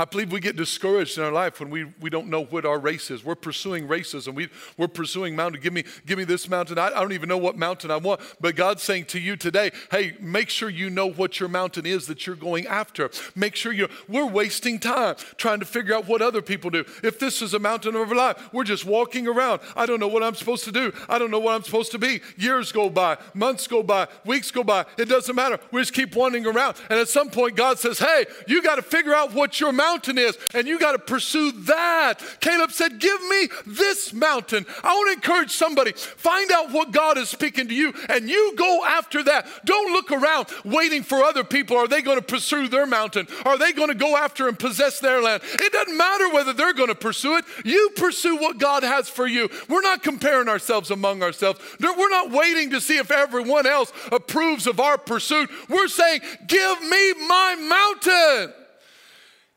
I 0.00 0.06
believe 0.06 0.32
we 0.32 0.40
get 0.40 0.56
discouraged 0.56 1.18
in 1.18 1.24
our 1.24 1.30
life 1.30 1.60
when 1.60 1.68
we, 1.68 1.84
we 2.00 2.08
don't 2.08 2.28
know 2.28 2.44
what 2.44 2.64
our 2.64 2.78
race 2.78 3.10
is. 3.10 3.22
We're 3.22 3.34
pursuing 3.34 3.86
races 3.86 4.26
and 4.26 4.34
we, 4.34 4.48
we're 4.78 4.88
pursuing 4.88 5.36
mountain. 5.36 5.60
Give 5.60 5.74
me, 5.74 5.84
give 6.06 6.16
me 6.16 6.24
this 6.24 6.48
mountain. 6.48 6.78
I, 6.78 6.86
I 6.86 7.00
don't 7.00 7.12
even 7.12 7.28
know 7.28 7.36
what 7.36 7.58
mountain 7.58 7.90
I 7.90 7.98
want. 7.98 8.22
But 8.40 8.56
God's 8.56 8.82
saying 8.82 9.04
to 9.06 9.20
you 9.20 9.36
today, 9.36 9.72
hey, 9.90 10.16
make 10.18 10.48
sure 10.48 10.70
you 10.70 10.88
know 10.88 11.10
what 11.10 11.38
your 11.38 11.50
mountain 11.50 11.84
is 11.84 12.06
that 12.06 12.26
you're 12.26 12.34
going 12.34 12.66
after. 12.66 13.10
Make 13.34 13.54
sure 13.54 13.72
you 13.72 13.88
we're 14.08 14.24
wasting 14.24 14.78
time 14.78 15.16
trying 15.36 15.60
to 15.60 15.66
figure 15.66 15.94
out 15.94 16.08
what 16.08 16.22
other 16.22 16.40
people 16.40 16.70
do. 16.70 16.86
If 17.02 17.18
this 17.18 17.42
is 17.42 17.52
a 17.52 17.58
mountain 17.58 17.94
of 17.94 18.08
our 18.08 18.16
life, 18.16 18.48
we're 18.54 18.64
just 18.64 18.86
walking 18.86 19.28
around. 19.28 19.60
I 19.76 19.84
don't 19.84 20.00
know 20.00 20.08
what 20.08 20.22
I'm 20.22 20.34
supposed 20.34 20.64
to 20.64 20.72
do. 20.72 20.94
I 21.10 21.18
don't 21.18 21.30
know 21.30 21.40
what 21.40 21.54
I'm 21.54 21.62
supposed 21.62 21.92
to 21.92 21.98
be. 21.98 22.22
Years 22.38 22.72
go 22.72 22.88
by, 22.88 23.18
months 23.34 23.66
go 23.66 23.82
by, 23.82 24.08
weeks 24.24 24.50
go 24.50 24.64
by. 24.64 24.86
It 24.96 25.10
doesn't 25.10 25.36
matter. 25.36 25.58
We 25.72 25.82
just 25.82 25.92
keep 25.92 26.16
wandering 26.16 26.46
around. 26.46 26.76
And 26.88 26.98
at 26.98 27.10
some 27.10 27.28
point, 27.28 27.54
God 27.54 27.78
says, 27.78 27.98
hey, 27.98 28.24
you 28.46 28.62
got 28.62 28.76
to 28.76 28.82
figure 28.82 29.14
out 29.14 29.34
what 29.34 29.60
your 29.60 29.72
mountain 29.72 29.89
mountain 29.90 30.18
is, 30.18 30.38
and 30.54 30.68
you 30.68 30.78
got 30.78 30.92
to 30.92 30.98
pursue 30.98 31.52
that. 31.52 32.22
Caleb 32.40 32.70
said, 32.70 33.00
Give 33.00 33.20
me 33.22 33.48
this 33.66 34.12
mountain. 34.12 34.64
I 34.84 34.94
want 34.94 35.08
to 35.08 35.28
encourage 35.28 35.50
somebody, 35.50 35.92
find 35.92 36.50
out 36.52 36.70
what 36.70 36.92
God 36.92 37.18
is 37.18 37.28
speaking 37.28 37.68
to 37.68 37.74
you, 37.74 37.92
and 38.08 38.28
you 38.28 38.54
go 38.56 38.84
after 38.84 39.22
that. 39.24 39.46
Don't 39.64 39.92
look 39.92 40.12
around 40.12 40.46
waiting 40.64 41.02
for 41.02 41.22
other 41.22 41.42
people. 41.42 41.76
Are 41.76 41.88
they 41.88 42.02
going 42.02 42.18
to 42.18 42.24
pursue 42.24 42.68
their 42.68 42.86
mountain? 42.86 43.26
Are 43.44 43.58
they 43.58 43.72
going 43.72 43.88
to 43.88 43.94
go 43.94 44.16
after 44.16 44.46
and 44.46 44.58
possess 44.58 45.00
their 45.00 45.20
land? 45.20 45.42
It 45.44 45.72
doesn't 45.72 45.96
matter 45.96 46.32
whether 46.32 46.52
they're 46.52 46.72
going 46.72 46.88
to 46.88 46.94
pursue 46.94 47.36
it. 47.38 47.44
You 47.64 47.90
pursue 47.96 48.36
what 48.36 48.58
God 48.58 48.84
has 48.84 49.08
for 49.08 49.26
you. 49.26 49.48
We're 49.68 49.82
not 49.82 50.02
comparing 50.02 50.48
ourselves 50.48 50.90
among 50.90 51.22
ourselves. 51.22 51.60
We're 51.80 52.10
not 52.10 52.30
waiting 52.30 52.70
to 52.70 52.80
see 52.80 52.98
if 52.98 53.10
everyone 53.10 53.66
else 53.66 53.92
approves 54.12 54.66
of 54.66 54.78
our 54.78 54.98
pursuit. 54.98 55.50
We're 55.68 55.88
saying, 55.88 56.20
Give 56.46 56.80
me 56.82 57.12
my 57.26 57.56
mountain. 57.56 58.59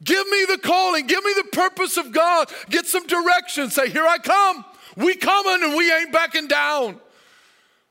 Give 0.04 0.28
me 0.28 0.46
the 0.50 0.58
calling, 0.58 1.08
give 1.08 1.24
me 1.24 1.34
the 1.36 1.48
purpose 1.52 1.98
of 1.98 2.12
God. 2.12 2.52
Get 2.70 2.86
some 2.86 3.08
direction. 3.08 3.70
Say, 3.70 3.90
Here 3.90 4.06
I 4.06 4.18
come. 4.18 4.66
We 4.98 5.16
coming 5.16 5.64
and 5.64 5.76
we 5.76 5.92
ain't 5.92 6.12
backing 6.12 6.48
down. 6.48 7.00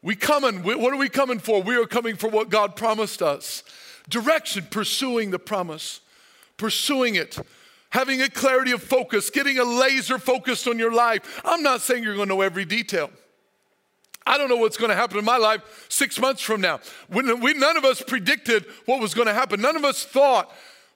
We 0.03 0.17
coming. 0.17 0.63
What 0.63 0.93
are 0.93 0.97
we 0.97 1.09
coming 1.09 1.39
for? 1.39 1.63
We 1.63 1.77
are 1.77 1.87
coming 1.87 2.17
for 2.17 2.29
what 2.29 2.49
God 2.49 2.77
promised 2.77 3.23
us. 3.23 3.63
Direction, 4.09 4.67
pursuing 4.69 5.31
the 5.31 5.39
promise, 5.39 6.01
pursuing 6.57 7.15
it, 7.15 7.39
having 7.91 8.21
a 8.21 8.29
clarity 8.29 8.73
of 8.73 8.83
focus, 8.83 9.31
getting 9.31 9.59
a 9.59 9.65
laser 9.65 10.19
focused 10.19 10.67
on 10.67 10.79
your 10.79 10.93
life. 10.93 11.41
I'm 11.45 11.63
not 11.63 11.83
saying 11.83 12.03
you're 12.03 12.17
going 12.17 12.29
to 12.29 12.35
know 12.35 12.41
every 12.41 12.65
detail. 12.65 13.11
I 14.27 14.39
don't 14.39 14.49
know 14.49 14.57
what's 14.57 14.77
going 14.77 14.91
to 14.91 14.97
happen 14.97 15.19
in 15.19 15.25
my 15.25 15.37
life 15.37 15.87
six 15.89 16.19
months 16.19 16.43
from 16.43 16.61
now. 16.61 16.81
When 17.09 17.41
we, 17.41 17.55
none 17.55 17.77
of 17.77 17.85
us 17.85 18.03
predicted 18.03 18.67
what 18.87 19.01
was 19.01 19.15
going 19.15 19.27
to 19.27 19.35
happen. 19.35 19.61
None 19.61 19.77
of 19.77 19.85
us 19.85 20.05
thought 20.05 20.53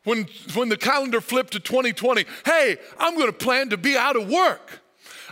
when, 0.06 0.28
when 0.54 0.68
the 0.68 0.76
calendar 0.76 1.20
flipped 1.20 1.52
to 1.52 1.60
2020, 1.60 2.24
hey, 2.44 2.76
I'm 2.98 3.14
going 3.16 3.26
to 3.26 3.32
plan 3.32 3.70
to 3.70 3.76
be 3.76 3.96
out 3.96 4.14
of 4.14 4.30
work. 4.30 4.80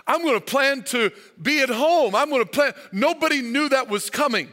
I'm 0.06 0.22
going 0.22 0.34
to 0.34 0.44
plan 0.44 0.82
to 0.84 1.12
be 1.40 1.60
at 1.60 1.70
home. 1.70 2.14
I'm 2.14 2.28
going 2.28 2.42
to 2.42 2.50
plan. 2.50 2.72
Nobody 2.92 3.40
knew 3.40 3.68
that 3.68 3.88
was 3.88 4.10
coming. 4.10 4.52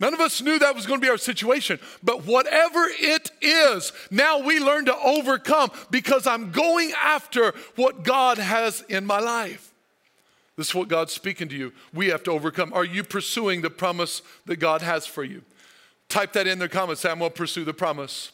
None 0.00 0.14
of 0.14 0.20
us 0.20 0.40
knew 0.40 0.58
that 0.58 0.74
was 0.74 0.86
going 0.86 1.00
to 1.00 1.04
be 1.04 1.10
our 1.10 1.18
situation. 1.18 1.78
But 2.02 2.24
whatever 2.24 2.86
it 2.98 3.30
is, 3.42 3.92
now 4.10 4.38
we 4.38 4.58
learn 4.58 4.86
to 4.86 4.96
overcome 4.96 5.70
because 5.90 6.26
I'm 6.26 6.50
going 6.50 6.92
after 7.00 7.52
what 7.76 8.02
God 8.02 8.38
has 8.38 8.80
in 8.88 9.04
my 9.04 9.20
life. 9.20 9.72
This 10.56 10.68
is 10.68 10.74
what 10.74 10.88
God's 10.88 11.12
speaking 11.12 11.48
to 11.50 11.56
you. 11.56 11.72
We 11.92 12.08
have 12.08 12.22
to 12.24 12.30
overcome. 12.30 12.72
Are 12.72 12.84
you 12.84 13.04
pursuing 13.04 13.60
the 13.60 13.70
promise 13.70 14.22
that 14.46 14.56
God 14.56 14.80
has 14.80 15.06
for 15.06 15.24
you? 15.24 15.42
Type 16.08 16.32
that 16.32 16.46
in 16.46 16.58
the 16.58 16.70
comments. 16.70 17.02
Say, 17.02 17.10
I'm 17.10 17.18
going 17.18 17.30
to 17.30 17.36
pursue 17.36 17.64
the 17.64 17.74
promise. 17.74 18.32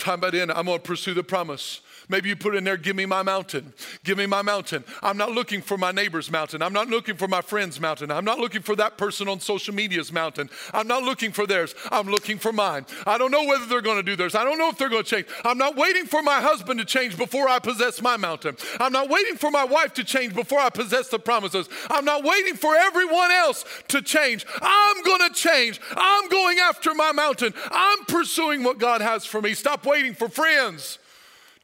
Type 0.00 0.22
that 0.22 0.34
in. 0.34 0.50
I'm 0.50 0.64
going 0.64 0.78
to 0.78 0.82
pursue 0.82 1.12
the 1.12 1.22
promise. 1.22 1.82
Maybe 2.10 2.28
you 2.28 2.34
put 2.34 2.56
in 2.56 2.64
there, 2.64 2.76
give 2.76 2.96
me 2.96 3.06
my 3.06 3.22
mountain. 3.22 3.72
Give 4.02 4.18
me 4.18 4.26
my 4.26 4.42
mountain. 4.42 4.82
I'm 5.00 5.16
not 5.16 5.30
looking 5.30 5.62
for 5.62 5.78
my 5.78 5.92
neighbor's 5.92 6.28
mountain. 6.28 6.60
I'm 6.60 6.72
not 6.72 6.88
looking 6.88 7.16
for 7.16 7.28
my 7.28 7.40
friend's 7.40 7.80
mountain. 7.80 8.10
I'm 8.10 8.24
not 8.24 8.40
looking 8.40 8.62
for 8.62 8.74
that 8.76 8.98
person 8.98 9.28
on 9.28 9.38
social 9.38 9.74
media's 9.74 10.12
mountain. 10.12 10.50
I'm 10.74 10.88
not 10.88 11.04
looking 11.04 11.30
for 11.30 11.46
theirs. 11.46 11.74
I'm 11.92 12.08
looking 12.08 12.38
for 12.38 12.52
mine. 12.52 12.84
I 13.06 13.16
don't 13.16 13.30
know 13.30 13.44
whether 13.44 13.64
they're 13.66 13.80
going 13.80 13.98
to 13.98 14.02
do 14.02 14.16
theirs. 14.16 14.34
I 14.34 14.42
don't 14.42 14.58
know 14.58 14.68
if 14.68 14.76
they're 14.76 14.88
going 14.88 15.04
to 15.04 15.08
change. 15.08 15.26
I'm 15.44 15.56
not 15.56 15.76
waiting 15.76 16.04
for 16.04 16.22
my 16.22 16.40
husband 16.40 16.80
to 16.80 16.84
change 16.84 17.16
before 17.16 17.48
I 17.48 17.60
possess 17.60 18.02
my 18.02 18.16
mountain. 18.16 18.56
I'm 18.80 18.92
not 18.92 19.08
waiting 19.08 19.36
for 19.36 19.52
my 19.52 19.64
wife 19.64 19.94
to 19.94 20.04
change 20.04 20.34
before 20.34 20.58
I 20.58 20.70
possess 20.70 21.08
the 21.08 21.18
promises. 21.20 21.68
I'm 21.90 22.04
not 22.04 22.24
waiting 22.24 22.56
for 22.56 22.74
everyone 22.74 23.30
else 23.30 23.64
to 23.88 24.02
change. 24.02 24.46
I'm 24.60 25.02
going 25.04 25.28
to 25.28 25.34
change. 25.34 25.80
I'm 25.92 26.28
going 26.28 26.58
after 26.58 26.92
my 26.94 27.12
mountain. 27.12 27.54
I'm 27.70 28.04
pursuing 28.06 28.64
what 28.64 28.78
God 28.78 29.00
has 29.00 29.24
for 29.24 29.40
me. 29.40 29.54
Stop 29.54 29.86
waiting 29.86 30.14
for 30.14 30.28
friends 30.28 30.98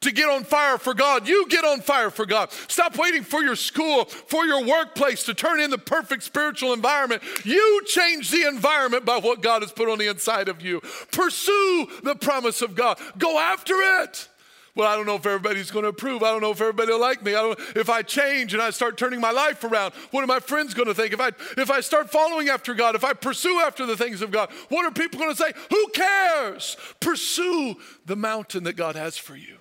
to 0.01 0.11
get 0.11 0.29
on 0.29 0.43
fire 0.43 0.77
for 0.77 0.93
God. 0.93 1.27
You 1.27 1.47
get 1.47 1.65
on 1.65 1.81
fire 1.81 2.09
for 2.09 2.25
God. 2.25 2.51
Stop 2.67 2.97
waiting 2.97 3.23
for 3.23 3.41
your 3.41 3.55
school, 3.55 4.05
for 4.05 4.45
your 4.45 4.63
workplace 4.63 5.23
to 5.23 5.33
turn 5.33 5.59
in 5.59 5.69
the 5.69 5.77
perfect 5.77 6.23
spiritual 6.23 6.73
environment. 6.73 7.23
You 7.43 7.81
change 7.85 8.29
the 8.29 8.47
environment 8.47 9.05
by 9.05 9.17
what 9.17 9.41
God 9.41 9.61
has 9.63 9.71
put 9.71 9.89
on 9.89 9.97
the 9.97 10.07
inside 10.07 10.47
of 10.47 10.61
you. 10.61 10.81
Pursue 11.11 11.87
the 12.03 12.15
promise 12.15 12.61
of 12.61 12.75
God. 12.75 12.99
Go 13.17 13.39
after 13.39 13.75
it. 14.03 14.27
Well, 14.75 14.87
I 14.87 14.95
don't 14.95 15.07
know 15.07 15.15
if 15.15 15.25
everybody's 15.25 15.71
going 15.71 15.83
to 15.83 15.89
approve. 15.89 16.21
I 16.21 16.31
don't 16.31 16.41
know 16.41 16.51
if 16.51 16.61
everybody 16.61 16.91
will 16.91 17.01
like 17.01 17.23
me. 17.23 17.33
I 17.33 17.41
don't 17.41 17.59
if 17.75 17.89
I 17.89 18.03
change 18.03 18.53
and 18.53 18.61
I 18.61 18.69
start 18.69 18.95
turning 18.95 19.19
my 19.19 19.31
life 19.31 19.63
around, 19.63 19.95
what 20.11 20.23
are 20.23 20.27
my 20.27 20.39
friends 20.39 20.75
going 20.75 20.87
to 20.87 20.93
think? 20.93 21.13
If 21.13 21.19
I 21.19 21.29
if 21.57 21.71
I 21.71 21.81
start 21.81 22.11
following 22.11 22.49
after 22.49 22.75
God, 22.75 22.93
if 22.93 23.03
I 23.03 23.13
pursue 23.13 23.59
after 23.61 23.87
the 23.87 23.97
things 23.97 24.21
of 24.21 24.29
God, 24.29 24.51
what 24.69 24.85
are 24.85 24.91
people 24.91 25.19
going 25.19 25.31
to 25.31 25.35
say? 25.35 25.51
Who 25.71 25.87
cares? 25.95 26.77
Pursue 26.99 27.75
the 28.05 28.15
mountain 28.15 28.65
that 28.65 28.73
God 28.73 28.95
has 28.95 29.17
for 29.17 29.35
you. 29.35 29.57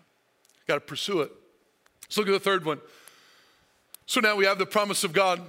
Got 0.67 0.75
to 0.75 0.81
pursue 0.81 1.21
it. 1.21 1.33
Let's 2.05 2.19
look 2.19 2.29
at 2.29 2.33
the 2.33 2.41
third 2.41 2.65
one. 2.65 2.81
So 4.07 4.21
now 4.21 4.37
we 4.37 4.45
have 4.45 4.59
the 4.59 4.67
promise 4.67 5.05
of 5.05 5.13
God. 5.13 5.41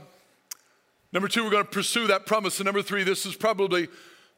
Number 1.13 1.27
two, 1.27 1.43
we're 1.43 1.51
going 1.51 1.63
to 1.63 1.69
pursue 1.69 2.07
that 2.07 2.25
promise. 2.25 2.59
And 2.59 2.65
number 2.65 2.81
three, 2.81 3.03
this 3.03 3.25
is 3.25 3.35
probably 3.35 3.87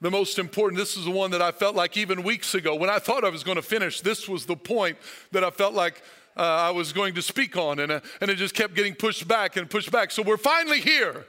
the 0.01 0.11
most 0.11 0.39
important. 0.39 0.77
This 0.77 0.95
is 0.95 1.05
the 1.05 1.11
one 1.11 1.31
that 1.31 1.41
I 1.41 1.51
felt 1.51 1.75
like 1.75 1.97
even 1.97 2.23
weeks 2.23 2.53
ago, 2.55 2.75
when 2.75 2.89
I 2.89 2.99
thought 2.99 3.23
I 3.23 3.29
was 3.29 3.43
going 3.43 3.55
to 3.55 3.61
finish, 3.61 4.01
this 4.01 4.29
was 4.29 4.45
the 4.45 4.55
point 4.55 4.97
that 5.31 5.43
I 5.43 5.49
felt 5.49 5.73
like 5.73 6.01
uh, 6.37 6.41
I 6.41 6.71
was 6.71 6.93
going 6.93 7.15
to 7.15 7.21
speak 7.21 7.57
on. 7.57 7.79
And, 7.79 7.91
uh, 7.91 7.99
and 8.21 8.29
it 8.29 8.35
just 8.35 8.55
kept 8.55 8.75
getting 8.75 8.93
pushed 8.93 9.27
back 9.27 9.57
and 9.57 9.69
pushed 9.69 9.91
back. 9.91 10.11
So 10.11 10.21
we're 10.21 10.37
finally 10.37 10.79
here 10.79 11.25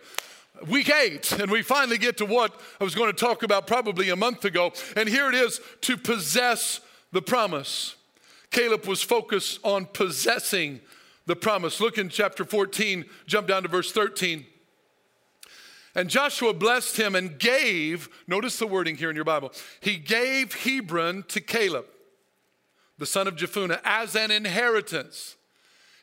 week 0.68 0.90
eight, 0.90 1.32
and 1.32 1.50
we 1.50 1.62
finally 1.62 1.98
get 1.98 2.18
to 2.18 2.26
what 2.26 2.60
I 2.80 2.84
was 2.84 2.94
going 2.94 3.10
to 3.10 3.16
talk 3.16 3.42
about 3.42 3.66
probably 3.66 4.10
a 4.10 4.16
month 4.16 4.44
ago. 4.44 4.72
And 4.96 5.08
here 5.08 5.28
it 5.28 5.34
is 5.34 5.60
to 5.82 5.96
possess 5.96 6.80
the 7.12 7.22
promise. 7.22 7.96
Caleb 8.50 8.86
was 8.86 9.02
focused 9.02 9.60
on 9.62 9.86
possessing 9.86 10.80
the 11.26 11.36
promise. 11.36 11.80
Look 11.80 11.98
in 11.98 12.08
chapter 12.08 12.44
14, 12.44 13.04
jump 13.26 13.46
down 13.46 13.62
to 13.62 13.68
verse 13.68 13.92
13. 13.92 14.44
And 15.94 16.08
Joshua 16.08 16.52
blessed 16.52 16.96
him 16.96 17.14
and 17.14 17.38
gave, 17.38 18.08
notice 18.26 18.58
the 18.58 18.66
wording 18.66 18.96
here 18.96 19.10
in 19.10 19.16
your 19.16 19.24
Bible, 19.24 19.52
he 19.80 19.96
gave 19.96 20.54
Hebron 20.54 21.24
to 21.28 21.40
Caleb, 21.40 21.86
the 22.98 23.06
son 23.06 23.26
of 23.26 23.36
Jephunneh, 23.36 23.80
as 23.84 24.14
an 24.14 24.30
inheritance. 24.30 25.36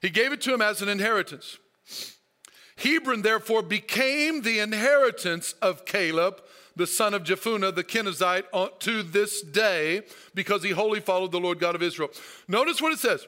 He 0.02 0.10
gave 0.10 0.34
it 0.34 0.42
to 0.42 0.54
him 0.54 0.62
as 0.62 0.82
an 0.82 0.90
inheritance. 0.90 1.58
Hebron 2.78 3.22
therefore 3.22 3.64
became 3.64 4.42
the 4.42 4.60
inheritance 4.60 5.54
of 5.62 5.86
Caleb 5.86 6.42
the 6.78 6.88
son 6.88 7.14
of 7.14 7.24
Jephunneh, 7.24 7.74
the 7.74 7.84
Kenizzite, 7.84 8.46
uh, 8.54 8.68
to 8.80 9.04
this 9.04 9.42
day 9.42 10.04
because 10.34 10.64
he 10.64 10.70
wholly 10.70 11.00
followed 11.00 11.32
the 11.32 11.40
Lord 11.40 11.60
God 11.60 11.76
of 11.76 11.82
Israel. 11.82 12.10
Notice 12.48 12.82
what 12.82 12.94
it 12.94 13.00
says 13.00 13.28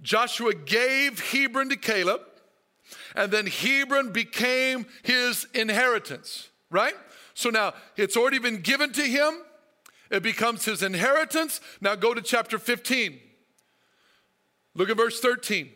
Joshua 0.00 0.54
gave 0.54 1.20
Hebron 1.32 1.68
to 1.68 1.76
Caleb, 1.76 2.22
and 3.14 3.32
then 3.32 3.46
Hebron 3.46 4.12
became 4.12 4.86
his 5.02 5.46
inheritance, 5.52 6.48
right? 6.70 6.94
So 7.34 7.50
now 7.50 7.74
it's 7.96 8.16
already 8.16 8.38
been 8.38 8.60
given 8.60 8.92
to 8.92 9.02
him, 9.02 9.42
it 10.10 10.22
becomes 10.22 10.64
his 10.64 10.82
inheritance. 10.82 11.60
Now 11.80 11.94
go 11.94 12.14
to 12.14 12.22
chapter 12.22 12.58
15. 12.58 13.20
Look 14.74 14.90
at 14.90 14.96
verse 14.96 15.20
13. 15.20 15.70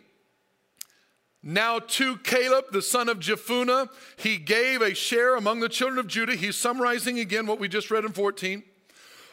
Now 1.46 1.78
to 1.78 2.16
Caleb, 2.16 2.72
the 2.72 2.80
son 2.80 3.11
of 3.11 3.18
Jephunneh, 3.18 3.90
he 4.16 4.38
gave 4.38 4.80
a 4.80 4.94
share 4.94 5.37
among 5.37 5.61
the 5.61 5.68
children 5.68 5.98
of 5.98 6.07
Judah. 6.07 6.35
He's 6.35 6.57
summarizing 6.57 7.18
again 7.18 7.46
what 7.46 7.61
we 7.61 7.68
just 7.68 7.90
read 7.90 8.07
in 8.07 8.12
14. 8.12 8.62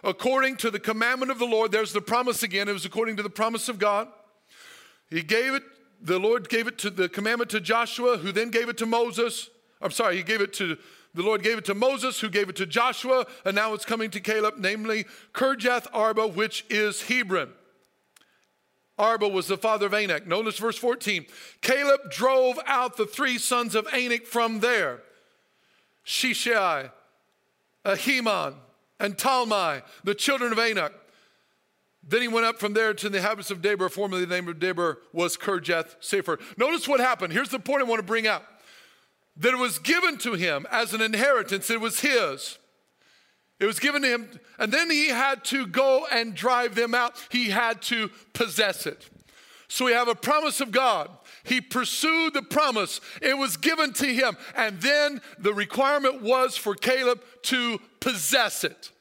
According 0.03 0.57
to 0.57 0.69
the 0.69 0.79
commandment 0.79 1.31
of 1.31 1.39
the 1.39 1.45
Lord, 1.45 1.71
there's 1.71 1.93
the 1.93 2.01
promise 2.01 2.43
again. 2.43 2.67
It 2.67 2.73
was 2.73 2.83
according 2.83 3.15
to 3.15 3.23
the 3.23 3.29
promise 3.29 3.69
of 3.69 3.79
God. 3.79 4.09
He 5.09 5.21
gave 5.21 5.53
it, 5.53 5.63
the 6.01 6.19
Lord 6.19 6.49
gave 6.49 6.67
it 6.67 6.77
to 6.79 6.89
the 6.89 7.07
commandment 7.07 7.49
to 7.51 7.61
Joshua, 7.61 8.17
who 8.17 8.33
then 8.33 8.49
gave 8.49 8.67
it 8.67 8.77
to 8.79 8.85
Moses. 8.85 9.49
I'm 9.81 9.91
sorry, 9.91 10.17
he 10.17 10.23
gave 10.23 10.41
it 10.41 10.51
to, 10.53 10.77
the 11.13 11.23
Lord 11.23 11.43
gave 11.43 11.59
it 11.59 11.65
to 11.65 11.73
Moses, 11.73 12.19
who 12.19 12.29
gave 12.29 12.49
it 12.49 12.57
to 12.57 12.65
Joshua, 12.65 13.25
and 13.45 13.55
now 13.55 13.73
it's 13.73 13.85
coming 13.85 14.09
to 14.11 14.19
Caleb, 14.19 14.55
namely 14.57 15.05
Kirjath 15.33 15.87
Arba, 15.93 16.27
which 16.27 16.65
is 16.69 17.03
Hebron. 17.03 17.51
Arba 18.97 19.27
was 19.27 19.47
the 19.47 19.57
father 19.57 19.87
of 19.87 19.93
Anak. 19.93 20.27
Notice 20.27 20.57
verse 20.57 20.77
14. 20.77 21.25
Caleb 21.61 22.11
drove 22.11 22.59
out 22.65 22.97
the 22.97 23.05
three 23.05 23.37
sons 23.37 23.75
of 23.75 23.87
Anak 23.93 24.27
from 24.27 24.59
there 24.59 25.01
Sheshai, 26.05 26.91
Ahiman, 27.85 28.55
and 28.99 29.17
Talmai, 29.17 29.81
the 30.03 30.15
children 30.15 30.51
of 30.51 30.59
Anak. 30.59 30.93
Then 32.07 32.21
he 32.21 32.27
went 32.27 32.45
up 32.45 32.59
from 32.59 32.73
there 32.73 32.93
to 32.93 33.09
the 33.09 33.17
inhabitants 33.17 33.51
of 33.51 33.61
Debir. 33.61 33.89
Formerly, 33.89 34.25
the 34.25 34.35
name 34.35 34.47
of 34.47 34.57
Debir 34.57 34.97
was 35.13 35.37
Kirjath 35.37 35.97
Sepher. 36.01 36.39
Notice 36.57 36.87
what 36.87 36.99
happened. 36.99 37.31
Here's 37.31 37.49
the 37.49 37.59
point 37.59 37.81
I 37.81 37.85
want 37.85 37.99
to 37.99 38.05
bring 38.05 38.27
out 38.27 38.43
that 39.37 39.53
it 39.53 39.57
was 39.57 39.79
given 39.79 40.17
to 40.19 40.33
him 40.33 40.67
as 40.71 40.93
an 40.93 41.01
inheritance, 41.01 41.69
it 41.69 41.79
was 41.79 42.01
his. 42.01 42.57
It 43.61 43.67
was 43.67 43.79
given 43.79 44.01
to 44.01 44.07
him, 44.07 44.27
and 44.57 44.71
then 44.71 44.89
he 44.89 45.09
had 45.09 45.45
to 45.45 45.67
go 45.67 46.07
and 46.11 46.33
drive 46.33 46.73
them 46.73 46.95
out. 46.95 47.13
He 47.29 47.51
had 47.51 47.79
to 47.83 48.09
possess 48.33 48.87
it. 48.87 49.07
So 49.67 49.85
we 49.85 49.91
have 49.91 50.07
a 50.07 50.15
promise 50.15 50.61
of 50.61 50.71
God. 50.71 51.11
He 51.43 51.61
pursued 51.61 52.33
the 52.33 52.41
promise, 52.41 52.99
it 53.21 53.37
was 53.37 53.57
given 53.57 53.93
to 53.93 54.07
him. 54.07 54.35
And 54.55 54.81
then 54.81 55.21
the 55.37 55.53
requirement 55.53 56.23
was 56.23 56.57
for 56.57 56.73
Caleb 56.73 57.21
to 57.43 57.79
possess 57.99 58.63
it. 58.63 58.91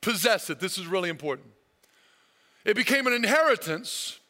Possess 0.00 0.50
it. 0.50 0.60
This 0.60 0.78
is 0.78 0.86
really 0.86 1.10
important. 1.10 1.48
It 2.64 2.76
became 2.76 3.08
an 3.08 3.12
inheritance, 3.12 4.20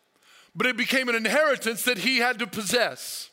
but 0.55 0.67
it 0.67 0.79
became 0.79 1.11
an 1.11 1.15
inheritance 1.15 1.83
that 1.83 1.99
he 1.99 2.17
had 2.17 2.39
to 2.39 2.47
possess. 2.47 3.29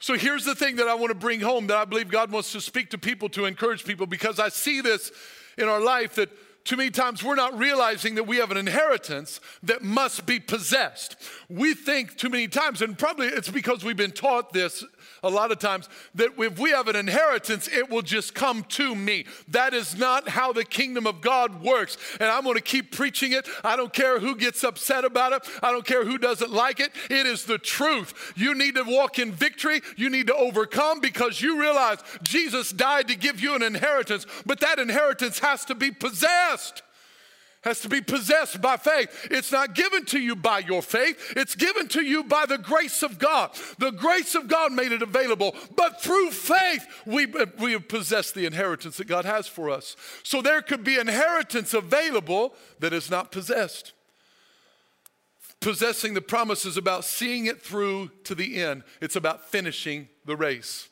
So 0.00 0.14
here's 0.14 0.46
the 0.46 0.54
thing 0.54 0.76
that 0.76 0.88
I 0.88 0.94
want 0.94 1.10
to 1.10 1.14
bring 1.14 1.40
home 1.40 1.66
that 1.66 1.76
I 1.76 1.84
believe 1.84 2.08
God 2.08 2.32
wants 2.32 2.52
to 2.52 2.60
speak 2.60 2.90
to 2.90 2.98
people 2.98 3.28
to 3.30 3.44
encourage 3.44 3.84
people 3.84 4.06
because 4.06 4.40
I 4.40 4.48
see 4.48 4.80
this 4.80 5.12
in 5.58 5.68
our 5.68 5.80
life 5.80 6.14
that 6.14 6.30
too 6.64 6.76
many 6.76 6.90
times 6.90 7.22
we're 7.24 7.34
not 7.34 7.58
realizing 7.58 8.16
that 8.16 8.24
we 8.24 8.36
have 8.36 8.50
an 8.50 8.56
inheritance 8.56 9.40
that 9.62 9.82
must 9.82 10.26
be 10.26 10.38
possessed. 10.38 11.16
We 11.48 11.74
think 11.74 12.16
too 12.16 12.28
many 12.28 12.48
times, 12.48 12.82
and 12.82 12.98
probably 12.98 13.28
it's 13.28 13.48
because 13.48 13.84
we've 13.84 13.96
been 13.96 14.12
taught 14.12 14.52
this 14.52 14.84
a 15.22 15.30
lot 15.30 15.50
of 15.52 15.58
times 15.58 15.88
that 16.14 16.30
if 16.38 16.58
we 16.58 16.70
have 16.70 16.88
an 16.88 16.96
inheritance, 16.96 17.68
it 17.68 17.90
will 17.90 18.02
just 18.02 18.34
come 18.34 18.62
to 18.64 18.94
me. 18.94 19.24
That 19.48 19.74
is 19.74 19.96
not 19.96 20.28
how 20.28 20.52
the 20.52 20.64
kingdom 20.64 21.06
of 21.06 21.20
God 21.20 21.62
works. 21.62 21.96
And 22.20 22.28
I'm 22.28 22.44
going 22.44 22.56
to 22.56 22.62
keep 22.62 22.94
preaching 22.94 23.32
it. 23.32 23.48
I 23.64 23.76
don't 23.76 23.92
care 23.92 24.20
who 24.20 24.36
gets 24.36 24.62
upset 24.64 25.04
about 25.04 25.32
it, 25.32 25.48
I 25.62 25.72
don't 25.72 25.86
care 25.86 26.04
who 26.04 26.18
doesn't 26.18 26.52
like 26.52 26.80
it. 26.80 26.92
It 27.10 27.26
is 27.26 27.44
the 27.44 27.58
truth. 27.58 28.32
You 28.36 28.54
need 28.54 28.74
to 28.74 28.84
walk 28.84 29.18
in 29.18 29.32
victory, 29.32 29.80
you 29.96 30.10
need 30.10 30.26
to 30.26 30.34
overcome 30.34 31.00
because 31.00 31.40
you 31.40 31.60
realize 31.60 31.98
Jesus 32.22 32.70
died 32.70 33.08
to 33.08 33.16
give 33.16 33.40
you 33.40 33.54
an 33.54 33.62
inheritance, 33.62 34.26
but 34.46 34.60
that 34.60 34.78
inheritance 34.78 35.38
has 35.38 35.64
to 35.66 35.74
be 35.74 35.90
possessed. 35.90 36.49
Has 37.62 37.80
to 37.80 37.88
be 37.88 38.00
possessed 38.00 38.60
by 38.62 38.76
faith. 38.76 39.28
It's 39.30 39.52
not 39.52 39.74
given 39.74 40.04
to 40.06 40.18
you 40.18 40.34
by 40.34 40.60
your 40.60 40.82
faith, 40.82 41.34
it's 41.36 41.54
given 41.54 41.88
to 41.88 42.02
you 42.02 42.24
by 42.24 42.46
the 42.46 42.58
grace 42.58 43.02
of 43.02 43.18
God. 43.18 43.50
The 43.78 43.90
grace 43.90 44.34
of 44.34 44.48
God 44.48 44.72
made 44.72 44.92
it 44.92 45.02
available, 45.02 45.54
but 45.76 46.00
through 46.00 46.30
faith, 46.30 46.86
we, 47.06 47.26
we 47.58 47.72
have 47.72 47.88
possessed 47.88 48.34
the 48.34 48.46
inheritance 48.46 48.96
that 48.96 49.06
God 49.06 49.24
has 49.24 49.46
for 49.46 49.70
us. 49.70 49.96
So 50.22 50.40
there 50.40 50.62
could 50.62 50.84
be 50.84 50.98
inheritance 50.98 51.74
available 51.74 52.54
that 52.78 52.92
is 52.92 53.10
not 53.10 53.32
possessed. 53.32 53.92
Possessing 55.60 56.14
the 56.14 56.22
promise 56.22 56.64
is 56.64 56.78
about 56.78 57.04
seeing 57.04 57.44
it 57.44 57.60
through 57.60 58.10
to 58.24 58.34
the 58.34 58.62
end, 58.62 58.82
it's 59.02 59.16
about 59.16 59.50
finishing 59.50 60.08
the 60.24 60.36
race. 60.36 60.88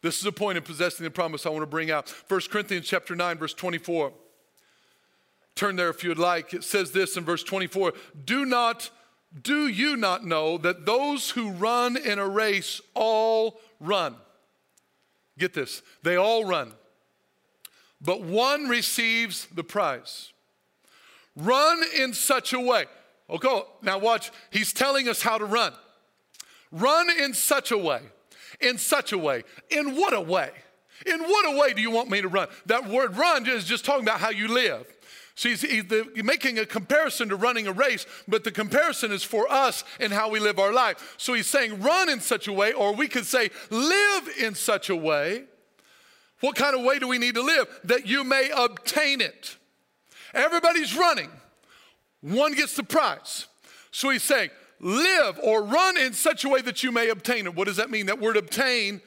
This 0.00 0.20
is 0.20 0.24
a 0.24 0.32
point 0.32 0.56
in 0.56 0.62
possessing 0.62 1.04
the 1.04 1.10
promise 1.10 1.44
I 1.44 1.50
want 1.50 1.62
to 1.62 1.66
bring 1.66 1.90
out. 1.90 2.08
1 2.28 2.40
Corinthians 2.50 2.86
chapter 2.86 3.14
9, 3.14 3.38
verse 3.38 3.52
24. 3.52 4.12
Turn 5.56 5.76
there 5.76 5.88
if 5.88 6.04
you'd 6.04 6.18
like. 6.18 6.52
It 6.52 6.62
says 6.62 6.92
this 6.92 7.16
in 7.16 7.24
verse 7.24 7.42
24 7.42 7.94
Do 8.24 8.44
not, 8.44 8.90
do 9.42 9.66
you 9.66 9.96
not 9.96 10.24
know 10.24 10.58
that 10.58 10.86
those 10.86 11.30
who 11.30 11.50
run 11.50 11.96
in 11.96 12.18
a 12.18 12.28
race 12.28 12.80
all 12.94 13.58
run? 13.80 14.14
Get 15.38 15.54
this, 15.54 15.82
they 16.02 16.16
all 16.16 16.44
run, 16.44 16.72
but 18.00 18.22
one 18.22 18.68
receives 18.68 19.46
the 19.46 19.64
prize. 19.64 20.32
Run 21.34 21.82
in 21.98 22.14
such 22.14 22.52
a 22.52 22.60
way. 22.60 22.84
Okay, 23.28 23.60
now 23.82 23.98
watch, 23.98 24.30
he's 24.50 24.72
telling 24.72 25.08
us 25.08 25.20
how 25.20 25.36
to 25.36 25.44
run. 25.44 25.72
Run 26.70 27.10
in 27.10 27.34
such 27.34 27.70
a 27.70 27.78
way. 27.78 28.00
In 28.60 28.78
such 28.78 29.12
a 29.12 29.18
way. 29.18 29.42
In 29.70 29.96
what 29.96 30.14
a 30.14 30.20
way? 30.20 30.50
In 31.04 31.20
what 31.22 31.54
a 31.54 31.58
way 31.58 31.74
do 31.74 31.82
you 31.82 31.90
want 31.90 32.08
me 32.08 32.22
to 32.22 32.28
run? 32.28 32.48
That 32.66 32.88
word 32.88 33.16
run 33.16 33.46
is 33.46 33.64
just 33.64 33.84
talking 33.84 34.04
about 34.04 34.20
how 34.20 34.30
you 34.30 34.48
live. 34.48 34.86
He's 35.38 35.64
making 36.16 36.58
a 36.58 36.64
comparison 36.64 37.28
to 37.28 37.36
running 37.36 37.66
a 37.66 37.72
race, 37.72 38.06
but 38.26 38.42
the 38.42 38.50
comparison 38.50 39.12
is 39.12 39.22
for 39.22 39.46
us 39.52 39.84
and 40.00 40.10
how 40.10 40.30
we 40.30 40.40
live 40.40 40.58
our 40.58 40.72
life. 40.72 41.14
So 41.18 41.34
he's 41.34 41.46
saying 41.46 41.82
run 41.82 42.08
in 42.08 42.20
such 42.20 42.48
a 42.48 42.52
way, 42.52 42.72
or 42.72 42.94
we 42.94 43.06
could 43.06 43.26
say 43.26 43.50
live 43.68 44.28
in 44.40 44.54
such 44.54 44.88
a 44.88 44.96
way. 44.96 45.44
What 46.40 46.56
kind 46.56 46.74
of 46.74 46.82
way 46.82 46.98
do 46.98 47.06
we 47.06 47.18
need 47.18 47.34
to 47.34 47.42
live? 47.42 47.66
That 47.84 48.06
you 48.06 48.24
may 48.24 48.50
obtain 48.56 49.20
it. 49.20 49.56
Everybody's 50.32 50.96
running, 50.96 51.30
one 52.22 52.54
gets 52.54 52.74
the 52.74 52.82
prize. 52.82 53.46
So 53.90 54.10
he's 54.10 54.22
saying, 54.22 54.50
live 54.80 55.38
or 55.42 55.62
run 55.62 55.98
in 55.98 56.12
such 56.14 56.44
a 56.44 56.48
way 56.48 56.62
that 56.62 56.82
you 56.82 56.92
may 56.92 57.10
obtain 57.10 57.46
it. 57.46 57.54
What 57.54 57.66
does 57.66 57.76
that 57.76 57.90
mean? 57.90 58.06
That 58.06 58.20
word 58.20 58.36
obtain 58.36 59.00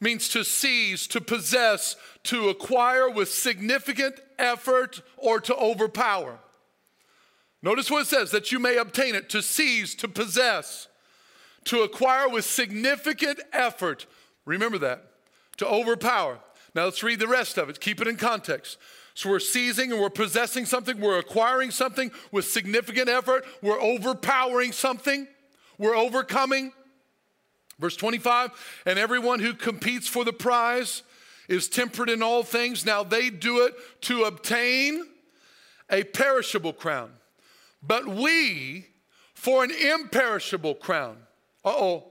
means 0.00 0.28
to 0.30 0.42
seize, 0.44 1.06
to 1.08 1.20
possess, 1.20 1.96
to 2.24 2.48
acquire 2.48 3.08
with 3.08 3.30
significant 3.30 4.20
effort, 4.38 5.02
or 5.16 5.40
to 5.40 5.54
overpower. 5.54 6.38
Notice 7.62 7.90
what 7.90 8.02
it 8.02 8.06
says 8.06 8.30
that 8.30 8.52
you 8.52 8.58
may 8.58 8.76
obtain 8.76 9.14
it, 9.14 9.28
to 9.30 9.42
seize, 9.42 9.94
to 9.96 10.08
possess, 10.08 10.88
to 11.64 11.82
acquire 11.82 12.28
with 12.28 12.44
significant 12.44 13.40
effort. 13.52 14.06
Remember 14.44 14.78
that, 14.78 15.04
to 15.56 15.66
overpower. 15.66 16.38
Now 16.74 16.84
let's 16.84 17.02
read 17.02 17.18
the 17.18 17.26
rest 17.26 17.58
of 17.58 17.68
it, 17.68 17.80
keep 17.80 18.00
it 18.00 18.06
in 18.06 18.16
context. 18.16 18.78
So 19.14 19.30
we're 19.30 19.40
seizing 19.40 19.92
and 19.92 20.00
we're 20.00 20.10
possessing 20.10 20.66
something, 20.66 21.00
we're 21.00 21.18
acquiring 21.18 21.70
something 21.70 22.12
with 22.30 22.46
significant 22.46 23.08
effort, 23.08 23.46
we're 23.62 23.80
overpowering 23.80 24.72
something, 24.72 25.26
we're 25.78 25.96
overcoming. 25.96 26.72
Verse 27.78 27.96
25, 27.96 28.50
and 28.86 28.98
everyone 28.98 29.40
who 29.40 29.52
competes 29.54 30.06
for 30.06 30.24
the 30.24 30.32
prize 30.32 31.02
is 31.48 31.68
temperate 31.68 32.10
in 32.10 32.22
all 32.22 32.42
things. 32.42 32.84
Now 32.84 33.02
they 33.02 33.30
do 33.30 33.64
it 33.66 33.74
to 34.02 34.24
obtain 34.24 35.06
a 35.90 36.02
perishable 36.02 36.72
crown, 36.72 37.10
but 37.82 38.06
we 38.06 38.86
for 39.34 39.62
an 39.62 39.70
imperishable 39.70 40.74
crown. 40.74 41.16
Uh 41.64 41.70
oh. 41.70 42.04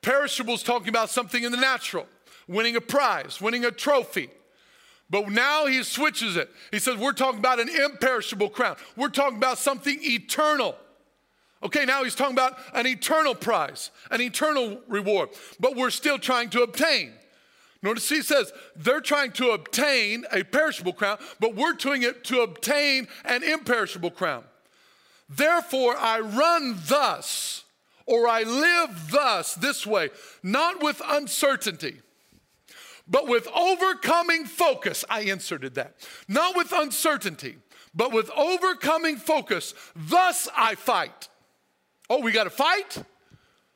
Perishable 0.00 0.54
is 0.54 0.62
talking 0.62 0.88
about 0.88 1.10
something 1.10 1.42
in 1.42 1.50
the 1.50 1.58
natural, 1.58 2.06
winning 2.46 2.76
a 2.76 2.80
prize, 2.80 3.40
winning 3.40 3.64
a 3.64 3.70
trophy. 3.70 4.28
But 5.10 5.30
now 5.30 5.66
he 5.66 5.82
switches 5.82 6.36
it. 6.36 6.50
He 6.70 6.78
says, 6.78 6.96
We're 6.96 7.12
talking 7.12 7.38
about 7.38 7.60
an 7.60 7.68
imperishable 7.68 8.50
crown. 8.50 8.76
We're 8.96 9.08
talking 9.08 9.38
about 9.38 9.58
something 9.58 9.98
eternal. 10.02 10.76
Okay, 11.62 11.86
now 11.86 12.04
he's 12.04 12.14
talking 12.14 12.34
about 12.34 12.58
an 12.74 12.86
eternal 12.86 13.34
prize, 13.34 13.90
an 14.10 14.20
eternal 14.20 14.80
reward, 14.86 15.30
but 15.58 15.74
we're 15.74 15.90
still 15.90 16.18
trying 16.18 16.50
to 16.50 16.62
obtain. 16.62 17.12
Notice 17.84 18.08
he 18.08 18.22
says 18.22 18.50
they're 18.74 19.02
trying 19.02 19.32
to 19.32 19.50
obtain 19.50 20.24
a 20.32 20.42
perishable 20.42 20.94
crown, 20.94 21.18
but 21.38 21.54
we're 21.54 21.74
doing 21.74 22.02
it 22.02 22.24
to 22.24 22.40
obtain 22.40 23.08
an 23.26 23.42
imperishable 23.42 24.10
crown. 24.10 24.44
Therefore, 25.28 25.94
I 25.94 26.20
run 26.20 26.78
thus, 26.86 27.64
or 28.06 28.26
I 28.26 28.42
live 28.42 29.10
thus, 29.10 29.54
this 29.54 29.86
way, 29.86 30.08
not 30.42 30.82
with 30.82 31.02
uncertainty, 31.06 32.00
but 33.06 33.28
with 33.28 33.46
overcoming 33.54 34.46
focus. 34.46 35.04
I 35.10 35.20
inserted 35.20 35.74
that. 35.74 35.96
Not 36.26 36.56
with 36.56 36.72
uncertainty, 36.72 37.56
but 37.94 38.12
with 38.12 38.30
overcoming 38.30 39.18
focus. 39.18 39.74
Thus 39.94 40.48
I 40.56 40.74
fight. 40.74 41.28
Oh, 42.08 42.22
we 42.22 42.32
got 42.32 42.44
to 42.44 42.50
fight? 42.50 43.02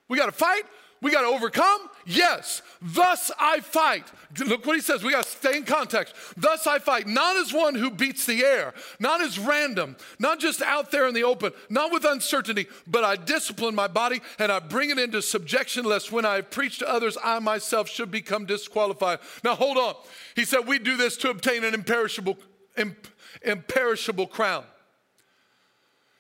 We 0.08 0.16
got 0.16 0.26
to 0.26 0.32
fight? 0.32 0.62
We 1.02 1.12
got 1.12 1.22
to 1.22 1.28
overcome? 1.28 1.90
Yes. 2.10 2.62
Thus 2.80 3.30
I 3.38 3.60
fight. 3.60 4.10
Look 4.38 4.64
what 4.64 4.76
he 4.76 4.80
says. 4.80 5.04
We 5.04 5.12
got 5.12 5.24
to 5.24 5.30
stay 5.30 5.58
in 5.58 5.64
context. 5.64 6.14
Thus 6.38 6.66
I 6.66 6.78
fight, 6.78 7.06
not 7.06 7.36
as 7.36 7.52
one 7.52 7.74
who 7.74 7.90
beats 7.90 8.24
the 8.24 8.42
air, 8.42 8.72
not 8.98 9.20
as 9.20 9.38
random, 9.38 9.94
not 10.18 10.40
just 10.40 10.62
out 10.62 10.90
there 10.90 11.06
in 11.06 11.12
the 11.12 11.24
open, 11.24 11.52
not 11.68 11.92
with 11.92 12.06
uncertainty, 12.06 12.66
but 12.86 13.04
I 13.04 13.16
discipline 13.16 13.74
my 13.74 13.88
body 13.88 14.22
and 14.38 14.50
I 14.50 14.58
bring 14.58 14.88
it 14.88 14.98
into 14.98 15.20
subjection, 15.20 15.84
lest 15.84 16.10
when 16.10 16.24
I 16.24 16.40
preach 16.40 16.78
to 16.78 16.88
others, 16.88 17.18
I 17.22 17.40
myself 17.40 17.90
should 17.90 18.10
become 18.10 18.46
disqualified. 18.46 19.18
Now 19.44 19.54
hold 19.54 19.76
on. 19.76 19.94
He 20.34 20.46
said, 20.46 20.60
We 20.60 20.78
do 20.78 20.96
this 20.96 21.18
to 21.18 21.30
obtain 21.30 21.62
an 21.62 21.74
imperishable, 21.74 22.38
imp, 22.78 23.06
imperishable 23.42 24.28
crown. 24.28 24.64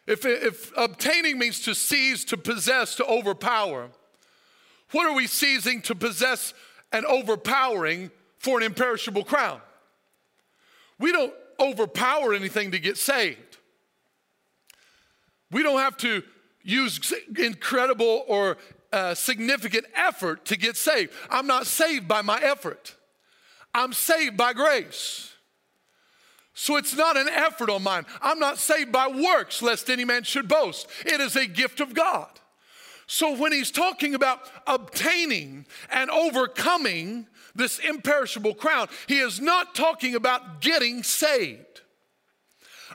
If, 0.06 0.26
if 0.26 0.70
obtaining 0.76 1.38
means 1.38 1.60
to 1.60 1.74
seize, 1.74 2.26
to 2.26 2.36
possess, 2.36 2.94
to 2.96 3.06
overpower, 3.06 3.88
what 4.92 5.06
are 5.06 5.14
we 5.14 5.26
seizing 5.26 5.82
to 5.82 5.94
possess 5.94 6.54
and 6.92 7.04
overpowering 7.06 8.10
for 8.38 8.58
an 8.58 8.64
imperishable 8.64 9.24
crown? 9.24 9.60
We 10.98 11.12
don't 11.12 11.32
overpower 11.60 12.32
anything 12.34 12.70
to 12.72 12.78
get 12.78 12.96
saved. 12.96 13.58
We 15.50 15.62
don't 15.62 15.78
have 15.78 15.96
to 15.98 16.22
use 16.62 17.12
incredible 17.36 18.24
or 18.26 18.58
uh, 18.92 19.14
significant 19.14 19.86
effort 19.94 20.44
to 20.46 20.56
get 20.56 20.76
saved. 20.76 21.12
I'm 21.30 21.46
not 21.46 21.66
saved 21.66 22.08
by 22.08 22.22
my 22.22 22.38
effort, 22.40 22.96
I'm 23.74 23.92
saved 23.92 24.36
by 24.36 24.52
grace. 24.52 25.32
So 26.54 26.74
it's 26.76 26.96
not 26.96 27.16
an 27.16 27.28
effort 27.28 27.70
on 27.70 27.84
mine. 27.84 28.04
I'm 28.20 28.40
not 28.40 28.58
saved 28.58 28.90
by 28.90 29.06
works, 29.06 29.62
lest 29.62 29.88
any 29.88 30.04
man 30.04 30.24
should 30.24 30.48
boast. 30.48 30.88
It 31.06 31.20
is 31.20 31.36
a 31.36 31.46
gift 31.46 31.78
of 31.78 31.94
God. 31.94 32.28
So 33.08 33.34
when 33.34 33.52
he's 33.52 33.70
talking 33.70 34.14
about 34.14 34.40
obtaining 34.66 35.64
and 35.90 36.10
overcoming 36.10 37.26
this 37.54 37.78
imperishable 37.78 38.54
crown, 38.54 38.88
he 39.06 39.18
is 39.18 39.40
not 39.40 39.74
talking 39.74 40.14
about 40.14 40.60
getting 40.60 41.02
saved. 41.02 41.80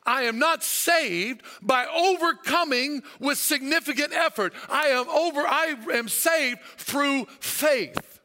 I 0.06 0.24
am 0.24 0.38
not 0.38 0.64
saved 0.64 1.42
by 1.64 1.88
overcoming 1.88 3.02
with 3.20 3.40
significant 3.40 4.14
effort. 4.14 4.54
I 4.70 4.88
am 4.88 5.10
over 5.10 5.42
I 5.42 5.76
am 5.94 6.08
saved 6.08 6.60
through 6.78 7.26
faith. 7.40 8.20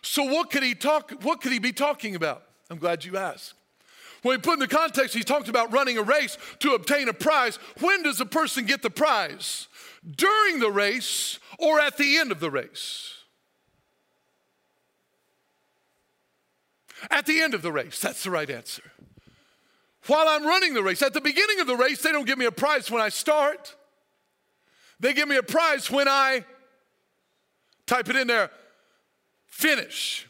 So 0.00 0.22
what 0.22 0.50
could 0.50 0.62
he 0.62 0.74
talk 0.74 1.12
what 1.22 1.42
could 1.42 1.52
he 1.52 1.58
be 1.58 1.72
talking 1.72 2.14
about? 2.14 2.44
I'm 2.70 2.78
glad 2.78 3.04
you 3.04 3.18
asked. 3.18 3.55
When 4.26 4.38
we 4.38 4.42
put 4.42 4.54
in 4.54 4.58
the 4.58 4.66
context, 4.66 5.14
he 5.14 5.22
talked 5.22 5.48
about 5.48 5.72
running 5.72 5.98
a 5.98 6.02
race 6.02 6.36
to 6.58 6.72
obtain 6.72 7.08
a 7.08 7.12
prize. 7.12 7.60
When 7.78 8.02
does 8.02 8.20
a 8.20 8.26
person 8.26 8.66
get 8.66 8.82
the 8.82 8.90
prize? 8.90 9.68
During 10.04 10.58
the 10.58 10.68
race 10.68 11.38
or 11.60 11.78
at 11.78 11.96
the 11.96 12.18
end 12.18 12.32
of 12.32 12.40
the 12.40 12.50
race? 12.50 13.14
At 17.08 17.24
the 17.26 17.40
end 17.40 17.54
of 17.54 17.62
the 17.62 17.70
race, 17.70 18.00
that's 18.00 18.24
the 18.24 18.32
right 18.32 18.50
answer. 18.50 18.82
While 20.08 20.26
I'm 20.26 20.44
running 20.44 20.74
the 20.74 20.82
race, 20.82 21.02
at 21.02 21.14
the 21.14 21.20
beginning 21.20 21.60
of 21.60 21.68
the 21.68 21.76
race, 21.76 22.02
they 22.02 22.10
don't 22.10 22.26
give 22.26 22.36
me 22.36 22.46
a 22.46 22.52
prize 22.52 22.90
when 22.90 23.00
I 23.00 23.10
start. 23.10 23.76
They 24.98 25.12
give 25.12 25.28
me 25.28 25.36
a 25.36 25.42
prize 25.44 25.88
when 25.88 26.08
I 26.08 26.44
type 27.86 28.08
it 28.08 28.16
in 28.16 28.26
there, 28.26 28.50
finish. 29.46 30.26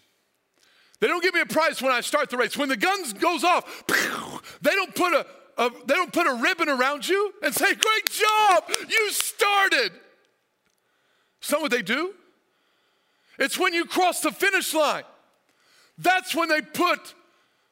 They 1.01 1.07
don't 1.07 1.23
give 1.23 1.35
me 1.35 1.41
a 1.41 1.47
prize 1.47 1.83
when 1.83 1.93
I 1.93 2.01
start 2.01 2.31
the 2.31 2.37
race. 2.37 2.57
When 2.57 2.69
the 2.69 2.77
gun 2.77 3.03
goes 3.19 3.45
off, 3.45 3.85
they 4.63 4.71
don't 4.71 4.95
put 4.95 5.13
a, 5.13 5.27
a, 5.59 5.71
they 5.87 5.95
don't 5.95 6.13
put 6.13 6.27
a 6.27 6.35
ribbon 6.35 6.69
around 6.69 7.09
you 7.09 7.35
and 7.43 7.55
say, 7.55 7.75
"Great 7.75 8.11
job, 8.11 8.65
you 8.89 9.11
started." 9.11 9.93
That 11.49 11.61
what 11.61 11.71
they 11.71 11.83
do? 11.83 12.13
It's 13.39 13.59
when 13.59 13.73
you 13.73 13.85
cross 13.85 14.21
the 14.21 14.33
finish 14.33 14.75
line. 14.75 15.05
That's 15.99 16.35
when 16.35 16.49
they 16.49 16.61
put 16.61 17.15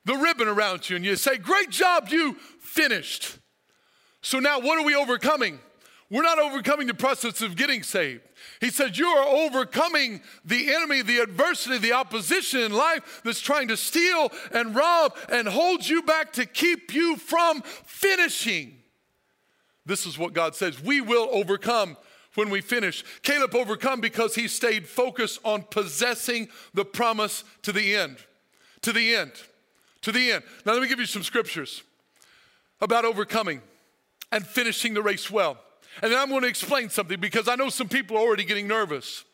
the 0.05 0.15
ribbon 0.15 0.47
around 0.47 0.89
you 0.89 0.97
and 0.97 1.05
you 1.05 1.17
say, 1.17 1.39
"Great 1.39 1.71
job, 1.71 2.09
you 2.11 2.35
finished." 2.61 3.39
So 4.21 4.39
now, 4.39 4.61
what 4.61 4.79
are 4.79 4.85
we 4.85 4.95
overcoming? 4.95 5.61
We're 6.11 6.23
not 6.23 6.39
overcoming 6.39 6.87
the 6.87 6.95
process 6.95 7.41
of 7.41 7.57
getting 7.57 7.83
saved. 7.83 8.23
He 8.61 8.71
said, 8.71 8.99
You 8.99 9.07
are 9.07 9.27
overcoming 9.27 10.21
the 10.45 10.73
enemy, 10.75 11.03
the 11.03 11.19
adversity, 11.19 11.79
the 11.79 11.93
opposition 11.93 12.61
in 12.61 12.73
life 12.73 13.23
that's 13.25 13.41
trying 13.41 13.69
to 13.69 13.77
steal 13.77 14.31
and 14.53 14.75
rob 14.75 15.17
and 15.31 15.49
hold 15.49 15.89
you 15.89 16.03
back 16.03 16.33
to 16.35 16.47
keep 16.47 16.95
you 16.95 17.17
from 17.17 17.63
finishing. 17.63 18.77
This 19.87 20.07
is 20.07 20.19
what 20.19 20.33
God 20.33 20.55
says 20.55 20.83
we 20.83 21.01
will 21.01 21.29
overcome 21.33 21.97
when 22.35 22.51
we 22.51 22.61
finish. 22.61 23.05
Caleb 23.23 23.55
overcome 23.55 24.01
because 24.01 24.35
he 24.35 24.49
stayed 24.49 24.87
focused 24.87 25.41
on 25.45 25.63
possessing 25.63 26.49
the 26.75 26.85
promise 26.85 27.45
to 27.63 27.73
the 27.73 27.95
end. 27.95 28.19
To 28.83 28.93
the 28.93 29.15
end. 29.15 29.33
To 30.03 30.13
the 30.13 30.33
end. 30.33 30.45
Now, 30.67 30.73
let 30.73 30.83
me 30.83 30.89
give 30.89 31.01
you 31.01 31.07
some 31.07 31.23
scriptures 31.23 31.83
about 32.81 33.05
overcoming 33.05 33.63
and 34.31 34.47
finishing 34.47 34.95
the 34.95 35.03
race 35.03 35.31
well. 35.31 35.59
And 36.03 36.13
then 36.13 36.19
I'm 36.19 36.29
going 36.29 36.43
to 36.43 36.49
explain 36.49 36.91
something 36.91 37.21
because 37.21 37.49
I 37.49 37.55
know 37.55 37.69
some 37.69 37.89
people 37.89 38.17
are 38.17 38.21
already 38.21 38.45
getting 38.45 38.67
nervous. 38.67 39.25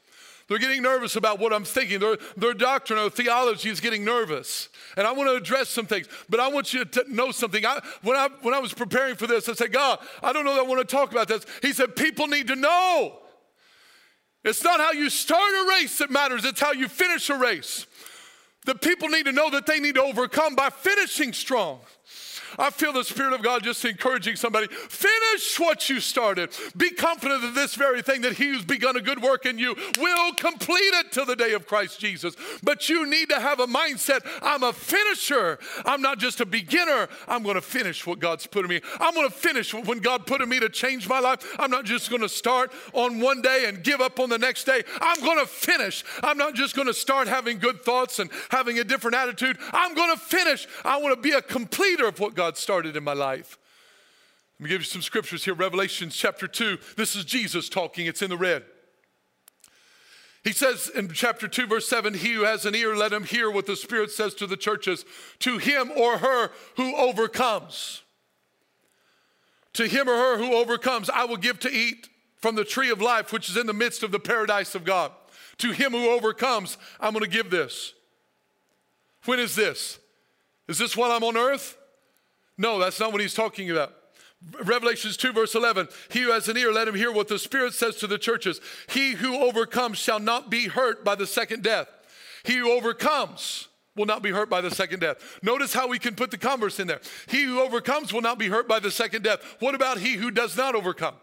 They're 0.51 0.59
getting 0.59 0.83
nervous 0.83 1.15
about 1.15 1.39
what 1.39 1.53
I'm 1.53 1.65
thinking. 1.65 2.01
Their, 2.01 2.19
their 2.37 2.55
doctrine 2.55 2.99
or 2.99 3.09
theology 3.09 3.71
is 3.71 3.79
getting 3.79 4.05
nervous. 4.05 4.69
And 4.97 5.07
I 5.07 5.13
want 5.13 5.31
to 5.31 5.37
address 5.37 5.69
some 5.69 5.87
things. 5.87 6.09
But 6.29 6.41
I 6.41 6.49
want 6.49 6.75
you 6.75 6.85
to 6.85 7.05
know 7.09 7.31
something. 7.31 7.65
I, 7.65 7.81
when, 8.03 8.17
I, 8.17 8.29
when 8.43 8.53
I 8.53 8.59
was 8.59 8.75
preparing 8.75 9.15
for 9.15 9.29
this, 9.29 9.49
I 9.49 9.53
said, 9.53 9.73
God, 9.73 10.01
I 10.25 10.33
don't 10.33 10.45
know 10.45 10.55
that 10.55 10.61
I 10.61 10.65
want 10.65 10.81
to 10.81 10.97
talk 10.97 11.13
about 11.13 11.29
this. 11.29 11.47
He 11.63 11.73
said, 11.73 11.95
People 11.95 12.27
need 12.27 12.49
to 12.49 12.57
know. 12.57 13.19
It's 14.43 14.65
not 14.65 14.81
how 14.81 14.91
you 14.91 15.09
start 15.09 15.53
a 15.53 15.69
race 15.69 15.99
that 15.99 16.11
matters, 16.11 16.45
it's 16.45 16.61
how 16.61 16.73
you 16.73 16.89
finish 16.89 17.31
a 17.31 17.37
race. 17.37 17.87
The 18.67 18.75
people 18.75 19.09
need 19.09 19.27
to 19.27 19.33
know 19.33 19.51
that 19.51 19.67
they 19.67 19.79
need 19.79 19.95
to 19.95 20.03
overcome 20.03 20.57
by 20.57 20.71
finishing 20.71 21.33
strong. 21.33 21.79
I 22.59 22.71
feel 22.71 22.93
the 22.93 23.05
Spirit 23.05 23.33
of 23.33 23.43
God 23.43 23.63
just 23.63 23.85
encouraging 23.85 24.37
somebody 24.37 24.67
finish 24.69 25.59
what 25.59 25.89
you 25.89 26.01
started. 26.01 26.51
Be 26.77 26.91
confident 26.91 27.45
of 27.45 27.55
this 27.55 27.75
very 27.75 28.03
thing 28.03 28.23
that 28.23 28.35
He 28.35 28.49
who's 28.49 28.65
begun 28.65 28.97
a 28.97 29.01
good 29.01 29.23
work 29.23 29.47
in 29.47 29.59
you 29.59 29.77
will 29.99 30.33
complete 30.35 30.95
it 30.95 31.13
till 31.13 31.27
the 31.27 31.37
day 31.37 31.53
of 31.53 31.67
Christ 31.67 32.01
Jesus. 32.01 32.35
But 32.63 32.89
you 32.89 33.07
need 33.07 33.29
to 33.31 33.41
have 33.41 33.61
a 33.61 33.67
mindset 33.67 34.27
I'm 34.43 34.63
a 34.63 34.73
finisher. 34.73 35.59
I'm 35.85 36.03
not 36.03 36.19
just 36.19 36.41
a 36.41 36.47
beginner. 36.47 37.09
I'm 37.29 37.43
going 37.43 37.55
to 37.55 37.61
finish 37.61 38.07
what 38.07 38.19
God's 38.19 38.47
put 38.47 38.65
in 38.65 38.71
me. 38.71 38.81
I'm 38.99 39.15
going 39.15 39.29
to 39.29 39.35
finish 39.35 39.73
when 39.73 39.99
God 39.99 40.27
put 40.27 40.41
in 40.41 40.49
me 40.49 40.61
to 40.61 40.69
change 40.69 41.09
my 41.09 41.21
life. 41.21 41.57
I'm 41.59 41.71
not 41.71 41.85
just 41.85 42.11
going 42.11 42.23
to 42.23 42.29
start 42.29 42.73
on 42.93 43.21
one 43.21 43.43
day 43.43 43.67
and 43.67 43.83
give 43.83 44.01
up 44.01 44.19
on 44.19 44.29
the 44.29 44.39
next 44.39 44.65
day. 44.65 44.83
I'm 45.01 45.21
going 45.21 45.39
to 45.39 45.47
finish. 45.47 46.05
I'm 46.23 46.39
not 46.39 46.55
just 46.55 46.75
going 46.75 46.89
to 46.89 46.95
start 46.95 47.29
having 47.29 47.59
good 47.59 47.83
thoughts 47.83 48.19
and 48.19 48.31
having 48.51 48.79
a 48.79 48.85
different 48.85 49.17
attitude. 49.17 49.59
I'm 49.73 49.95
going 49.95 50.15
to 50.15 50.21
finish. 50.21 50.67
I 50.85 50.99
want 50.99 51.15
to 51.15 51.21
be 51.21 51.33
a 51.33 51.43
completer 51.43 52.09
of 52.09 52.19
what 52.19 52.35
God 52.35 52.40
started 52.57 52.97
in 52.97 53.05
my 53.05 53.13
life. 53.13 53.59
Let 54.59 54.65
me 54.65 54.71
give 54.71 54.83
you 54.83 54.87
some 54.87 55.03
scriptures 55.03 55.45
here. 55.45 55.55
Revelation 55.55 56.11
chapter 56.11 56.47
2. 56.47 56.79
This 56.97 57.17
is 57.17 57.25
Jesus 57.25 57.69
talking, 57.69 58.07
it's 58.07 58.23
in 58.23 58.31
the 58.31 58.37
red. 58.37 58.65
He 60.43 60.53
says 60.53 60.91
in 60.95 61.09
chapter 61.11 61.49
2, 61.49 61.67
verse 61.67 61.89
7 61.89 62.15
He 62.15 62.33
who 62.33 62.45
has 62.45 62.65
an 62.65 62.75
ear, 62.75 62.97
let 62.97 63.13
him 63.13 63.25
hear 63.25 63.51
what 63.51 63.67
the 63.67 63.77
Spirit 63.77 64.11
says 64.11 64.35
to 64.35 64.47
the 64.47 64.57
churches. 64.57 65.05
To 65.41 65.59
him 65.59 65.91
or 65.97 66.19
her 66.19 66.51
who 66.77 66.97
overcomes, 66.97 68.03
to 69.75 69.87
him 69.87 70.09
or 70.09 70.17
her 70.17 70.39
who 70.39 70.55
overcomes, 70.55 71.11
I 71.11 71.25
will 71.25 71.37
give 71.37 71.59
to 71.61 71.71
eat 71.71 72.09
from 72.37 72.55
the 72.55 72.65
tree 72.65 72.91
of 72.91 73.03
life, 73.03 73.33
which 73.33 73.49
is 73.49 73.57
in 73.57 73.67
the 73.67 73.75
midst 73.75 74.03
of 74.03 74.13
the 74.13 74.19
paradise 74.19 74.75
of 74.75 74.85
God. 74.85 75.13
To 75.59 75.73
him 75.73 75.93
who 75.93 76.11
overcomes, 76.11 76.79
I'm 76.99 77.13
going 77.13 77.25
to 77.25 77.31
give 77.31 77.51
this. 77.51 77.93
When 79.27 79.39
is 79.39 79.55
this? 79.55 79.99
Is 80.69 80.79
this 80.79 80.97
while 80.97 81.13
I'm 81.13 81.25
on 81.25 81.37
earth? 81.37 81.77
No, 82.61 82.79
that's 82.79 83.01
not 83.01 83.11
what 83.11 83.23
he's 83.23 83.33
talking 83.33 83.71
about. 83.71 83.95
Revelations 84.65 85.17
2, 85.17 85.33
verse 85.33 85.55
11 85.55 85.89
He 86.11 86.21
who 86.21 86.31
has 86.31 86.47
an 86.47 86.59
ear, 86.59 86.71
let 86.71 86.87
him 86.87 86.95
hear 86.95 87.11
what 87.11 87.27
the 87.27 87.39
Spirit 87.39 87.73
says 87.73 87.97
to 87.97 88.07
the 88.07 88.19
churches. 88.19 88.61
He 88.91 89.13
who 89.13 89.39
overcomes 89.39 89.97
shall 89.97 90.21
not 90.21 90.51
be 90.51 90.69
hurt 90.69 91.03
by 91.03 91.15
the 91.15 91.27
second 91.27 91.63
death. 91.63 91.89
He 92.45 92.59
who 92.59 92.71
overcomes 92.71 93.69
will 93.97 94.05
not 94.05 94.23
be 94.23 94.31
hurt 94.31 94.51
by 94.51 94.61
the 94.61 94.71
second 94.71 95.01
death. 95.01 95.39
Notice 95.43 95.73
how 95.73 95.89
we 95.89 95.99
can 95.99 96.15
put 96.15 96.31
the 96.31 96.37
converse 96.37 96.79
in 96.79 96.87
there. 96.87 97.01
He 97.29 97.45
who 97.45 97.61
overcomes 97.61 98.13
will 98.13 98.21
not 98.21 98.39
be 98.39 98.49
hurt 98.49 98.69
by 98.69 98.79
the 98.79 98.91
second 98.91 99.23
death. 99.25 99.41
What 99.61 99.75
about 99.75 99.99
he 99.99 100.17
who 100.17 100.31
does 100.31 100.55
not 100.55 100.75
overcome? 100.75 101.15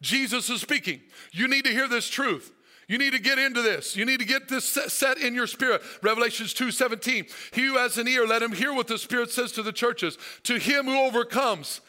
Jesus 0.00 0.48
is 0.48 0.62
speaking. 0.62 1.02
You 1.32 1.48
need 1.48 1.66
to 1.66 1.70
hear 1.70 1.86
this 1.86 2.08
truth. 2.08 2.50
You 2.88 2.98
need 2.98 3.14
to 3.14 3.18
get 3.18 3.38
into 3.38 3.62
this. 3.62 3.96
You 3.96 4.04
need 4.04 4.20
to 4.20 4.26
get 4.26 4.48
this 4.48 4.64
set 4.64 5.18
in 5.18 5.34
your 5.34 5.48
spirit. 5.48 5.82
Revelations 6.02 6.54
2 6.54 6.70
17. 6.70 7.26
He 7.52 7.66
who 7.66 7.76
has 7.76 7.98
an 7.98 8.06
ear, 8.06 8.26
let 8.26 8.42
him 8.42 8.52
hear 8.52 8.72
what 8.72 8.86
the 8.86 8.98
Spirit 8.98 9.30
says 9.30 9.50
to 9.52 9.62
the 9.62 9.72
churches. 9.72 10.16
To 10.44 10.58
him 10.58 10.84
who 10.84 10.98
overcomes, 10.98 11.80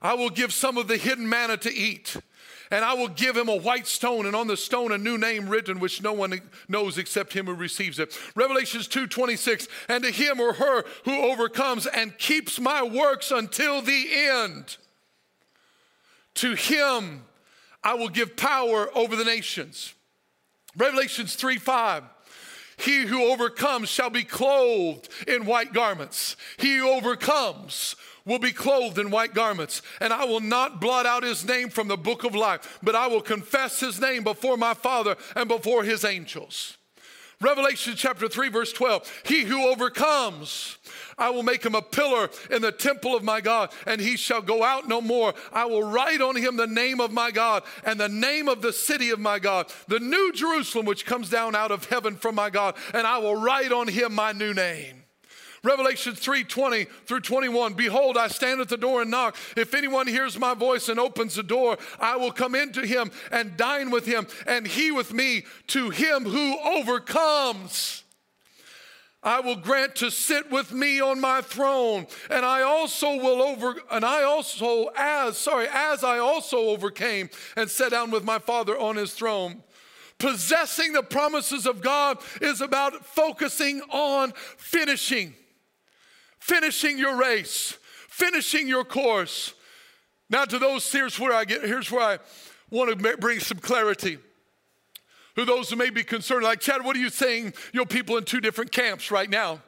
I 0.00 0.14
will 0.14 0.30
give 0.30 0.52
some 0.52 0.76
of 0.76 0.86
the 0.86 0.96
hidden 0.96 1.28
manna 1.28 1.56
to 1.58 1.72
eat. 1.72 2.16
And 2.70 2.84
I 2.84 2.94
will 2.94 3.08
give 3.08 3.36
him 3.36 3.48
a 3.48 3.56
white 3.56 3.86
stone, 3.86 4.26
and 4.26 4.34
on 4.34 4.48
the 4.48 4.56
stone 4.56 4.90
a 4.90 4.98
new 4.98 5.16
name 5.18 5.48
written, 5.48 5.78
which 5.78 6.02
no 6.02 6.12
one 6.12 6.40
knows 6.68 6.98
except 6.98 7.32
him 7.32 7.46
who 7.46 7.54
receives 7.54 8.00
it. 8.00 8.18
Revelations 8.34 8.88
2 8.88 9.08
26. 9.08 9.66
And 9.88 10.04
to 10.04 10.12
him 10.12 10.40
or 10.40 10.52
her 10.52 10.84
who 11.04 11.22
overcomes 11.22 11.86
and 11.86 12.16
keeps 12.18 12.60
my 12.60 12.84
works 12.84 13.32
until 13.32 13.82
the 13.82 14.06
end, 14.12 14.76
to 16.34 16.54
him 16.54 17.24
I 17.82 17.94
will 17.94 18.08
give 18.08 18.36
power 18.36 18.88
over 18.96 19.16
the 19.16 19.24
nations. 19.24 19.94
Revelations 20.76 21.34
3 21.34 21.58
5. 21.58 22.02
He 22.78 23.02
who 23.06 23.24
overcomes 23.24 23.88
shall 23.88 24.10
be 24.10 24.24
clothed 24.24 25.08
in 25.26 25.46
white 25.46 25.72
garments. 25.72 26.36
He 26.58 26.76
who 26.76 26.90
overcomes 26.90 27.96
will 28.26 28.38
be 28.38 28.52
clothed 28.52 28.98
in 28.98 29.10
white 29.10 29.32
garments. 29.32 29.80
And 30.00 30.12
I 30.12 30.24
will 30.24 30.40
not 30.40 30.80
blot 30.80 31.06
out 31.06 31.22
his 31.22 31.46
name 31.46 31.70
from 31.70 31.88
the 31.88 31.96
book 31.96 32.24
of 32.24 32.34
life, 32.34 32.78
but 32.82 32.94
I 32.94 33.06
will 33.06 33.22
confess 33.22 33.80
his 33.80 34.00
name 34.00 34.24
before 34.24 34.58
my 34.58 34.74
Father 34.74 35.16
and 35.34 35.48
before 35.48 35.84
his 35.84 36.04
angels. 36.04 36.76
Revelation 37.40 37.94
chapter 37.96 38.28
3, 38.28 38.48
verse 38.48 38.72
12. 38.72 39.22
He 39.26 39.42
who 39.44 39.68
overcomes, 39.68 40.78
I 41.18 41.28
will 41.30 41.42
make 41.42 41.64
him 41.64 41.74
a 41.74 41.82
pillar 41.82 42.30
in 42.50 42.62
the 42.62 42.72
temple 42.72 43.14
of 43.14 43.22
my 43.22 43.42
God, 43.42 43.70
and 43.86 44.00
he 44.00 44.16
shall 44.16 44.40
go 44.40 44.62
out 44.62 44.88
no 44.88 45.02
more. 45.02 45.34
I 45.52 45.66
will 45.66 45.82
write 45.82 46.22
on 46.22 46.36
him 46.36 46.56
the 46.56 46.66
name 46.66 46.98
of 46.98 47.12
my 47.12 47.30
God 47.30 47.62
and 47.84 48.00
the 48.00 48.08
name 48.08 48.48
of 48.48 48.62
the 48.62 48.72
city 48.72 49.10
of 49.10 49.20
my 49.20 49.38
God, 49.38 49.70
the 49.86 50.00
new 50.00 50.32
Jerusalem 50.32 50.86
which 50.86 51.04
comes 51.04 51.28
down 51.28 51.54
out 51.54 51.70
of 51.70 51.84
heaven 51.86 52.16
from 52.16 52.34
my 52.34 52.48
God, 52.48 52.74
and 52.94 53.06
I 53.06 53.18
will 53.18 53.36
write 53.36 53.70
on 53.70 53.88
him 53.88 54.14
my 54.14 54.32
new 54.32 54.54
name. 54.54 55.05
Revelation 55.66 56.14
3 56.14 56.44
20 56.44 56.84
through 56.84 57.20
21. 57.20 57.74
Behold, 57.74 58.16
I 58.16 58.28
stand 58.28 58.60
at 58.60 58.68
the 58.68 58.76
door 58.76 59.02
and 59.02 59.10
knock. 59.10 59.36
If 59.56 59.74
anyone 59.74 60.06
hears 60.06 60.38
my 60.38 60.54
voice 60.54 60.88
and 60.88 61.00
opens 61.00 61.34
the 61.34 61.42
door, 61.42 61.76
I 61.98 62.16
will 62.16 62.30
come 62.30 62.54
into 62.54 62.86
him 62.86 63.10
and 63.32 63.56
dine 63.56 63.90
with 63.90 64.06
him, 64.06 64.28
and 64.46 64.66
he 64.66 64.92
with 64.92 65.12
me. 65.12 65.44
To 65.68 65.90
him 65.90 66.24
who 66.24 66.58
overcomes, 66.60 68.04
I 69.22 69.40
will 69.40 69.56
grant 69.56 69.96
to 69.96 70.10
sit 70.10 70.52
with 70.52 70.72
me 70.72 71.00
on 71.00 71.20
my 71.20 71.40
throne, 71.40 72.06
and 72.30 72.46
I 72.46 72.62
also 72.62 73.16
will 73.16 73.42
over, 73.42 73.74
and 73.90 74.04
I 74.04 74.22
also, 74.22 74.88
as, 74.96 75.36
sorry, 75.36 75.66
as 75.72 76.04
I 76.04 76.18
also 76.18 76.58
overcame 76.68 77.28
and 77.56 77.68
sat 77.68 77.90
down 77.90 78.12
with 78.12 78.22
my 78.22 78.38
Father 78.38 78.78
on 78.78 78.94
his 78.94 79.14
throne. 79.14 79.64
Possessing 80.18 80.92
the 80.92 81.02
promises 81.02 81.66
of 81.66 81.82
God 81.82 82.18
is 82.40 82.60
about 82.60 83.04
focusing 83.04 83.82
on 83.90 84.32
finishing 84.56 85.34
finishing 86.46 86.96
your 86.96 87.16
race, 87.16 87.76
finishing 88.08 88.68
your 88.68 88.84
course. 88.84 89.52
Now, 90.30 90.44
to 90.44 90.58
those, 90.60 90.90
here's 90.90 91.18
where 91.18 91.32
I 91.32 91.44
get, 91.44 91.62
here's 91.62 91.90
where 91.90 92.04
I 92.04 92.18
want 92.70 92.96
to 92.96 93.16
bring 93.16 93.40
some 93.40 93.58
clarity. 93.58 94.18
Who 95.34 95.44
those 95.44 95.70
who 95.70 95.76
may 95.76 95.90
be 95.90 96.04
concerned, 96.04 96.44
like, 96.44 96.60
Chad, 96.60 96.84
what 96.84 96.94
are 96.96 97.00
you 97.00 97.10
saying? 97.10 97.52
You 97.72 97.80
know, 97.80 97.84
people 97.84 98.16
in 98.16 98.24
two 98.24 98.40
different 98.40 98.70
camps 98.70 99.10
right 99.10 99.28
now 99.28 99.60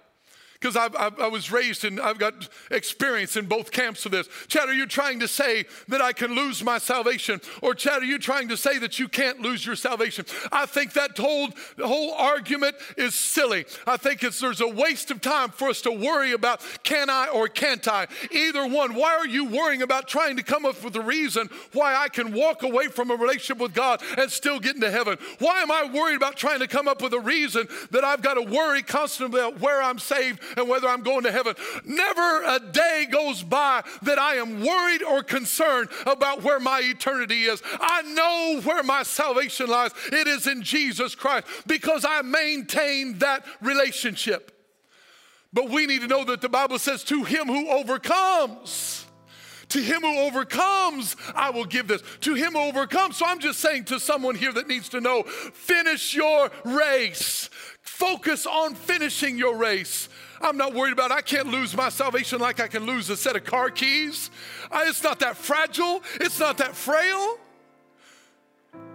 because 0.61 0.77
I, 0.77 0.89
I, 1.23 1.29
was 1.29 1.53
raised 1.53 1.85
and 1.85 2.01
I've 2.01 2.19
got 2.19 2.49
experience 2.73 3.37
in 3.37 3.47
both 3.47 3.71
camps 3.71 4.05
of 4.07 4.13
this. 4.13 4.29
Chad, 4.49 4.69
are 4.69 4.75
you 4.75 4.87
trying 4.87 5.21
to 5.21 5.29
say 5.29 5.67
that 5.87 6.03
I 6.03 6.13
can 6.13 6.35
lose 6.35 6.65
my 6.65 6.79
salvation? 6.79 7.41
Or, 7.63 7.75
Chad, 7.75 8.03
are 8.03 8.07
you 8.07 8.19
trying 8.19 8.49
to 8.49 8.57
say 8.57 8.79
that 8.79 8.99
you 8.99 9.07
can't 9.07 9.41
lose 9.41 9.65
your 9.65 9.77
salvation? 9.77 10.25
I 10.51 10.67
think 10.67 10.95
that 10.95 11.17
whole, 11.17 11.51
whole 11.81 12.13
argument 12.15 12.75
is 12.97 13.15
silly. 13.15 13.67
I 13.87 13.97
think 13.97 14.25
it's, 14.25 14.41
there's 14.41 14.61
a 14.61 14.67
waste 14.67 15.13
of 15.13 15.21
time 15.21 15.51
for 15.51 15.69
us 15.69 15.81
to 15.83 15.93
worry 15.93 16.33
about 16.33 16.61
can 16.83 17.09
I 17.09 17.29
or 17.29 17.47
can't 17.47 17.87
I? 17.87 18.09
Either 18.33 18.67
one. 18.67 18.95
Why 18.95 19.15
are 19.15 19.29
you 19.29 19.45
worrying 19.45 19.83
about 19.83 20.09
trying 20.09 20.37
to 20.39 20.43
come 20.43 20.65
up 20.65 20.83
with 20.83 20.97
a 20.97 21.01
reason 21.01 21.49
why 21.73 21.95
I 21.95 22.09
can 22.09 22.33
walk 22.33 22.65
away 22.65 22.89
from 22.89 23.13
a 23.13 23.15
relationship 23.15 23.59
with 23.59 23.75
God 23.75 24.03
and 24.17 24.29
still 24.29 24.59
get 24.59 24.75
into 24.75 24.91
heaven? 24.91 25.19
Why 25.39 25.63
am 25.63 25.71
I 25.71 25.89
worried 25.93 26.17
about 26.17 26.37
trying 26.37 26.59
to 26.61 26.67
come 26.67 26.89
up 26.89 27.01
with 27.01 27.13
a 27.13 27.21
reason 27.21 27.69
that 27.93 28.03
I've 28.03 28.23
got 28.23 28.35
to 28.35 28.43
worry 28.43 28.83
constantly 28.83 29.39
about 29.39 29.61
where 29.61 29.81
I'm 29.81 30.01
saved 30.01 30.41
and 30.57 30.69
whether 30.69 30.89
I'm 30.89 31.03
going 31.03 31.25
to 31.25 31.33
heaven. 31.33 31.55
Never 31.85 32.43
a 32.45 32.61
day 32.61 33.07
goes 33.11 33.43
by 33.43 33.83
that 34.03 34.19
I 34.19 34.37
am 34.37 34.65
worried 34.65 35.03
or 35.03 35.23
concerned 35.23 35.89
about 36.07 36.43
where 36.43 36.61
my 36.61 36.81
eternity 36.83 37.45
is. 37.45 37.63
I 37.81 38.03
know 38.03 38.61
where 38.63 38.83
my 38.83 39.03
salvation 39.03 39.69
lies. 39.69 39.93
It 40.13 40.27
is 40.27 40.47
in 40.47 40.63
Jesus 40.63 41.15
Christ 41.15 41.47
because 41.67 42.05
I 42.05 42.23
maintain 42.23 43.19
that 43.19 43.45
relationship. 43.61 44.53
But 45.53 45.71
we 45.71 45.87
need 45.87 46.03
to 46.03 46.07
know 46.07 46.25
that 46.25 46.41
the 46.41 46.49
Bible 46.49 46.79
says, 46.79 47.05
to 47.05 47.25
him 47.25 47.47
who 47.47 47.69
overcomes 47.71 49.07
To 49.71 49.83
him 49.83 50.01
who 50.01 50.19
overcomes, 50.21 51.15
I 51.35 51.51
will 51.51 51.67
give 51.67 51.89
this. 51.89 52.03
To 52.21 52.35
him 52.35 52.53
who 52.53 52.61
overcomes. 52.61 53.17
So 53.17 53.27
I'm 53.27 53.39
just 53.39 53.61
saying 53.61 53.85
to 53.87 54.01
someone 54.01 54.35
here 54.35 54.53
that 54.53 54.69
needs 54.69 54.89
to 54.91 55.01
know 55.01 55.23
finish 55.25 56.15
your 56.15 56.51
race. 56.65 57.51
Focus 57.83 58.47
on 58.47 58.75
finishing 58.75 59.37
your 59.37 59.57
race. 59.57 60.09
I'm 60.41 60.57
not 60.57 60.75
worried 60.75 60.93
about 60.93 61.11
I 61.13 61.21
can't 61.21 61.49
lose 61.49 61.77
my 61.77 61.89
salvation 61.89 62.41
like 62.41 62.61
I 62.61 62.69
can 62.69 62.87
lose 62.87 63.11
a 63.11 63.17
set 63.17 63.37
of 63.37 63.45
car 63.45 63.71
keys. 63.71 64.31
It's 64.73 65.03
not 65.03 65.21
that 65.21 65.37
fragile, 65.37 66.03
it's 66.21 66.39
not 66.39 66.59
that 66.59 66.75
frail. 66.75 67.39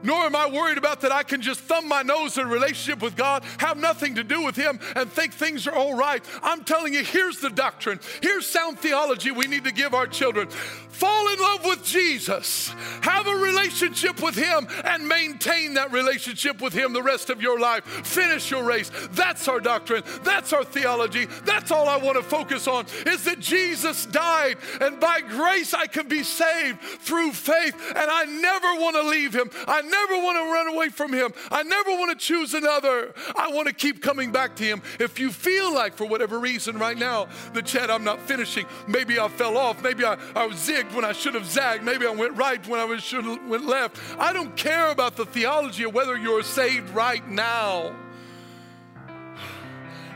Nor 0.03 0.25
am 0.25 0.35
I 0.35 0.49
worried 0.49 0.77
about 0.77 0.99
that 1.01 1.13
I 1.13 1.23
can 1.23 1.41
just 1.41 1.61
thumb 1.61 1.87
my 1.87 2.01
nose 2.01 2.37
in 2.37 2.45
a 2.45 2.49
relationship 2.49 3.01
with 3.01 3.15
God, 3.15 3.43
have 3.59 3.77
nothing 3.77 4.15
to 4.15 4.23
do 4.23 4.43
with 4.43 4.55
Him, 4.55 4.79
and 4.97 5.09
think 5.09 5.33
things 5.33 5.65
are 5.65 5.73
all 5.73 5.93
right. 5.93 6.23
I'm 6.41 6.65
telling 6.65 6.93
you, 6.93 7.03
here's 7.05 7.39
the 7.39 7.49
doctrine. 7.49 8.01
Here's 8.21 8.45
sound 8.45 8.79
theology 8.79 9.31
we 9.31 9.47
need 9.47 9.63
to 9.63 9.71
give 9.71 9.93
our 9.93 10.05
children. 10.05 10.49
Fall 10.49 11.31
in 11.31 11.39
love 11.39 11.63
with 11.63 11.85
Jesus, 11.85 12.02
have 12.27 13.27
a 13.27 13.35
relationship 13.35 14.21
with 14.21 14.35
Him, 14.35 14.67
and 14.83 15.07
maintain 15.07 15.73
that 15.75 15.91
relationship 15.91 16.61
with 16.61 16.73
Him 16.73 16.93
the 16.93 17.03
rest 17.03 17.29
of 17.29 17.41
your 17.41 17.59
life. 17.59 17.83
Finish 17.85 18.51
your 18.51 18.63
race. 18.63 18.91
That's 19.11 19.47
our 19.47 19.59
doctrine. 19.59 20.03
That's 20.23 20.53
our 20.53 20.63
theology. 20.63 21.27
That's 21.45 21.71
all 21.71 21.87
I 21.89 21.97
want 21.97 22.17
to 22.17 22.23
focus 22.23 22.67
on 22.67 22.85
is 23.05 23.23
that 23.25 23.39
Jesus 23.39 24.05
died, 24.05 24.57
and 24.81 24.99
by 24.99 25.21
grace 25.21 25.73
I 25.73 25.87
can 25.87 26.07
be 26.07 26.23
saved 26.23 26.79
through 26.81 27.31
faith, 27.31 27.75
and 27.95 28.09
I 28.09 28.25
never 28.25 28.81
want 28.81 28.95
to 28.95 29.03
leave 29.03 29.33
Him. 29.33 29.49
I 29.67 29.81
never 29.81 30.23
want 30.23 30.37
to 30.37 30.53
run 30.53 30.67
away 30.73 30.89
from 30.89 31.13
Him. 31.13 31.33
I 31.51 31.63
never 31.63 31.91
want 31.91 32.17
to 32.17 32.25
choose 32.25 32.53
another. 32.53 33.13
I 33.35 33.49
want 33.51 33.67
to 33.67 33.73
keep 33.73 34.01
coming 34.01 34.31
back 34.31 34.55
to 34.57 34.63
Him. 34.63 34.81
If 34.99 35.19
you 35.19 35.31
feel 35.31 35.73
like, 35.73 35.95
for 35.95 36.05
whatever 36.05 36.39
reason, 36.39 36.77
right 36.77 36.97
now, 36.97 37.27
the 37.53 37.61
Chad 37.61 37.89
I'm 37.89 38.03
not 38.03 38.19
finishing, 38.21 38.65
maybe 38.87 39.19
I 39.19 39.27
fell 39.27 39.57
off, 39.57 39.81
maybe 39.83 40.03
I, 40.03 40.17
I 40.35 40.45
was 40.45 40.57
zigged 40.57 40.93
when 40.93 41.05
I 41.05 41.11
should 41.11 41.33
have 41.35 41.45
zagged, 41.45 41.83
maybe 41.83 42.05
I 42.05 42.11
went 42.17 42.35
right 42.35 42.65
when 42.67 42.79
I 42.79 42.97
should 42.97 43.25
have 43.25 43.47
went 43.47 43.65
left. 43.65 43.99
I 44.19 44.33
don't 44.33 44.55
care 44.55 44.91
about 44.91 45.15
the 45.15 45.25
theology 45.25 45.83
of 45.83 45.93
whether 45.93 46.17
you're 46.17 46.43
saved 46.43 46.89
right 46.91 47.27
now. 47.27 47.95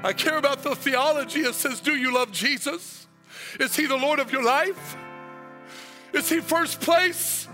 I 0.03 0.13
care 0.13 0.37
about 0.37 0.63
the 0.63 0.75
theology 0.75 1.41
that 1.41 1.55
says, 1.55 1.81
Do 1.81 1.95
you 1.95 2.13
love 2.13 2.31
Jesus? 2.31 3.07
Is 3.59 3.75
He 3.75 3.85
the 3.85 3.97
Lord 3.97 4.19
of 4.19 4.31
your 4.31 4.43
life? 4.43 4.95
Is 6.13 6.29
He 6.29 6.39
first 6.39 6.81
place? 6.81 7.47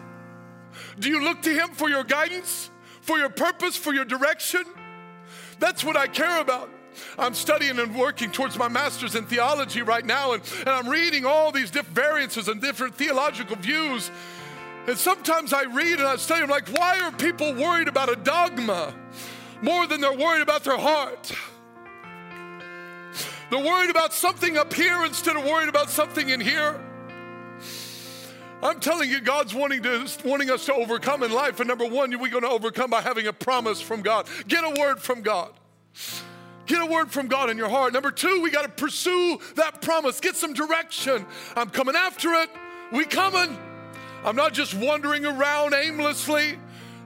Do 0.99 1.09
you 1.09 1.23
look 1.23 1.41
to 1.43 1.49
Him 1.49 1.69
for 1.69 1.89
your 1.89 2.03
guidance, 2.03 2.69
for 3.01 3.17
your 3.17 3.29
purpose, 3.29 3.75
for 3.75 3.93
your 3.93 4.05
direction? 4.05 4.63
That's 5.59 5.83
what 5.83 5.95
I 5.95 6.07
care 6.07 6.41
about. 6.41 6.69
I'm 7.17 7.33
studying 7.33 7.79
and 7.79 7.95
working 7.95 8.31
towards 8.31 8.57
my 8.57 8.67
master's 8.67 9.15
in 9.15 9.25
theology 9.25 9.81
right 9.81 10.05
now, 10.05 10.33
and, 10.33 10.43
and 10.59 10.69
I'm 10.69 10.87
reading 10.89 11.25
all 11.25 11.51
these 11.51 11.71
different 11.71 11.95
variances 11.95 12.47
and 12.47 12.61
different 12.61 12.95
theological 12.95 13.55
views. 13.55 14.11
And 14.87 14.97
sometimes 14.97 15.53
I 15.53 15.63
read 15.63 15.99
and 15.99 16.07
I 16.07 16.17
study, 16.17 16.43
I'm 16.43 16.49
like, 16.49 16.67
why 16.69 16.99
are 16.99 17.11
people 17.11 17.53
worried 17.53 17.87
about 17.87 18.09
a 18.09 18.15
dogma 18.17 18.93
more 19.61 19.87
than 19.87 20.01
they're 20.01 20.17
worried 20.17 20.41
about 20.41 20.63
their 20.63 20.77
heart? 20.77 21.31
They're 23.49 23.63
worried 23.63 23.91
about 23.91 24.13
something 24.13 24.57
up 24.57 24.73
here 24.73 25.05
instead 25.05 25.35
of 25.35 25.45
worried 25.45 25.69
about 25.69 25.89
something 25.89 26.29
in 26.29 26.41
here. 26.41 26.79
I'm 28.63 28.79
telling 28.79 29.09
you, 29.09 29.19
God's 29.19 29.53
wanting, 29.53 29.83
to, 29.83 30.07
wanting 30.23 30.49
us 30.49 30.65
to 30.67 30.73
overcome 30.73 31.21
in 31.21 31.31
life. 31.31 31.59
And 31.59 31.67
number 31.67 31.85
one, 31.85 32.17
we're 32.17 32.29
going 32.29 32.43
to 32.43 32.49
overcome 32.49 32.89
by 32.89 33.01
having 33.01 33.27
a 33.27 33.33
promise 33.33 33.81
from 33.81 34.01
God. 34.01 34.25
Get 34.47 34.63
a 34.63 34.79
word 34.79 34.99
from 34.99 35.21
God. 35.21 35.51
Get 36.65 36.81
a 36.81 36.85
word 36.85 37.11
from 37.11 37.27
God 37.27 37.49
in 37.49 37.57
your 37.57 37.69
heart. 37.69 37.93
Number 37.93 38.11
two, 38.11 38.41
we 38.41 38.49
got 38.49 38.63
to 38.63 38.69
pursue 38.69 39.39
that 39.55 39.81
promise. 39.81 40.19
Get 40.19 40.35
some 40.35 40.53
direction. 40.53 41.25
I'm 41.55 41.69
coming 41.69 41.95
after 41.95 42.33
it. 42.33 42.49
We 42.91 43.05
coming. 43.05 43.57
I'm 44.23 44.35
not 44.35 44.53
just 44.53 44.73
wandering 44.73 45.25
around 45.25 45.73
aimlessly. 45.73 46.57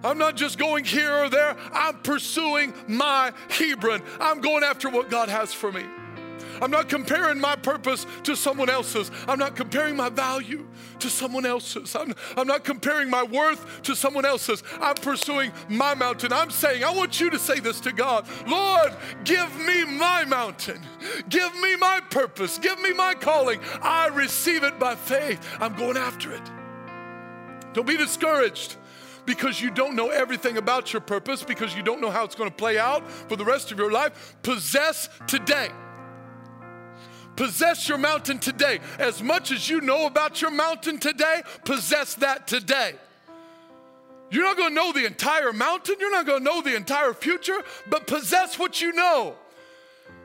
I'm 0.04 0.20
not 0.20 0.36
just 0.36 0.60
going 0.60 0.86
here 0.86 1.24
or 1.24 1.30
there. 1.30 1.58
I'm 1.74 1.98
pursuing 2.00 2.74
my 2.88 3.34
Hebron. 3.50 4.04
I'm 4.20 4.42
going 4.42 4.64
after 4.64 4.90
what 4.90 5.10
God 5.10 5.30
has 5.30 5.54
for 5.54 5.72
me. 5.72 5.86
I'm 6.62 6.72
not 6.72 6.90
comparing 6.90 7.40
my 7.40 7.56
purpose 7.56 8.06
to 8.24 8.36
someone 8.36 8.70
else's. 8.70 9.12
I'm 9.28 9.40
not 9.40 9.56
comparing 9.56 9.96
my 9.96 10.10
value 10.10 10.68
to 11.00 11.10
someone 11.10 11.46
else's. 11.46 11.96
I'm, 11.96 12.14
I'm 12.36 12.48
not 12.48 12.64
comparing 12.64 13.10
my 13.10 13.24
worth 13.24 13.82
to 13.84 13.96
someone 13.96 14.26
else's. 14.26 14.64
I'm 14.80 14.96
pursuing 14.96 15.52
my 15.70 15.94
mountain. 15.94 16.34
I'm 16.34 16.50
saying, 16.50 16.84
I 16.84 16.92
want 16.92 17.20
you 17.20 17.30
to 17.30 17.40
say 17.40 17.60
this 17.60 17.80
to 17.82 17.92
God 17.92 18.28
Lord, 18.48 18.94
give 19.24 19.56
me 19.66 19.86
my 19.86 20.26
mountain. 20.26 20.82
Give 21.30 21.54
me 21.60 21.76
my 21.76 22.02
purpose. 22.10 22.58
Give 22.58 22.80
me 22.80 22.94
my 22.94 23.14
calling. 23.14 23.60
I 23.82 24.08
receive 24.08 24.64
it 24.64 24.80
by 24.80 24.96
faith. 24.96 25.40
I'm 25.60 25.76
going 25.76 25.98
after 25.98 26.32
it. 26.32 26.42
Don't 27.74 27.88
be 27.88 27.98
discouraged 27.98 28.78
because 29.28 29.62
you 29.62 29.70
don't 29.70 29.96
know 29.96 30.10
everything 30.10 30.58
about 30.58 30.94
your 30.94 31.02
purpose, 31.02 31.44
because 31.44 31.76
you 31.76 31.84
don't 31.84 32.02
know 32.02 32.10
how 32.10 32.24
it's 32.24 32.34
going 32.34 32.50
to 32.50 32.56
play 32.56 32.80
out 32.80 33.08
for 33.12 33.36
the 33.36 33.46
rest 33.46 33.72
of 33.72 33.78
your 33.78 33.92
life. 33.92 34.36
Possess 34.42 35.10
today. 35.28 35.70
Possess 37.38 37.88
your 37.88 38.00
mountain 38.00 38.40
today. 38.40 38.80
As 38.98 39.24
much 39.24 39.52
as 39.52 39.70
you 39.70 39.80
know 39.80 40.08
about 40.08 40.42
your 40.42 40.52
mountain 40.52 40.98
today, 40.98 41.44
possess 41.64 42.16
that 42.16 42.48
today. 42.48 42.96
You're 44.30 44.44
not 44.44 44.58
to 44.58 44.70
know 44.70 44.92
the 44.92 45.06
entire 45.06 45.54
mountain, 45.54 45.96
you're 46.00 46.12
not 46.12 46.26
to 46.26 46.40
know 46.42 46.62
the 46.62 46.76
entire 46.76 47.14
future, 47.14 47.60
but 47.90 48.08
possess 48.08 48.60
what 48.60 48.82
you 48.82 48.92
know. 48.92 49.36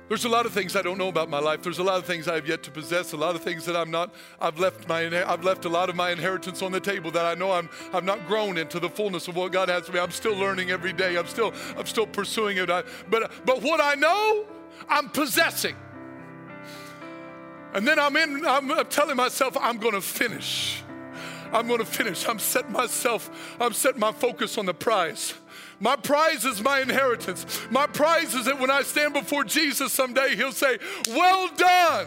There's 0.09 0.25
a 0.25 0.29
lot 0.29 0.47
of 0.47 0.53
things 0.53 0.75
I 0.75 0.83
don't 0.83 0.99
know 0.99 1.09
about 1.09 1.31
my 1.31 1.39
life. 1.39 1.63
There's 1.63 1.79
a 1.79 1.83
lot 1.83 1.99
of 1.99 2.05
things 2.05 2.29
I 2.29 2.35
have 2.35 2.47
yet 2.47 2.63
to 2.65 2.71
possess. 2.71 3.13
A 3.13 3.17
lot 3.17 3.35
of 3.35 3.43
things 3.43 3.65
that 3.67 3.77
I'm 3.77 3.91
not. 3.91 4.13
I've 4.41 4.59
left 4.59 4.87
my. 4.89 5.07
I've 5.25 5.45
left 5.45 5.65
a 5.65 5.71
lot 5.71 5.89
of 5.89 5.97
my 5.97 6.11
inheritance 6.11 6.61
on 6.61 6.71
the 6.71 6.81
table 6.81 7.11
that 7.13 7.25
I 7.25 7.35
know 7.35 7.53
I'm. 7.53 7.71
I've 7.95 8.05
not 8.05 8.27
grown 8.27 8.59
into 8.59 8.79
the 8.79 8.91
fullness 8.91 9.29
of 9.29 9.37
what 9.37 9.53
God 9.53 9.71
has 9.71 9.87
for 9.87 9.93
me. 9.93 10.01
I'm 10.01 10.11
still 10.11 10.37
learning 10.37 10.71
every 10.71 10.93
day. 10.93 11.17
I'm 11.17 11.29
still. 11.29 11.55
I'm 11.79 11.87
still 11.87 12.07
pursuing 12.07 12.59
it. 12.59 12.69
I, 12.69 12.83
but 13.09 13.31
but 13.47 13.63
what 13.63 13.81
I 13.81 13.95
know, 13.95 14.45
I'm 14.87 15.09
possessing. 15.09 15.77
And 17.75 17.87
then 17.87 17.99
I'm 17.99 18.17
in, 18.17 18.45
I'm 18.47 18.71
telling 18.87 19.17
myself, 19.17 19.57
I'm 19.61 19.79
to 19.95 20.01
finish. 20.01 20.83
I'm 21.53 21.69
to 21.81 21.85
finish. 21.85 22.27
I'm 22.29 22.39
setting 22.39 22.73
myself, 22.73 23.57
I'm 23.61 23.73
setting 23.73 24.01
my 24.01 24.13
focus 24.13 24.59
on 24.59 24.67
the 24.67 24.75
prize. 24.75 25.35
My 25.81 25.97
prize 25.97 26.45
is 26.45 26.63
my 26.63 26.81
inheritance. 26.81 27.61
My 27.71 27.87
prize 27.87 28.35
is 28.35 28.45
that 28.45 28.59
when 28.59 28.71
I 28.71 28.83
stand 28.83 29.15
before 29.15 29.43
Jesus 29.45 29.93
someday, 29.93 30.37
He'll 30.37 30.53
say, 30.53 30.79
Well 31.09 31.49
done, 31.57 32.07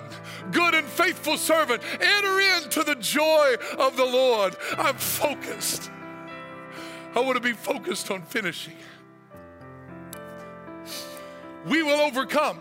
good 0.51 0.73
and 0.73 0.87
faithful 0.87 1.37
servant. 1.37 1.83
Enter 1.99 2.39
into 2.39 2.83
the 2.83 2.95
joy 2.95 3.55
of 3.77 3.97
the 3.97 4.05
Lord. 4.05 4.55
I'm 4.77 4.95
focused. 4.95 5.91
I 7.15 7.19
want 7.19 7.35
to 7.35 7.41
be 7.41 7.53
focused 7.53 8.11
on 8.11 8.21
finishing. 8.23 8.75
We 11.65 11.83
will 11.83 11.99
overcome 11.99 12.59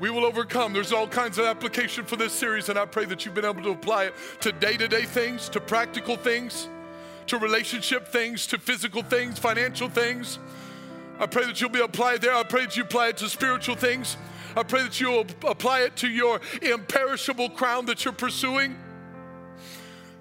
we 0.00 0.08
will 0.10 0.24
overcome. 0.24 0.72
There's 0.72 0.92
all 0.92 1.06
kinds 1.06 1.38
of 1.38 1.44
application 1.44 2.06
for 2.06 2.16
this 2.16 2.32
series, 2.32 2.70
and 2.70 2.78
I 2.78 2.86
pray 2.86 3.04
that 3.04 3.24
you've 3.24 3.34
been 3.34 3.44
able 3.44 3.62
to 3.62 3.70
apply 3.70 4.06
it 4.06 4.14
to 4.40 4.50
day 4.50 4.76
to 4.78 4.88
day 4.88 5.04
things, 5.04 5.48
to 5.50 5.60
practical 5.60 6.16
things, 6.16 6.68
to 7.26 7.36
relationship 7.36 8.08
things, 8.08 8.46
to 8.48 8.58
physical 8.58 9.02
things, 9.02 9.38
financial 9.38 9.88
things. 9.88 10.38
I 11.18 11.26
pray 11.26 11.44
that 11.44 11.60
you'll 11.60 11.68
be 11.68 11.82
applied 11.82 12.22
there. 12.22 12.34
I 12.34 12.42
pray 12.42 12.64
that 12.64 12.78
you 12.78 12.82
apply 12.82 13.08
it 13.08 13.18
to 13.18 13.28
spiritual 13.28 13.76
things. 13.76 14.16
I 14.56 14.62
pray 14.62 14.82
that 14.82 14.98
you'll 15.00 15.26
apply 15.46 15.82
it 15.82 15.96
to 15.96 16.08
your 16.08 16.40
imperishable 16.62 17.50
crown 17.50 17.84
that 17.86 18.04
you're 18.04 18.14
pursuing. 18.14 18.76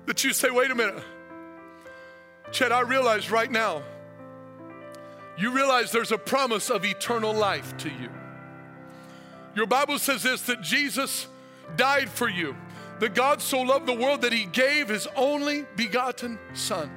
That 0.07 0.25
you 0.25 0.33
say, 0.33 0.49
wait 0.49 0.71
a 0.71 0.75
minute, 0.75 1.01
Chad, 2.51 2.71
I 2.71 2.81
realize 2.81 3.31
right 3.31 3.49
now, 3.49 3.81
you 5.37 5.51
realize 5.51 5.91
there's 5.91 6.11
a 6.11 6.17
promise 6.17 6.69
of 6.69 6.83
eternal 6.83 7.33
life 7.33 7.77
to 7.77 7.89
you. 7.89 8.09
Your 9.55 9.65
Bible 9.65 9.99
says 9.99 10.23
this 10.23 10.41
that 10.43 10.61
Jesus 10.61 11.27
died 11.75 12.09
for 12.09 12.29
you, 12.29 12.55
that 12.99 13.15
God 13.15 13.41
so 13.41 13.61
loved 13.61 13.85
the 13.85 13.93
world 13.93 14.21
that 14.21 14.33
he 14.33 14.45
gave 14.45 14.89
his 14.89 15.07
only 15.15 15.65
begotten 15.75 16.39
Son. 16.53 16.91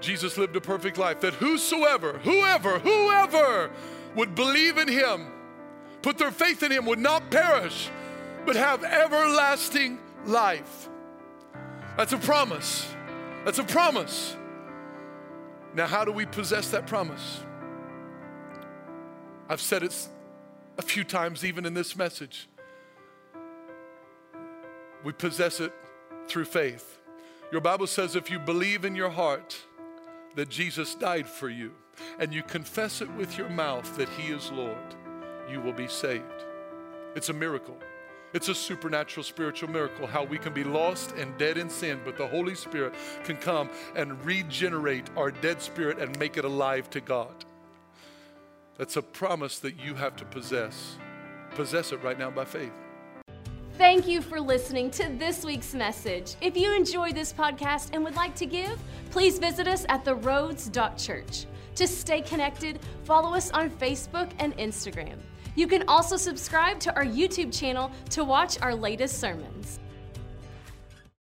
Jesus 0.00 0.36
lived 0.36 0.54
a 0.56 0.60
perfect 0.60 0.98
life, 0.98 1.20
that 1.20 1.34
whosoever, 1.34 2.18
whoever, 2.18 2.78
whoever 2.78 3.70
would 4.14 4.34
believe 4.34 4.78
in 4.78 4.88
him, 4.88 5.26
put 6.02 6.18
their 6.18 6.30
faith 6.30 6.62
in 6.62 6.70
him, 6.70 6.86
would 6.86 6.98
not 6.98 7.30
perish, 7.30 7.90
but 8.44 8.56
have 8.56 8.84
everlasting 8.84 9.98
life. 10.24 10.88
That's 11.96 12.12
a 12.12 12.18
promise. 12.18 12.86
That's 13.44 13.58
a 13.58 13.64
promise. 13.64 14.36
Now, 15.74 15.86
how 15.86 16.04
do 16.04 16.12
we 16.12 16.26
possess 16.26 16.70
that 16.70 16.86
promise? 16.86 17.42
I've 19.48 19.60
said 19.60 19.82
it 19.82 20.08
a 20.78 20.82
few 20.82 21.04
times, 21.04 21.44
even 21.44 21.66
in 21.66 21.74
this 21.74 21.96
message. 21.96 22.48
We 25.04 25.12
possess 25.12 25.60
it 25.60 25.72
through 26.28 26.46
faith. 26.46 26.98
Your 27.52 27.60
Bible 27.60 27.86
says 27.86 28.16
if 28.16 28.30
you 28.30 28.38
believe 28.38 28.84
in 28.84 28.96
your 28.96 29.10
heart 29.10 29.56
that 30.34 30.48
Jesus 30.48 30.94
died 30.94 31.28
for 31.28 31.48
you 31.48 31.72
and 32.18 32.34
you 32.34 32.42
confess 32.42 33.00
it 33.00 33.10
with 33.12 33.38
your 33.38 33.48
mouth 33.48 33.96
that 33.96 34.08
He 34.10 34.32
is 34.32 34.50
Lord, 34.50 34.94
you 35.50 35.60
will 35.60 35.72
be 35.72 35.86
saved. 35.86 36.24
It's 37.14 37.28
a 37.28 37.32
miracle. 37.32 37.76
It's 38.34 38.48
a 38.48 38.54
supernatural 38.54 39.24
spiritual 39.24 39.70
miracle 39.70 40.06
how 40.06 40.24
we 40.24 40.36
can 40.36 40.52
be 40.52 40.64
lost 40.64 41.12
and 41.12 41.38
dead 41.38 41.56
in 41.56 41.70
sin, 41.70 42.00
but 42.04 42.18
the 42.18 42.26
Holy 42.26 42.54
Spirit 42.54 42.92
can 43.24 43.36
come 43.36 43.70
and 43.94 44.22
regenerate 44.24 45.08
our 45.16 45.30
dead 45.30 45.62
spirit 45.62 45.98
and 45.98 46.18
make 46.18 46.36
it 46.36 46.44
alive 46.44 46.90
to 46.90 47.00
God. 47.00 47.44
That's 48.78 48.96
a 48.96 49.02
promise 49.02 49.58
that 49.60 49.78
you 49.78 49.94
have 49.94 50.16
to 50.16 50.24
possess. 50.24 50.96
Possess 51.54 51.92
it 51.92 52.02
right 52.02 52.18
now 52.18 52.30
by 52.30 52.44
faith. 52.44 52.72
Thank 53.78 54.06
you 54.08 54.22
for 54.22 54.40
listening 54.40 54.90
to 54.92 55.08
this 55.18 55.44
week's 55.44 55.74
message. 55.74 56.34
If 56.40 56.56
you 56.56 56.74
enjoyed 56.74 57.14
this 57.14 57.32
podcast 57.32 57.90
and 57.92 58.02
would 58.04 58.16
like 58.16 58.34
to 58.36 58.46
give, 58.46 58.78
please 59.10 59.38
visit 59.38 59.68
us 59.68 59.84
at 59.88 60.04
theroads.church. 60.04 61.46
To 61.74 61.86
stay 61.86 62.22
connected, 62.22 62.78
follow 63.04 63.34
us 63.34 63.50
on 63.50 63.68
Facebook 63.68 64.30
and 64.38 64.56
Instagram. 64.56 65.18
You 65.56 65.66
can 65.66 65.86
also 65.88 66.16
subscribe 66.16 66.80
to 66.80 66.94
our 66.94 67.04
YouTube 67.04 67.56
channel 67.58 67.90
to 68.10 68.24
watch 68.24 68.60
our 68.62 68.74
latest 68.74 69.18
sermons. 69.18 69.78